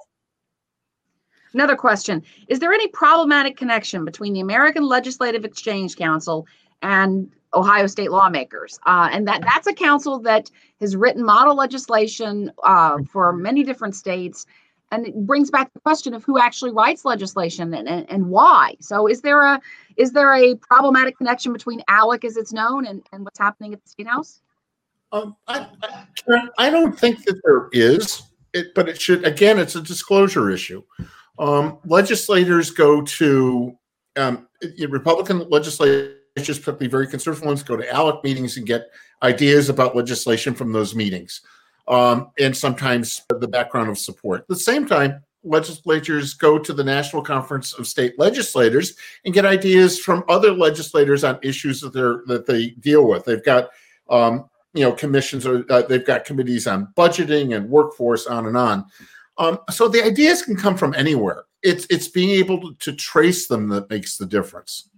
Another 1.53 1.75
question 1.75 2.21
Is 2.49 2.59
there 2.59 2.73
any 2.73 2.87
problematic 2.89 3.55
connection 3.57 4.03
between 4.03 4.33
the 4.33 4.41
American 4.41 4.83
Legislative 4.83 5.45
Exchange 5.45 5.95
Council 5.95 6.45
and 6.81 7.31
Ohio 7.53 7.87
state 7.87 8.11
lawmakers? 8.11 8.77
Uh, 8.85 9.09
and 9.11 9.27
that, 9.27 9.41
that's 9.41 9.67
a 9.67 9.73
council 9.73 10.19
that 10.19 10.51
has 10.81 10.95
written 10.97 11.23
model 11.23 11.55
legislation 11.55 12.51
uh, 12.63 12.97
for 13.09 13.31
many 13.31 13.63
different 13.63 13.95
states 13.95 14.45
and 14.91 15.07
it 15.07 15.15
brings 15.25 15.49
back 15.49 15.73
the 15.73 15.79
question 15.79 16.13
of 16.13 16.23
who 16.23 16.39
actually 16.39 16.71
writes 16.71 17.05
legislation 17.05 17.73
and, 17.73 17.87
and, 17.87 18.09
and 18.09 18.27
why. 18.27 18.75
So 18.79 19.07
is 19.07 19.21
there 19.21 19.43
a 19.43 19.59
is 19.97 20.11
there 20.11 20.33
a 20.33 20.55
problematic 20.55 21.17
connection 21.17 21.53
between 21.53 21.81
ALEC 21.89 22.25
as 22.25 22.37
it's 22.37 22.53
known 22.53 22.85
and, 22.85 23.01
and 23.11 23.23
what's 23.23 23.39
happening 23.39 23.73
at 23.73 23.81
the 23.83 23.89
state 23.89 24.07
house? 24.07 24.41
Um, 25.11 25.35
I, 25.47 25.67
I, 26.27 26.49
I, 26.57 26.69
don't 26.69 26.99
think 26.99 27.23
that 27.23 27.39
there 27.45 27.69
is, 27.71 28.23
it, 28.53 28.73
but 28.73 28.89
it 28.89 28.99
should. 28.99 29.25
Again, 29.25 29.59
it's 29.59 29.75
a 29.75 29.81
disclosure 29.81 30.49
issue. 30.49 30.83
Um, 31.39 31.77
legislators 31.85 32.71
go 32.71 33.01
to 33.01 33.77
um, 34.17 34.49
Republican 34.89 35.47
legislators, 35.49 36.15
particularly 36.35 36.87
very 36.87 37.07
conservative 37.07 37.45
ones, 37.45 37.63
go 37.63 37.77
to 37.77 37.87
ALEC 37.87 38.23
meetings 38.23 38.57
and 38.57 38.65
get 38.65 38.89
ideas 39.23 39.69
about 39.69 39.95
legislation 39.95 40.53
from 40.53 40.73
those 40.73 40.95
meetings 40.95 41.41
um, 41.87 42.31
and 42.39 42.55
sometimes 42.55 43.21
the 43.29 43.47
background 43.47 43.89
of 43.89 43.97
support. 43.97 44.41
At 44.41 44.47
the 44.47 44.55
same 44.55 44.87
time, 44.87 45.23
legislatures 45.43 46.33
go 46.33 46.57
to 46.57 46.73
the 46.73 46.83
National 46.83 47.21
Conference 47.21 47.73
of 47.73 47.87
State 47.87 48.17
Legislators 48.17 48.95
and 49.23 49.33
get 49.33 49.45
ideas 49.45 49.99
from 49.99 50.23
other 50.27 50.51
legislators 50.51 51.23
on 51.23 51.39
issues 51.43 51.81
that 51.81 51.93
they 51.93 52.33
that 52.33 52.45
they 52.45 52.69
deal 52.79 53.07
with. 53.07 53.25
They've 53.25 53.43
got 53.43 53.69
um, 54.09 54.49
you 54.73 54.81
know 54.81 54.91
commissions 54.91 55.45
or 55.45 55.65
uh, 55.69 55.83
they've 55.83 56.05
got 56.05 56.25
committees 56.25 56.67
on 56.67 56.87
budgeting 56.97 57.55
and 57.55 57.69
workforce, 57.69 58.25
on 58.25 58.47
and 58.47 58.57
on. 58.57 58.85
Um, 59.37 59.59
so 59.69 59.87
the 59.87 60.03
ideas 60.03 60.41
can 60.41 60.55
come 60.55 60.77
from 60.77 60.93
anywhere. 60.95 61.43
It's 61.61 61.85
it's 61.89 62.07
being 62.07 62.31
able 62.31 62.59
to, 62.61 62.75
to 62.79 62.93
trace 62.93 63.47
them 63.47 63.69
that 63.69 63.89
makes 63.89 64.17
the 64.17 64.25
difference. 64.25 64.89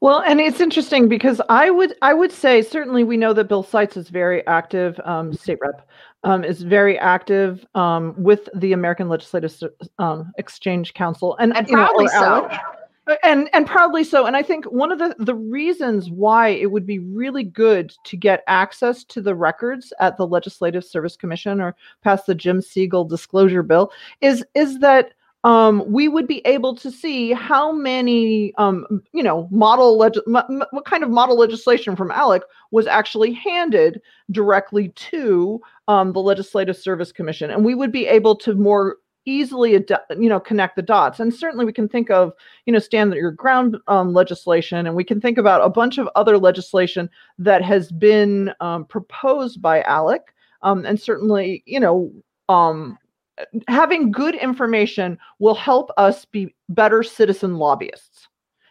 Well, 0.00 0.20
and 0.20 0.40
it's 0.40 0.60
interesting 0.60 1.08
because 1.08 1.40
I 1.48 1.70
would 1.70 1.94
I 2.02 2.12
would 2.12 2.32
say 2.32 2.62
certainly 2.62 3.04
we 3.04 3.16
know 3.16 3.32
that 3.32 3.44
Bill 3.48 3.62
Seitz 3.62 3.96
is 3.96 4.08
very 4.08 4.46
active, 4.46 5.00
um, 5.04 5.32
state 5.32 5.58
rep 5.60 5.88
um, 6.22 6.44
is 6.44 6.62
very 6.62 6.98
active 6.98 7.64
um, 7.74 8.14
with 8.18 8.48
the 8.54 8.72
American 8.72 9.08
Legislative 9.08 9.54
um, 9.98 10.32
Exchange 10.38 10.92
Council, 10.94 11.36
and, 11.38 11.56
and 11.56 11.68
probably 11.68 12.06
know, 12.06 12.48
so. 13.06 13.14
and 13.22 13.48
and 13.52 13.66
proudly 13.66 14.04
so. 14.04 14.26
And 14.26 14.36
i 14.36 14.42
think 14.42 14.64
one 14.66 14.92
of 14.92 14.98
the 14.98 15.14
the 15.18 15.34
reasons 15.34 16.10
why 16.10 16.48
it 16.48 16.70
would 16.70 16.86
be 16.86 16.98
really 16.98 17.44
good 17.44 17.94
to 18.04 18.16
get 18.16 18.42
access 18.48 19.04
to 19.04 19.22
the 19.22 19.34
records 19.34 19.92
at 20.00 20.16
the 20.16 20.26
legislative 20.26 20.84
service 20.84 21.16
commission 21.16 21.60
or 21.60 21.74
pass 22.02 22.24
the 22.24 22.34
jim 22.34 22.60
siegel 22.60 23.04
disclosure 23.04 23.62
bill 23.62 23.92
is 24.20 24.44
is 24.54 24.80
that 24.80 25.12
um, 25.44 25.84
we 25.86 26.08
would 26.08 26.26
be 26.26 26.40
able 26.44 26.74
to 26.74 26.90
see 26.90 27.32
how 27.32 27.70
many, 27.70 28.52
um, 28.56 28.84
you 29.12 29.22
know, 29.22 29.48
model 29.50 29.96
leg- 29.96 30.18
m- 30.26 30.62
what 30.70 30.84
kind 30.84 31.04
of 31.04 31.10
model 31.10 31.38
legislation 31.38 31.94
from 31.94 32.10
ALEC 32.10 32.40
was 32.72 32.86
actually 32.86 33.32
handed 33.32 34.00
directly 34.32 34.88
to 34.88 35.60
um, 35.88 36.12
the 36.12 36.20
Legislative 36.20 36.76
Service 36.76 37.12
Commission, 37.12 37.50
and 37.50 37.64
we 37.64 37.74
would 37.74 37.92
be 37.92 38.06
able 38.06 38.34
to 38.36 38.54
more 38.54 38.96
easily, 39.24 39.76
ad- 39.76 40.00
you 40.18 40.28
know, 40.28 40.40
connect 40.40 40.74
the 40.76 40.82
dots. 40.82 41.20
And 41.20 41.32
certainly, 41.32 41.64
we 41.64 41.72
can 41.72 41.88
think 41.88 42.10
of, 42.10 42.32
you 42.64 42.72
know, 42.72 42.78
stand 42.80 43.12
your 43.14 43.30
ground 43.30 43.76
um, 43.86 44.12
legislation, 44.12 44.86
and 44.86 44.96
we 44.96 45.04
can 45.04 45.20
think 45.20 45.38
about 45.38 45.64
a 45.64 45.68
bunch 45.70 45.98
of 45.98 46.08
other 46.16 46.38
legislation 46.38 47.08
that 47.38 47.62
has 47.62 47.92
been 47.92 48.52
um, 48.60 48.84
proposed 48.84 49.62
by 49.62 49.82
ALEC, 49.82 50.20
um, 50.62 50.84
and 50.84 51.00
certainly, 51.00 51.62
you 51.66 51.78
know. 51.78 52.10
Having 53.68 54.12
good 54.12 54.34
information 54.34 55.18
will 55.38 55.54
help 55.54 55.90
us 55.96 56.24
be 56.24 56.54
better 56.68 57.02
citizen 57.02 57.56
lobbyists. 57.56 58.28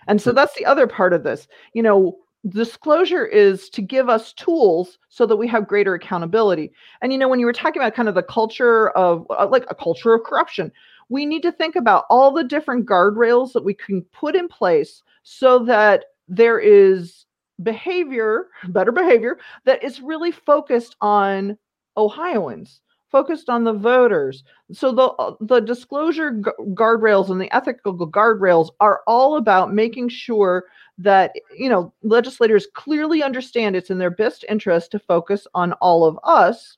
And 0.08 0.22
so 0.22 0.32
that's 0.32 0.56
the 0.56 0.66
other 0.66 0.88
part 0.88 1.14
of 1.14 1.24
this. 1.24 1.48
You 1.74 1.84
know, 1.84 2.18
disclosure 2.50 3.26
is 3.26 3.70
to 3.70 3.82
give 3.82 4.10
us 4.10 4.34
tools 4.34 4.98
so 5.10 5.26
that 5.26 5.36
we 5.36 5.48
have 5.48 5.68
greater 5.68 5.94
accountability. 5.96 6.72
And 7.02 7.12
you 7.12 7.18
know, 7.18 7.28
when 7.28 7.40
you 7.40 7.46
were 7.46 7.54
talking 7.54 7.82
about 7.82 7.96
kind 7.96 8.10
of 8.10 8.16
the 8.16 8.24
culture 8.24 8.90
of 8.92 9.26
uh, 9.30 9.48
like 9.48 9.66
a 9.70 9.76
culture 9.76 10.14
of 10.14 10.24
corruption, 10.24 10.72
we 11.10 11.26
need 11.26 11.42
to 11.44 11.52
think 11.52 11.76
about 11.76 12.06
all 12.10 12.32
the 12.32 12.44
different 12.44 12.88
guardrails 12.88 13.54
that 13.54 13.64
we 13.64 13.74
can 13.74 14.02
put 14.12 14.36
in 14.36 14.48
place 14.48 15.04
so 15.24 15.60
that 15.60 16.06
there 16.28 16.60
is 16.60 17.26
behavior, 17.64 18.48
better 18.70 18.92
behavior 18.92 19.40
that 19.66 19.84
is 19.84 20.02
really 20.02 20.32
focused 20.32 20.96
on 21.02 21.58
Ohioans 21.98 22.82
focused 23.16 23.50
on 23.50 23.64
the 23.64 23.72
voters. 23.72 24.44
So 24.74 24.92
the 24.92 25.04
uh, 25.04 25.36
the 25.40 25.62
disclosure 25.62 26.34
guardrails 26.34 27.30
and 27.30 27.40
the 27.40 27.56
ethical 27.56 27.96
guardrails 27.96 28.72
are 28.82 29.04
all 29.08 29.38
about 29.38 29.74
making 29.74 30.10
sure 30.10 30.66
that 30.98 31.32
you 31.58 31.70
know 31.70 31.94
legislators 32.04 32.68
clearly 32.74 33.24
understand 33.24 33.78
it's 33.78 33.90
in 33.90 34.00
their 34.00 34.10
best 34.10 34.44
interest 34.50 34.92
to 34.92 35.00
focus 35.00 35.48
on 35.54 35.72
all 35.80 36.04
of 36.04 36.20
us, 36.26 36.78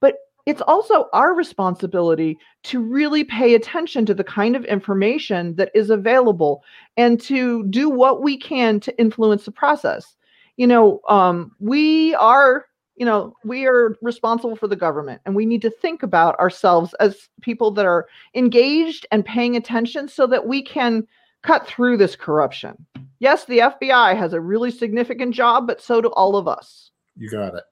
but 0.00 0.14
it's 0.46 0.62
also 0.62 1.06
our 1.12 1.34
responsibility 1.34 2.38
to 2.62 2.80
really 2.80 3.22
pay 3.22 3.54
attention 3.54 4.06
to 4.06 4.14
the 4.14 4.24
kind 4.24 4.56
of 4.56 4.64
information 4.64 5.54
that 5.56 5.70
is 5.74 5.90
available 5.90 6.64
and 6.96 7.20
to 7.20 7.66
do 7.68 7.90
what 7.90 8.22
we 8.22 8.38
can 8.38 8.80
to 8.80 8.98
influence 8.98 9.44
the 9.44 9.52
process. 9.52 10.16
You 10.56 10.66
know, 10.66 11.02
um, 11.10 11.52
we 11.60 12.14
are 12.14 12.64
you 12.96 13.04
know, 13.04 13.36
we 13.44 13.66
are 13.66 13.96
responsible 14.02 14.56
for 14.56 14.68
the 14.68 14.76
government 14.76 15.20
and 15.24 15.34
we 15.34 15.46
need 15.46 15.62
to 15.62 15.70
think 15.70 16.02
about 16.02 16.38
ourselves 16.38 16.94
as 17.00 17.28
people 17.40 17.70
that 17.72 17.86
are 17.86 18.06
engaged 18.34 19.06
and 19.10 19.24
paying 19.24 19.56
attention 19.56 20.08
so 20.08 20.26
that 20.26 20.46
we 20.46 20.62
can 20.62 21.06
cut 21.42 21.66
through 21.66 21.96
this 21.96 22.16
corruption. 22.16 22.86
Yes, 23.18 23.44
the 23.44 23.58
FBI 23.58 24.16
has 24.16 24.32
a 24.32 24.40
really 24.40 24.70
significant 24.70 25.34
job, 25.34 25.66
but 25.66 25.80
so 25.80 26.00
do 26.00 26.08
all 26.08 26.36
of 26.36 26.48
us. 26.48 26.90
You 27.16 27.30
got 27.30 27.54
it. 27.54 27.64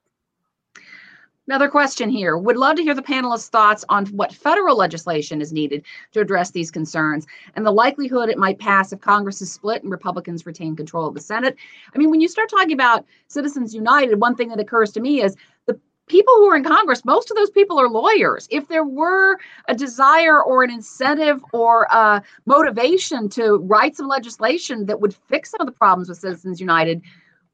Another 1.52 1.68
question 1.68 2.08
here. 2.08 2.38
Would 2.38 2.56
love 2.56 2.76
to 2.76 2.82
hear 2.82 2.94
the 2.94 3.02
panelists' 3.02 3.50
thoughts 3.50 3.84
on 3.90 4.06
what 4.06 4.32
federal 4.32 4.74
legislation 4.74 5.42
is 5.42 5.52
needed 5.52 5.84
to 6.12 6.20
address 6.20 6.50
these 6.50 6.70
concerns 6.70 7.26
and 7.54 7.66
the 7.66 7.70
likelihood 7.70 8.30
it 8.30 8.38
might 8.38 8.58
pass 8.58 8.90
if 8.90 9.02
Congress 9.02 9.42
is 9.42 9.52
split 9.52 9.82
and 9.82 9.92
Republicans 9.92 10.46
retain 10.46 10.74
control 10.74 11.06
of 11.06 11.12
the 11.12 11.20
Senate. 11.20 11.54
I 11.94 11.98
mean, 11.98 12.08
when 12.08 12.22
you 12.22 12.28
start 12.28 12.48
talking 12.48 12.72
about 12.72 13.04
Citizens 13.28 13.74
United, 13.74 14.18
one 14.18 14.34
thing 14.34 14.48
that 14.48 14.60
occurs 14.60 14.92
to 14.92 15.00
me 15.00 15.20
is 15.20 15.36
the 15.66 15.78
people 16.06 16.32
who 16.36 16.46
are 16.46 16.56
in 16.56 16.64
Congress, 16.64 17.04
most 17.04 17.30
of 17.30 17.36
those 17.36 17.50
people 17.50 17.78
are 17.78 17.90
lawyers. 17.90 18.48
If 18.50 18.68
there 18.68 18.84
were 18.84 19.36
a 19.68 19.74
desire 19.74 20.42
or 20.42 20.64
an 20.64 20.70
incentive 20.70 21.44
or 21.52 21.86
a 21.90 22.22
motivation 22.46 23.28
to 23.28 23.56
write 23.56 23.94
some 23.94 24.08
legislation 24.08 24.86
that 24.86 25.02
would 25.02 25.14
fix 25.28 25.50
some 25.50 25.60
of 25.60 25.66
the 25.66 25.72
problems 25.72 26.08
with 26.08 26.16
Citizens 26.16 26.62
United, 26.62 27.02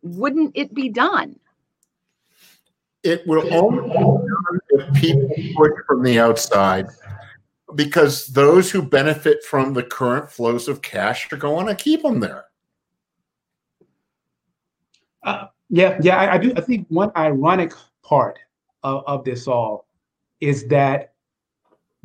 wouldn't 0.03 0.53
it 0.55 0.73
be 0.73 0.89
done? 0.89 1.35
It 3.03 3.27
will 3.27 3.53
only 3.55 3.89
be 3.89 3.95
done 3.95 4.59
if 4.71 4.95
people 4.95 5.31
push 5.57 5.73
from 5.87 6.03
the 6.03 6.19
outside 6.19 6.87
because 7.75 8.27
those 8.29 8.71
who 8.71 8.83
benefit 8.83 9.45
from 9.45 9.75
the 9.75 9.83
current 9.83 10.31
flows 10.31 10.69
of 10.69 10.83
cash 10.83 11.31
are 11.33 11.37
going 11.37 11.67
to 11.67 11.75
keep 11.75 12.03
them 12.03 12.21
there. 12.21 12.45
Uh, 15.23 15.47
yeah, 15.69 15.99
yeah, 16.03 16.17
I, 16.17 16.35
I, 16.35 16.39
do. 16.39 16.53
I 16.57 16.61
think 16.61 16.87
one 16.89 17.13
ironic 17.17 17.73
part 18.03 18.39
of, 18.83 19.05
of 19.07 19.25
this 19.25 19.47
all 19.47 19.87
is 20.41 20.67
that 20.69 21.13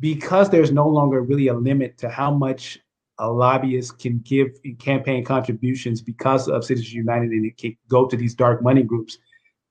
because 0.00 0.50
there's 0.50 0.72
no 0.72 0.86
longer 0.88 1.22
really 1.22 1.48
a 1.48 1.54
limit 1.54 1.96
to 1.98 2.08
how 2.08 2.30
much 2.30 2.78
a 3.18 3.30
lobbyist 3.30 3.98
can 3.98 4.18
give 4.24 4.48
in 4.64 4.76
campaign 4.76 5.24
contributions 5.24 6.02
because 6.02 6.48
of 6.48 6.64
Citizens 6.64 6.92
United 6.92 7.30
and 7.30 7.46
it 7.46 7.56
can 7.56 7.76
go 7.88 8.06
to 8.06 8.16
these 8.16 8.34
dark 8.34 8.60
money 8.60 8.82
groups 8.82 9.18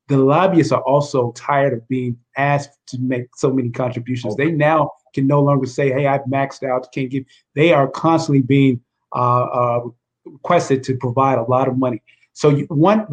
the 0.08 0.18
lobbyists 0.18 0.72
are 0.72 0.82
also 0.82 1.32
tired 1.32 1.74
of 1.74 1.88
being 1.88 2.18
asked 2.38 2.78
to 2.88 3.00
make 3.00 3.28
so 3.36 3.52
many 3.52 3.70
contributions. 3.70 4.36
They 4.36 4.52
now 4.52 4.92
can 5.14 5.28
no 5.28 5.42
longer 5.42 5.66
say, 5.66 5.92
"Hey, 5.92 6.08
I've 6.08 6.26
maxed 6.26 6.64
out, 6.64 6.92
can't 6.94 7.10
give." 7.10 7.26
They 7.56 7.74
are 7.74 7.88
constantly 7.88 8.42
being 8.42 8.82
uh, 9.16 9.44
uh, 9.44 9.82
requested 10.26 10.84
to 10.84 10.98
provide 10.98 11.38
a 11.38 11.44
lot 11.44 11.68
of 11.68 11.78
money. 11.78 12.02
So 12.34 12.50
you, 12.50 12.66
one 12.66 13.08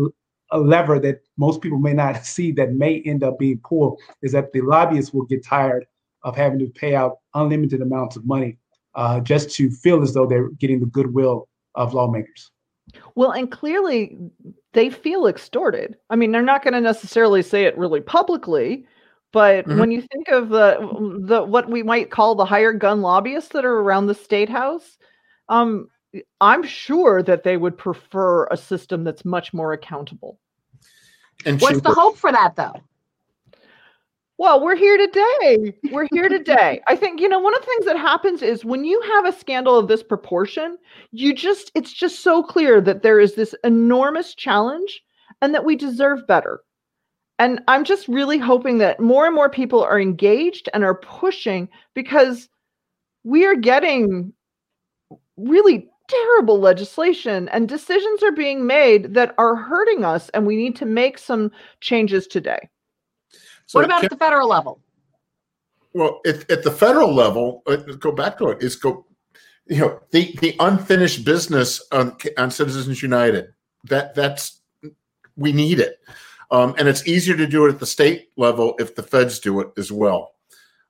lever 0.52 0.98
that 0.98 1.20
most 1.36 1.60
people 1.60 1.78
may 1.78 1.92
not 1.92 2.24
see 2.34 2.52
that 2.52 2.72
may 2.72 3.02
end 3.02 3.22
up 3.22 3.38
being 3.38 3.58
pulled 3.58 4.00
is 4.22 4.32
that 4.32 4.52
the 4.52 4.62
lobbyists 4.62 5.12
will 5.12 5.26
get 5.26 5.44
tired 5.44 5.86
of 6.22 6.36
having 6.36 6.58
to 6.58 6.66
pay 6.66 6.94
out 6.94 7.18
unlimited 7.34 7.80
amounts 7.80 8.16
of 8.16 8.26
money 8.26 8.58
uh, 8.94 9.20
just 9.20 9.54
to 9.56 9.70
feel 9.70 10.02
as 10.02 10.12
though 10.12 10.26
they're 10.26 10.50
getting 10.50 10.80
the 10.80 10.86
goodwill 10.86 11.48
of 11.74 11.94
lawmakers. 11.94 12.50
Well, 13.14 13.30
and 13.32 13.50
clearly 13.50 14.16
they 14.72 14.90
feel 14.90 15.26
extorted. 15.26 15.96
I 16.10 16.16
mean, 16.16 16.32
they're 16.32 16.42
not 16.42 16.62
going 16.62 16.74
to 16.74 16.80
necessarily 16.80 17.42
say 17.42 17.64
it 17.64 17.76
really 17.76 18.00
publicly, 18.00 18.86
but 19.32 19.66
mm-hmm. 19.66 19.78
when 19.78 19.90
you 19.90 20.02
think 20.02 20.28
of 20.28 20.48
the 20.48 20.78
the 21.22 21.42
what 21.42 21.70
we 21.70 21.82
might 21.82 22.10
call 22.10 22.34
the 22.34 22.44
hired 22.44 22.78
gun 22.78 23.00
lobbyists 23.00 23.50
that 23.50 23.64
are 23.64 23.78
around 23.80 24.06
the 24.06 24.14
state 24.14 24.48
house, 24.48 24.98
um, 25.48 25.88
I'm 26.40 26.62
sure 26.62 27.22
that 27.22 27.44
they 27.44 27.56
would 27.56 27.78
prefer 27.78 28.46
a 28.46 28.56
system 28.56 29.04
that's 29.04 29.24
much 29.24 29.52
more 29.52 29.72
accountable. 29.72 30.38
And 31.46 31.60
what's 31.60 31.80
the 31.80 31.94
hope 31.94 32.16
for 32.16 32.32
that, 32.32 32.56
though? 32.56 32.74
Well, 34.40 34.64
we're 34.64 34.74
here 34.74 34.96
today. 34.96 35.74
We're 35.92 36.08
here 36.10 36.28
today. 36.30 36.80
I 36.88 36.96
think, 36.96 37.20
you 37.20 37.28
know, 37.28 37.40
one 37.40 37.54
of 37.54 37.60
the 37.60 37.66
things 37.66 37.84
that 37.84 37.98
happens 37.98 38.40
is 38.40 38.64
when 38.64 38.86
you 38.86 38.98
have 39.02 39.26
a 39.26 39.38
scandal 39.38 39.76
of 39.78 39.86
this 39.86 40.02
proportion, 40.02 40.78
you 41.12 41.34
just, 41.34 41.70
it's 41.74 41.92
just 41.92 42.20
so 42.20 42.42
clear 42.42 42.80
that 42.80 43.02
there 43.02 43.20
is 43.20 43.34
this 43.34 43.54
enormous 43.64 44.34
challenge 44.34 45.02
and 45.42 45.52
that 45.52 45.66
we 45.66 45.76
deserve 45.76 46.26
better. 46.26 46.60
And 47.38 47.60
I'm 47.68 47.84
just 47.84 48.08
really 48.08 48.38
hoping 48.38 48.78
that 48.78 48.98
more 48.98 49.26
and 49.26 49.34
more 49.34 49.50
people 49.50 49.84
are 49.84 50.00
engaged 50.00 50.70
and 50.72 50.84
are 50.84 50.94
pushing 50.94 51.68
because 51.92 52.48
we 53.24 53.44
are 53.44 53.56
getting 53.56 54.32
really 55.36 55.86
terrible 56.08 56.58
legislation 56.58 57.50
and 57.50 57.68
decisions 57.68 58.22
are 58.22 58.32
being 58.32 58.66
made 58.66 59.12
that 59.12 59.34
are 59.36 59.54
hurting 59.54 60.02
us. 60.02 60.30
And 60.30 60.46
we 60.46 60.56
need 60.56 60.76
to 60.76 60.86
make 60.86 61.18
some 61.18 61.50
changes 61.82 62.26
today. 62.26 62.70
So 63.70 63.78
what 63.78 63.84
about 63.84 64.02
at 64.02 64.10
the 64.10 64.16
federal 64.16 64.48
level? 64.48 64.80
Well, 65.94 66.20
at, 66.26 66.50
at 66.50 66.64
the 66.64 66.72
federal 66.72 67.14
level, 67.14 67.62
uh, 67.68 67.76
go 67.76 68.10
back 68.10 68.36
to 68.38 68.48
it. 68.48 68.64
Is 68.64 68.74
go, 68.74 69.06
you 69.68 69.78
know, 69.78 70.00
the 70.10 70.36
the 70.40 70.56
unfinished 70.58 71.24
business 71.24 71.80
on, 71.92 72.16
on 72.36 72.50
Citizens 72.50 73.00
United. 73.00 73.54
That 73.84 74.16
that's 74.16 74.60
we 75.36 75.52
need 75.52 75.78
it, 75.78 76.00
um, 76.50 76.74
and 76.78 76.88
it's 76.88 77.06
easier 77.06 77.36
to 77.36 77.46
do 77.46 77.64
it 77.66 77.68
at 77.68 77.78
the 77.78 77.86
state 77.86 78.30
level 78.36 78.74
if 78.80 78.96
the 78.96 79.04
feds 79.04 79.38
do 79.38 79.60
it 79.60 79.68
as 79.78 79.92
well. 79.92 80.32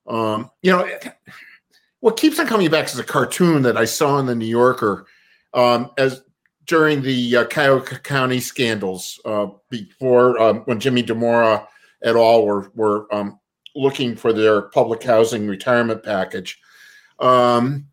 Um, 0.06 0.50
you 0.62 0.72
know, 0.72 0.88
what 2.00 2.16
keeps 2.16 2.38
on 2.38 2.46
coming 2.46 2.70
back 2.70 2.86
is 2.86 2.98
a 2.98 3.04
cartoon 3.04 3.60
that 3.60 3.76
I 3.76 3.84
saw 3.84 4.18
in 4.20 4.24
the 4.24 4.34
New 4.34 4.46
Yorker 4.46 5.04
um, 5.52 5.90
as 5.98 6.22
during 6.64 7.02
the 7.02 7.36
uh, 7.36 7.44
Cuyahoga 7.44 7.98
County 7.98 8.40
scandals 8.40 9.20
uh, 9.26 9.48
before 9.68 10.40
um, 10.40 10.60
when 10.60 10.80
Jimmy 10.80 11.02
Dimora 11.02 11.66
at 12.02 12.16
all 12.16 12.46
were 12.46 12.70
were 12.74 13.12
um, 13.14 13.38
looking 13.74 14.16
for 14.16 14.32
their 14.32 14.62
public 14.62 15.02
housing 15.02 15.46
retirement 15.46 16.02
package. 16.02 16.58
Um, 17.18 17.86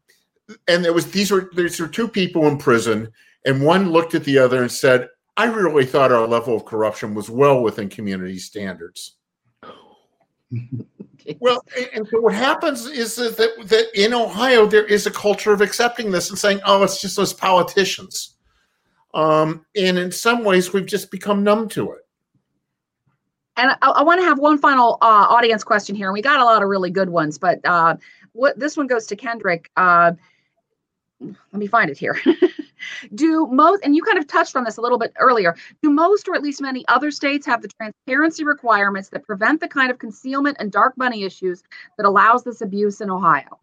and 0.68 0.84
there 0.84 0.94
was 0.94 1.12
these 1.12 1.32
were 1.32 1.50
these 1.56 1.80
were 1.80 1.88
two 1.88 2.08
people 2.08 2.48
in 2.48 2.58
prison, 2.58 3.12
and 3.46 3.64
one 3.64 3.92
looked 3.92 4.16
at 4.16 4.24
the 4.24 4.38
other 4.38 4.62
and 4.62 4.72
said, 4.72 5.10
"I 5.36 5.46
really 5.46 5.86
thought 5.86 6.12
our 6.12 6.28
level 6.28 6.56
of 6.56 6.66
corruption 6.66 7.14
was 7.14 7.30
well 7.30 7.62
within 7.62 7.90
community 7.90 8.40
standards." 8.40 9.16
Well, 11.42 11.62
and 11.94 12.08
so 12.08 12.22
what 12.22 12.34
happens 12.34 12.86
is 12.86 13.18
that, 13.18 13.36
that 13.38 13.88
in 14.02 14.14
Ohio 14.14 14.66
there 14.66 14.86
is 14.86 15.08
a 15.08 15.12
culture 15.12 15.52
of 15.52 15.60
accepting 15.60 16.10
this 16.10 16.30
and 16.30 16.40
saying, 16.40 16.62
"Oh, 16.66 16.84
it's 16.84 17.02
just 17.02 17.18
those 17.18 17.34
politicians," 17.34 18.38
um, 19.14 19.66
and 19.76 19.98
in 19.98 20.10
some 20.10 20.46
ways 20.46 20.72
we've 20.72 20.86
just 20.86 21.12
become 21.12 21.44
numb 21.44 21.68
to 21.70 21.92
it. 21.92 22.07
And 23.58 23.72
I, 23.82 23.90
I 23.90 24.04
want 24.04 24.22
to 24.22 24.26
have 24.26 24.40
one 24.40 24.58
final 24.58 24.98
uh, 25.02 25.26
audience 25.30 25.64
question 25.64 25.96
here. 25.96 26.12
We 26.12 26.22
got 26.22 26.40
a 26.40 26.46
lot 26.46 26.64
of 26.64 26.70
really 26.70 26.92
good 26.92 27.10
ones, 27.10 27.38
but 27.38 27.60
uh, 27.66 27.98
what 28.34 28.58
this 28.58 28.78
one 28.78 28.88
goes 28.88 29.08
to 29.08 29.16
Kedrick. 29.16 29.66
Uh, 29.76 30.14
let 31.20 31.60
me 31.60 31.68
find 31.68 31.90
it 31.90 31.98
here. 31.98 32.20
do 33.16 33.48
most, 33.48 33.84
and 33.84 33.96
you 33.96 34.04
kind 34.04 34.20
of 34.20 34.28
touched 34.28 34.56
on 34.56 34.64
this 34.64 34.78
a 34.78 34.82
little 34.82 35.00
bit 35.00 35.12
earlier, 35.18 35.56
do 35.82 35.90
most 35.90 36.28
or 36.28 36.36
at 36.36 36.44
least 36.44 36.62
many 36.62 36.86
other 36.88 37.10
states 37.10 37.46
have 37.46 37.62
the 37.62 37.68
transparency 37.68 38.44
requirements 38.44 39.10
that 39.10 39.24
prevent 39.24 39.60
the 39.60 39.68
kind 39.68 39.90
of 39.90 39.98
concealment 39.98 40.58
and 40.60 40.72
dark 40.72 40.96
money 40.96 41.24
issues 41.24 41.64
that 41.98 42.06
allows 42.06 42.44
this 42.44 42.62
abuse 42.62 43.02
in 43.02 43.10
Ohio? 43.10 43.60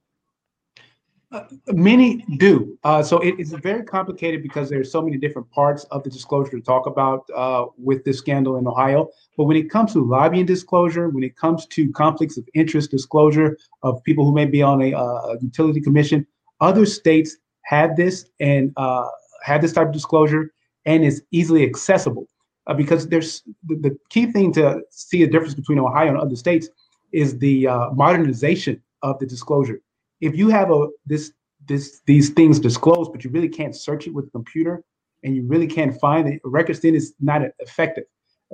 Uh, 1.34 1.42
many 1.72 2.24
do. 2.36 2.78
Uh, 2.84 3.02
so 3.02 3.18
it's 3.18 3.50
very 3.50 3.82
complicated 3.82 4.40
because 4.40 4.70
there's 4.70 4.92
so 4.92 5.02
many 5.02 5.16
different 5.16 5.50
parts 5.50 5.82
of 5.90 6.04
the 6.04 6.10
disclosure 6.10 6.52
to 6.52 6.60
talk 6.60 6.86
about 6.86 7.28
uh, 7.34 7.64
with 7.76 8.04
this 8.04 8.18
scandal 8.18 8.56
in 8.56 8.68
Ohio. 8.68 9.08
But 9.36 9.44
when 9.46 9.56
it 9.56 9.68
comes 9.68 9.94
to 9.94 10.04
lobbying 10.04 10.46
disclosure, 10.46 11.08
when 11.08 11.24
it 11.24 11.34
comes 11.34 11.66
to 11.66 11.90
conflicts 11.90 12.36
of 12.36 12.48
interest 12.54 12.92
disclosure 12.92 13.58
of 13.82 14.00
people 14.04 14.24
who 14.24 14.32
may 14.32 14.44
be 14.44 14.62
on 14.62 14.80
a, 14.80 14.94
uh, 14.94 15.34
utility 15.40 15.80
commission, 15.80 16.24
other 16.60 16.86
states 16.86 17.36
have 17.64 17.96
this 17.96 18.26
and 18.38 18.72
uh, 18.76 19.08
have 19.42 19.60
this 19.60 19.72
type 19.72 19.88
of 19.88 19.92
disclosure 19.92 20.52
and 20.86 21.04
is 21.04 21.20
easily 21.32 21.64
accessible. 21.64 22.28
Uh, 22.68 22.74
because 22.74 23.08
there's 23.08 23.42
the, 23.66 23.74
the, 23.74 23.98
key 24.08 24.30
thing 24.30 24.52
to 24.52 24.80
see 24.90 25.24
a 25.24 25.26
difference 25.26 25.54
between 25.54 25.80
Ohio 25.80 26.10
and 26.10 26.18
other 26.18 26.36
states 26.36 26.68
is 27.12 27.36
the 27.40 27.66
modernization 27.92 28.80
of 29.02 29.18
the 29.18 29.26
disclosure 29.26 29.80
if 30.20 30.36
you 30.36 30.48
have 30.48 30.70
a 30.70 30.88
this 31.06 31.32
this 31.66 32.00
these 32.06 32.30
things 32.30 32.60
disclosed, 32.60 33.12
but 33.12 33.24
you 33.24 33.30
really 33.30 33.48
can't 33.48 33.74
search 33.74 34.06
it 34.06 34.14
with 34.14 34.26
a 34.26 34.30
computer 34.30 34.82
and 35.22 35.34
you 35.34 35.42
really 35.46 35.66
can't 35.66 35.98
find 36.00 36.28
it, 36.28 36.40
records 36.44 36.80
then 36.80 36.94
is 36.94 37.14
not 37.20 37.42
effective. 37.58 38.04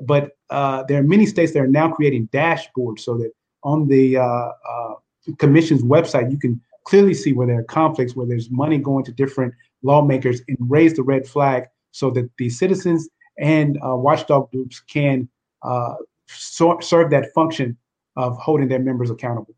But 0.03 0.31
uh, 0.51 0.85
there 0.85 1.01
are 1.01 1.03
many 1.03 1.27
states 1.27 1.53
that 1.53 1.61
are 1.61 1.67
now 1.67 1.91
creating 1.91 2.29
dashboards 2.29 3.01
so 3.01 3.19
that 3.19 3.33
on 3.65 3.89
the 3.89 4.17
uh, 4.17 4.23
uh, 4.23 4.95
commission's 5.39 5.83
website 5.83 6.31
you 6.31 6.39
can 6.39 6.61
clearly 6.85 7.15
see 7.15 7.33
where 7.33 7.47
there 7.47 7.59
are 7.59 7.65
conflicts, 7.65 8.17
where 8.17 8.27
there's 8.27 8.51
money 8.51 8.79
going 8.79 9.05
to 9.05 9.13
different 9.13 9.53
lawmakers, 9.83 10.41
and 10.49 10.57
raise 10.61 10.95
the 10.95 11.03
red 11.03 11.27
flag 11.27 11.65
so 11.91 12.11
that 12.11 12.31
the 12.39 12.49
citizens 12.49 13.09
and 13.39 13.79
uh, 13.85 13.95
watchdog 13.97 14.51
groups 14.51 14.81
can 14.81 15.29
uh, 15.63 15.95
so- 16.29 16.79
serve 16.81 17.11
that 17.11 17.33
function 17.35 17.77
of 18.17 18.37
holding 18.39 18.69
their 18.69 18.79
members 18.79 19.11
accountable. 19.11 19.55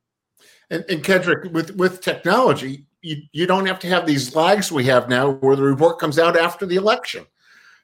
And, 0.70 0.84
and 0.88 1.04
Kedrick, 1.04 1.52
with 1.52 1.74
with 1.76 2.00
technology, 2.00 2.86
you, 3.02 3.22
you 3.32 3.46
don't 3.46 3.66
have 3.66 3.78
to 3.80 3.88
have 3.88 4.06
these 4.06 4.34
lags 4.34 4.72
we 4.72 4.84
have 4.84 5.08
now, 5.08 5.32
where 5.32 5.56
the 5.56 5.62
report 5.62 5.98
comes 5.98 6.18
out 6.18 6.36
after 6.36 6.66
the 6.66 6.76
election. 6.76 7.26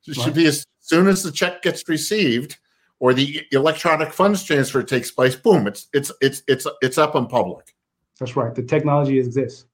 It 0.06 0.16
right. 0.16 0.24
should 0.24 0.34
be 0.34 0.46
as 0.46 0.64
soon 0.80 1.06
as 1.06 1.22
the 1.22 1.32
check 1.32 1.62
gets 1.62 1.86
received 1.88 2.56
or 3.00 3.14
the 3.14 3.42
electronic 3.52 4.12
funds 4.12 4.42
transfer 4.42 4.82
takes 4.82 5.10
place. 5.10 5.36
Boom! 5.36 5.66
It's 5.66 5.88
it's 5.92 6.12
it's 6.20 6.42
it's 6.48 6.66
it's 6.82 6.98
up 6.98 7.14
in 7.14 7.26
public. 7.26 7.74
That's 8.18 8.36
right. 8.36 8.54
The 8.54 8.62
technology 8.62 9.18
exists. 9.18 9.66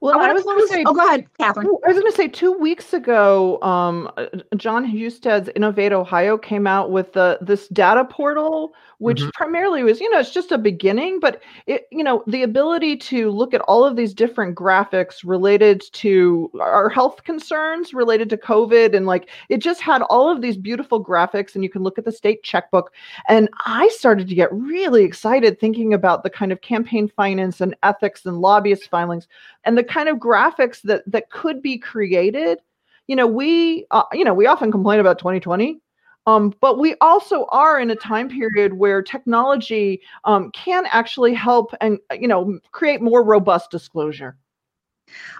Well, 0.00 0.18
I, 0.18 0.28
I 0.28 0.32
was 0.32 0.44
going 0.44 0.60
to 0.60 0.68
say. 0.68 0.84
Oh, 0.86 0.94
go 0.94 1.06
ahead, 1.06 1.26
Catherine. 1.38 1.66
I 1.66 1.88
was 1.88 1.98
going 1.98 2.10
to 2.10 2.16
say 2.16 2.28
two 2.28 2.52
weeks 2.52 2.92
ago, 2.92 3.60
um, 3.62 4.10
Jon 4.56 4.84
Husted's 4.84 5.50
Innovate 5.56 5.92
Ohio 5.92 6.38
came 6.38 6.66
out 6.66 6.90
with 6.90 7.12
the 7.12 7.38
this 7.40 7.68
data 7.68 8.04
portal 8.04 8.74
which 8.98 9.20
mm-hmm. 9.20 9.30
primarily 9.30 9.82
was, 9.82 10.00
you 10.00 10.10
know, 10.10 10.18
it's 10.18 10.32
just 10.32 10.52
a 10.52 10.58
beginning, 10.58 11.20
but 11.20 11.40
it, 11.66 11.86
you 11.90 12.02
know, 12.02 12.22
the 12.26 12.42
ability 12.42 12.96
to 12.96 13.30
look 13.30 13.54
at 13.54 13.60
all 13.62 13.84
of 13.84 13.96
these 13.96 14.12
different 14.12 14.56
graphics 14.56 15.20
related 15.24 15.82
to 15.92 16.50
our 16.60 16.88
health 16.88 17.22
concerns 17.24 17.94
related 17.94 18.28
to 18.30 18.36
COVID 18.36 18.96
and 18.96 19.06
like 19.06 19.30
it 19.48 19.58
just 19.58 19.80
had 19.80 20.02
all 20.02 20.30
of 20.30 20.42
these 20.42 20.56
beautiful 20.56 21.02
graphics 21.02 21.54
and 21.54 21.62
you 21.62 21.70
can 21.70 21.82
look 21.82 21.98
at 21.98 22.04
the 22.04 22.12
state 22.12 22.42
checkbook. 22.42 22.92
And 23.28 23.48
I 23.66 23.88
started 23.88 24.28
to 24.28 24.34
get 24.34 24.52
really 24.52 25.04
excited 25.04 25.60
thinking 25.60 25.94
about 25.94 26.24
the 26.24 26.30
kind 26.30 26.50
of 26.50 26.60
campaign 26.60 27.08
finance 27.08 27.60
and 27.60 27.76
ethics 27.84 28.26
and 28.26 28.40
lobbyist 28.40 28.90
filings 28.90 29.28
and 29.64 29.78
the 29.78 29.84
kind 29.88 30.08
of 30.08 30.18
graphics 30.18 30.80
that 30.82 31.02
that 31.10 31.30
could 31.30 31.62
be 31.62 31.78
created 31.78 32.58
you 33.06 33.16
know 33.16 33.26
we 33.26 33.86
uh, 33.90 34.04
you 34.12 34.24
know 34.24 34.34
we 34.34 34.46
often 34.46 34.70
complain 34.70 35.00
about 35.00 35.18
2020 35.18 35.80
um, 36.28 36.52
but 36.60 36.78
we 36.78 36.94
also 37.00 37.46
are 37.52 37.80
in 37.80 37.90
a 37.90 37.96
time 37.96 38.28
period 38.28 38.74
where 38.74 39.00
technology 39.00 40.02
um, 40.26 40.50
can 40.50 40.84
actually 40.90 41.32
help 41.32 41.72
and 41.80 41.98
you 42.12 42.28
know 42.28 42.60
create 42.70 43.00
more 43.00 43.24
robust 43.24 43.70
disclosure. 43.70 44.36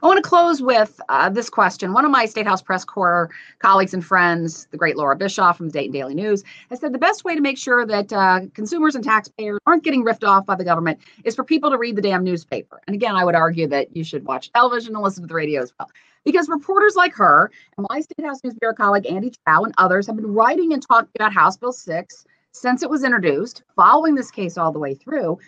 I 0.02 0.06
want 0.06 0.22
to 0.22 0.28
close 0.28 0.60
with 0.62 1.00
uh, 1.08 1.28
this 1.28 1.50
question. 1.50 1.92
One 1.92 2.04
of 2.04 2.10
my 2.10 2.26
State 2.26 2.46
House 2.46 2.62
Press 2.62 2.84
Corps 2.84 3.30
colleagues 3.58 3.94
and 3.94 4.04
friends, 4.04 4.66
the 4.70 4.76
great 4.76 4.96
Laura 4.96 5.16
Bischoff 5.16 5.56
from 5.56 5.68
the 5.68 5.72
Dayton 5.72 5.92
Daily 5.92 6.14
News, 6.14 6.44
has 6.70 6.80
said 6.80 6.92
the 6.92 6.98
best 6.98 7.24
way 7.24 7.34
to 7.34 7.40
make 7.40 7.58
sure 7.58 7.86
that 7.86 8.12
uh, 8.12 8.40
consumers 8.54 8.94
and 8.94 9.04
taxpayers 9.04 9.58
aren't 9.66 9.84
getting 9.84 10.02
ripped 10.02 10.24
off 10.24 10.46
by 10.46 10.54
the 10.54 10.64
government 10.64 10.98
is 11.24 11.34
for 11.34 11.44
people 11.44 11.70
to 11.70 11.78
read 11.78 11.96
the 11.96 12.02
damn 12.02 12.24
newspaper. 12.24 12.80
And 12.86 12.94
again, 12.94 13.16
I 13.16 13.24
would 13.24 13.34
argue 13.34 13.66
that 13.68 13.96
you 13.96 14.04
should 14.04 14.24
watch 14.24 14.52
television 14.52 14.94
and 14.94 15.02
listen 15.02 15.22
to 15.22 15.26
the 15.28 15.34
radio 15.34 15.62
as 15.62 15.72
well 15.78 15.88
because 16.24 16.48
reporters 16.48 16.94
like 16.94 17.14
her 17.14 17.50
and 17.76 17.86
my 17.88 18.00
State 18.00 18.24
House 18.24 18.42
News 18.44 18.54
Bureau 18.54 18.74
colleague 18.74 19.06
Andy 19.06 19.32
Chow 19.46 19.64
and 19.64 19.74
others 19.78 20.06
have 20.06 20.16
been 20.16 20.34
writing 20.34 20.72
and 20.72 20.86
talking 20.86 21.08
about 21.14 21.32
House 21.32 21.56
Bill 21.56 21.72
6 21.72 22.24
since 22.52 22.82
it 22.82 22.90
was 22.90 23.04
introduced, 23.04 23.62
following 23.76 24.14
this 24.14 24.30
case 24.30 24.58
all 24.58 24.72
the 24.72 24.78
way 24.78 24.94
through. 24.94 25.38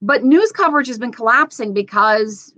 But 0.00 0.24
news 0.24 0.52
coverage 0.52 0.88
has 0.88 0.98
been 0.98 1.12
collapsing 1.12 1.72
because 1.72 2.52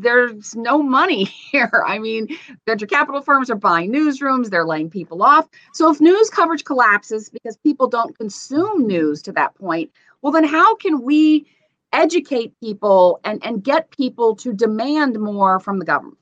there's 0.00 0.54
no 0.54 0.82
money 0.82 1.24
here. 1.52 1.84
I 1.86 1.98
mean, 1.98 2.28
venture 2.66 2.86
capital 2.86 3.22
firms 3.22 3.50
are 3.50 3.56
buying 3.56 3.92
newsrooms, 3.92 4.50
they're 4.50 4.66
laying 4.66 4.90
people 4.90 5.22
off. 5.22 5.48
So 5.72 5.90
if 5.90 6.00
news 6.00 6.30
coverage 6.30 6.64
collapses 6.64 7.30
because 7.30 7.56
people 7.56 7.88
don't 7.88 8.16
consume 8.16 8.86
news 8.86 9.22
to 9.22 9.32
that 9.32 9.54
point, 9.54 9.90
well, 10.22 10.32
then 10.32 10.44
how 10.44 10.74
can 10.76 11.02
we 11.02 11.46
educate 11.92 12.58
people 12.60 13.20
and, 13.24 13.44
and 13.44 13.62
get 13.62 13.90
people 13.90 14.36
to 14.36 14.52
demand 14.52 15.18
more 15.18 15.60
from 15.60 15.78
the 15.78 15.84
government? 15.84 16.18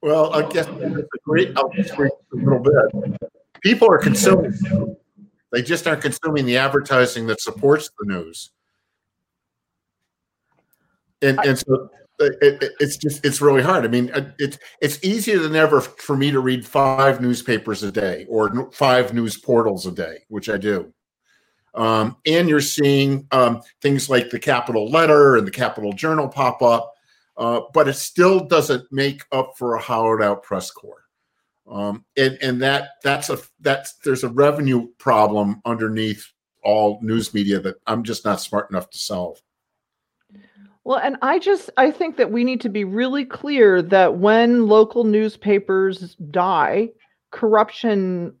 Well, 0.00 0.32
I 0.32 0.48
guess 0.48 0.66
a 0.66 0.70
a 0.70 2.36
little 2.36 2.60
bit. 2.60 3.20
People 3.62 3.90
are 3.90 3.98
consuming. 3.98 4.54
They 5.50 5.62
just 5.62 5.86
aren't 5.88 6.02
consuming 6.02 6.46
the 6.46 6.56
advertising 6.56 7.26
that 7.26 7.40
supports 7.40 7.90
the 7.98 8.06
news. 8.06 8.50
And 11.20 11.40
and 11.44 11.58
so 11.58 11.90
it, 12.18 12.62
it, 12.62 12.72
it's 12.80 12.96
just 12.96 13.24
it's 13.24 13.40
really 13.40 13.62
hard. 13.62 13.84
I 13.84 13.88
mean, 13.88 14.10
it's 14.38 14.58
it's 14.80 15.02
easier 15.04 15.38
than 15.38 15.56
ever 15.56 15.80
for 15.80 16.16
me 16.16 16.30
to 16.30 16.40
read 16.40 16.66
five 16.66 17.20
newspapers 17.20 17.82
a 17.82 17.92
day 17.92 18.26
or 18.28 18.70
five 18.72 19.14
news 19.14 19.36
portals 19.36 19.86
a 19.86 19.92
day, 19.92 20.18
which 20.28 20.48
I 20.48 20.56
do. 20.56 20.92
Um, 21.74 22.16
and 22.26 22.48
you're 22.48 22.60
seeing 22.60 23.26
um, 23.30 23.62
things 23.82 24.08
like 24.08 24.30
the 24.30 24.38
Capital 24.38 24.90
Letter 24.90 25.36
and 25.36 25.46
the 25.46 25.52
Capital 25.52 25.92
Journal 25.92 26.28
pop 26.28 26.62
up 26.62 26.94
uh, 27.38 27.60
but 27.72 27.86
it 27.86 27.94
still 27.94 28.40
doesn't 28.40 28.90
make 28.90 29.22
up 29.30 29.52
for 29.56 29.76
a 29.76 29.80
hollowed 29.80 30.20
out 30.20 30.42
press 30.42 30.70
corps. 30.70 31.04
Um, 31.70 32.04
and 32.16 32.36
and 32.42 32.60
that 32.62 32.90
that's 33.04 33.30
a 33.30 33.38
that's 33.60 33.94
there's 34.04 34.24
a 34.24 34.28
revenue 34.28 34.88
problem 34.98 35.60
underneath 35.64 36.26
all 36.64 36.98
news 37.02 37.32
media 37.32 37.60
that 37.60 37.76
I'm 37.86 38.02
just 38.02 38.24
not 38.24 38.40
smart 38.40 38.70
enough 38.70 38.90
to 38.90 38.98
solve. 38.98 39.40
Well, 40.88 41.00
and 41.00 41.18
I 41.20 41.38
just 41.38 41.68
I 41.76 41.90
think 41.90 42.16
that 42.16 42.32
we 42.32 42.44
need 42.44 42.62
to 42.62 42.70
be 42.70 42.82
really 42.82 43.26
clear 43.26 43.82
that 43.82 44.16
when 44.20 44.68
local 44.68 45.04
newspapers 45.04 46.14
die, 46.30 46.88
corruption 47.30 48.32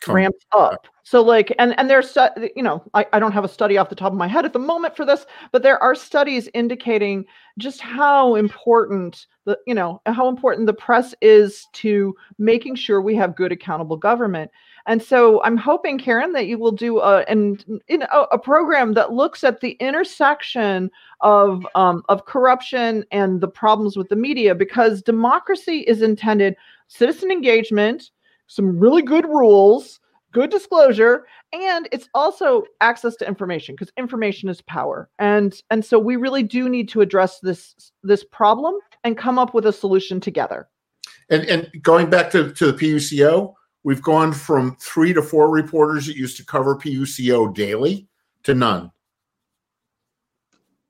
Come. 0.00 0.14
ramps 0.14 0.46
up. 0.56 0.86
So 1.02 1.20
like, 1.20 1.54
and 1.58 1.78
and 1.78 1.90
there's 1.90 2.16
you 2.56 2.62
know 2.62 2.82
I, 2.94 3.04
I 3.12 3.18
don't 3.18 3.32
have 3.32 3.44
a 3.44 3.48
study 3.48 3.76
off 3.76 3.90
the 3.90 3.94
top 3.96 4.12
of 4.12 4.16
my 4.16 4.28
head 4.28 4.46
at 4.46 4.54
the 4.54 4.58
moment 4.58 4.96
for 4.96 5.04
this, 5.04 5.26
but 5.52 5.62
there 5.62 5.78
are 5.82 5.94
studies 5.94 6.48
indicating 6.54 7.26
just 7.58 7.82
how 7.82 8.34
important 8.34 9.26
the 9.44 9.58
you 9.66 9.74
know 9.74 10.00
how 10.06 10.26
important 10.28 10.66
the 10.68 10.72
press 10.72 11.14
is 11.20 11.66
to 11.74 12.14
making 12.38 12.76
sure 12.76 13.02
we 13.02 13.14
have 13.14 13.36
good 13.36 13.52
accountable 13.52 13.98
government. 13.98 14.50
And 14.86 15.02
so 15.02 15.42
I'm 15.42 15.56
hoping, 15.56 15.98
Karen, 15.98 16.32
that 16.32 16.46
you 16.46 16.58
will 16.58 16.72
do 16.72 17.00
a 17.00 17.22
and 17.28 17.82
in 17.88 18.02
a, 18.02 18.22
a 18.32 18.38
program 18.38 18.94
that 18.94 19.12
looks 19.12 19.44
at 19.44 19.60
the 19.60 19.72
intersection 19.72 20.90
of 21.20 21.66
um, 21.74 22.02
of 22.08 22.24
corruption 22.24 23.04
and 23.10 23.40
the 23.40 23.48
problems 23.48 23.96
with 23.96 24.08
the 24.08 24.16
media, 24.16 24.54
because 24.54 25.02
democracy 25.02 25.80
is 25.80 26.02
intended 26.02 26.56
citizen 26.88 27.30
engagement 27.30 28.10
some 28.50 28.80
really 28.80 29.00
good 29.00 29.26
rules, 29.26 30.00
good 30.32 30.50
disclosure, 30.50 31.24
and 31.52 31.88
it's 31.92 32.08
also 32.14 32.64
access 32.80 33.14
to 33.16 33.26
information 33.26 33.76
because 33.76 33.92
information 33.96 34.48
is 34.48 34.60
power. 34.62 35.08
And 35.20 35.54
and 35.70 35.84
so 35.84 35.98
we 35.98 36.16
really 36.16 36.42
do 36.42 36.68
need 36.68 36.88
to 36.90 37.00
address 37.00 37.38
this 37.40 37.92
this 38.02 38.24
problem 38.24 38.74
and 39.04 39.16
come 39.16 39.38
up 39.38 39.54
with 39.54 39.66
a 39.66 39.72
solution 39.72 40.20
together. 40.20 40.68
And 41.30 41.44
and 41.44 41.70
going 41.80 42.10
back 42.10 42.30
to, 42.32 42.52
to 42.52 42.72
the 42.72 42.72
PUCO, 42.72 43.54
we've 43.84 44.02
gone 44.02 44.32
from 44.32 44.76
three 44.76 45.12
to 45.12 45.22
four 45.22 45.50
reporters 45.50 46.06
that 46.06 46.16
used 46.16 46.36
to 46.36 46.44
cover 46.44 46.76
PUCO 46.76 47.54
daily 47.54 48.06
to 48.44 48.54
none. 48.54 48.90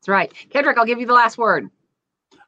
That's 0.00 0.08
right. 0.08 0.32
Kedrick, 0.50 0.76
I'll 0.76 0.86
give 0.86 1.00
you 1.00 1.06
the 1.06 1.12
last 1.12 1.38
word. 1.38 1.68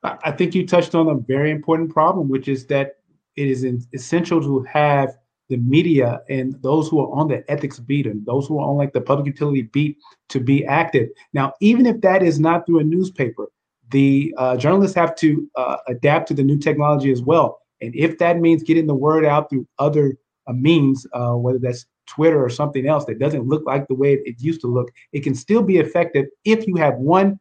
I 0.03 0.32
think 0.32 0.55
you 0.55 0.66
touched 0.66 0.95
on 0.95 1.09
a 1.09 1.14
very 1.14 1.51
important 1.51 1.93
problem, 1.93 2.28
which 2.28 2.49
is 2.49 2.66
that 2.66 2.97
it 3.36 3.49
is 3.49 3.64
essential 3.93 4.40
to 4.40 4.62
have 4.64 5.16
the 5.49 5.59
media 5.59 6.22
and 6.28 6.61
those 6.62 6.88
who 6.88 7.01
are 7.01 7.12
on 7.12 7.28
the 7.28 7.49
ethics 7.51 7.78
beat 7.78 8.07
and 8.07 8.24
those 8.26 8.47
who 8.47 8.59
are 8.59 8.68
on 8.68 8.76
like 8.76 8.93
the 8.93 9.01
public 9.01 9.26
utility 9.26 9.62
beat 9.62 9.99
to 10.28 10.40
be 10.40 10.64
active. 10.64 11.09
Now, 11.34 11.53
even 11.61 11.86
if 11.86 12.01
that 12.01 12.22
is 12.22 12.40
not 12.40 12.66
through 12.66 12.80
a 12.80 12.84
newspaper, 12.84 13.49
the 13.90 14.34
uh, 14.38 14.57
journalists 14.57 14.97
have 14.97 15.14
to 15.16 15.49
uh, 15.55 15.76
adapt 15.88 16.26
to 16.28 16.34
the 16.34 16.43
new 16.43 16.59
technology 16.59 17.12
as 17.12 17.22
well. 17.22 17.61
And 17.80 17.95
if 17.95 18.18
that 18.18 18.38
means 18.38 18.62
getting 18.62 18.86
the 18.86 18.95
word 18.95 19.24
out 19.24 19.51
through 19.51 19.68
other 19.78 20.16
uh, 20.47 20.53
means, 20.53 21.07
uh, 21.12 21.32
whether 21.32 21.59
that's 21.59 21.86
Twitter 22.07 22.45
or 22.45 22.51
something 22.51 22.86
else 22.86 23.05
that 23.07 23.18
doesn't 23.18 23.47
look 23.47 23.64
like 23.66 23.86
the 23.88 23.95
way 23.95 24.14
it 24.24 24.36
used 24.40 24.61
to 24.62 24.66
look, 24.66 24.90
it 25.12 25.20
can 25.20 25.34
still 25.34 25.62
be 25.62 25.78
effective 25.78 26.26
if 26.45 26.66
you 26.66 26.76
have 26.76 26.95
one 26.95 27.38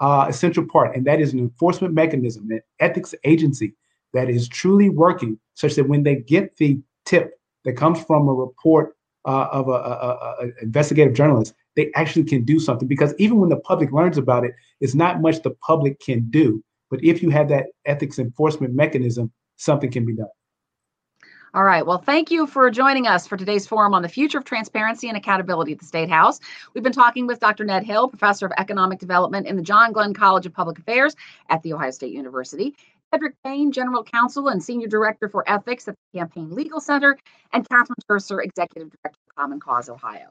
uh, 0.00 0.26
essential 0.28 0.66
part, 0.66 0.96
and 0.96 1.06
that 1.06 1.20
is 1.20 1.32
an 1.32 1.38
enforcement 1.38 1.94
mechanism, 1.94 2.50
an 2.50 2.60
ethics 2.80 3.14
agency 3.24 3.74
that 4.12 4.28
is 4.28 4.48
truly 4.48 4.88
working 4.88 5.38
such 5.54 5.74
that 5.74 5.88
when 5.88 6.02
they 6.02 6.16
get 6.16 6.56
the 6.56 6.78
tip 7.06 7.38
that 7.64 7.74
comes 7.74 8.02
from 8.04 8.28
a 8.28 8.32
report 8.32 8.96
uh, 9.24 9.46
of 9.52 9.68
an 10.40 10.52
investigative 10.60 11.14
journalist, 11.14 11.54
they 11.76 11.90
actually 11.94 12.24
can 12.24 12.44
do 12.44 12.58
something. 12.58 12.88
Because 12.88 13.14
even 13.18 13.38
when 13.38 13.48
the 13.48 13.56
public 13.56 13.92
learns 13.92 14.18
about 14.18 14.44
it, 14.44 14.52
it's 14.80 14.94
not 14.94 15.20
much 15.22 15.42
the 15.42 15.56
public 15.66 16.00
can 16.00 16.28
do. 16.30 16.62
But 16.90 17.02
if 17.02 17.22
you 17.22 17.30
have 17.30 17.48
that 17.48 17.66
ethics 17.86 18.18
enforcement 18.18 18.74
mechanism, 18.74 19.32
something 19.56 19.90
can 19.90 20.04
be 20.04 20.14
done. 20.14 20.26
All 21.54 21.64
right. 21.64 21.84
Well, 21.84 21.98
thank 21.98 22.30
you 22.30 22.46
for 22.46 22.70
joining 22.70 23.06
us 23.06 23.26
for 23.26 23.36
today's 23.36 23.66
forum 23.66 23.92
on 23.92 24.00
the 24.00 24.08
future 24.08 24.38
of 24.38 24.44
transparency 24.44 25.08
and 25.08 25.18
accountability 25.18 25.72
at 25.72 25.80
the 25.80 25.84
State 25.84 26.08
House. 26.08 26.40
We've 26.72 26.82
been 26.82 26.94
talking 26.94 27.26
with 27.26 27.40
Dr. 27.40 27.62
Ned 27.62 27.84
Hill, 27.84 28.08
professor 28.08 28.46
of 28.46 28.52
economic 28.56 28.98
development 28.98 29.46
in 29.46 29.56
the 29.56 29.62
John 29.62 29.92
Glenn 29.92 30.14
College 30.14 30.46
of 30.46 30.54
Public 30.54 30.78
Affairs 30.78 31.14
at 31.50 31.62
The 31.62 31.74
Ohio 31.74 31.90
State 31.90 32.14
University, 32.14 32.74
Kedric 33.12 33.34
Payne, 33.44 33.70
general 33.70 34.02
counsel 34.02 34.48
and 34.48 34.62
senior 34.62 34.88
director 34.88 35.28
for 35.28 35.44
ethics 35.46 35.86
at 35.88 35.94
the 36.14 36.20
Campaign 36.20 36.54
Legal 36.54 36.80
Center, 36.80 37.18
and 37.52 37.68
Catherine 37.68 37.96
Turcer, 38.08 38.42
executive 38.42 38.88
director 38.88 39.20
of 39.28 39.36
Common 39.36 39.60
Cause 39.60 39.90
Ohio. 39.90 40.28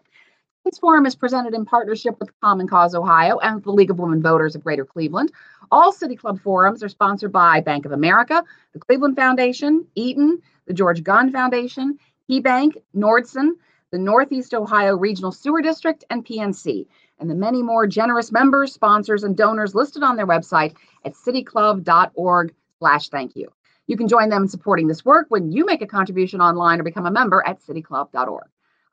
This 0.66 0.80
forum 0.80 1.06
is 1.06 1.16
presented 1.16 1.54
in 1.54 1.66
partnership 1.66 2.20
with 2.20 2.32
Common 2.42 2.68
Cause 2.68 2.96
Ohio 2.96 3.38
and 3.38 3.64
the 3.64 3.72
League 3.72 3.92
of 3.92 4.00
Women 4.00 4.24
Voters 4.24 4.56
of 4.56 4.64
Greater 4.64 4.86
Cleveland. 4.86 5.32
All 5.72 5.92
City 5.92 6.16
Club 6.16 6.40
forums 6.42 6.82
are 6.82 6.90
sponsored 6.90 7.32
by 7.32 7.62
Bank 7.62 7.86
of 7.86 7.92
America, 7.92 8.44
the 8.74 8.80
Cleveland 8.80 9.16
Foundation, 9.16 9.86
Eaton, 9.94 10.42
the 10.68 10.74
George 10.74 11.04
Gund 11.04 11.32
Foundation, 11.32 11.98
KeyBank, 12.30 12.78
Nordson, 12.96 13.52
the 13.92 13.98
Northeast 13.98 14.54
Ohio 14.54 14.96
Regional 14.96 15.32
Sewer 15.32 15.62
District, 15.62 16.04
and 16.10 16.26
PNC, 16.26 16.88
and 17.20 17.30
the 17.30 17.36
many 17.36 17.62
more 17.62 17.86
generous 17.86 18.32
members, 18.32 18.74
sponsors, 18.74 19.24
and 19.24 19.36
donors 19.36 19.76
listed 19.76 20.04
on 20.04 20.16
their 20.16 20.28
website 20.28 20.76
at 21.06 21.14
cityclub.org 21.14 22.54
slash 22.80 23.10
thank 23.10 23.36
you. 23.36 23.52
You 23.88 23.98
can 23.98 24.08
join 24.08 24.30
them 24.30 24.44
in 24.44 24.48
supporting 24.48 24.88
this 24.88 25.04
work 25.04 25.26
when 25.30 25.52
you 25.52 25.66
make 25.66 25.82
a 25.82 25.88
contribution 25.88 26.40
online 26.40 26.80
or 26.80 26.84
become 26.84 27.06
a 27.06 27.12
member 27.12 27.44
at 27.46 27.62
cityclub.org. 27.62 28.48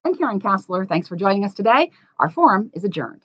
I'm 0.04 0.14
Karen 0.14 0.40
Kasler. 0.40 0.88
Thanks 0.88 1.08
for 1.08 1.16
joining 1.16 1.44
us 1.44 1.54
today. 1.54 1.90
Our 2.18 2.30
forum 2.30 2.70
is 2.74 2.84
adjourned. 2.84 3.22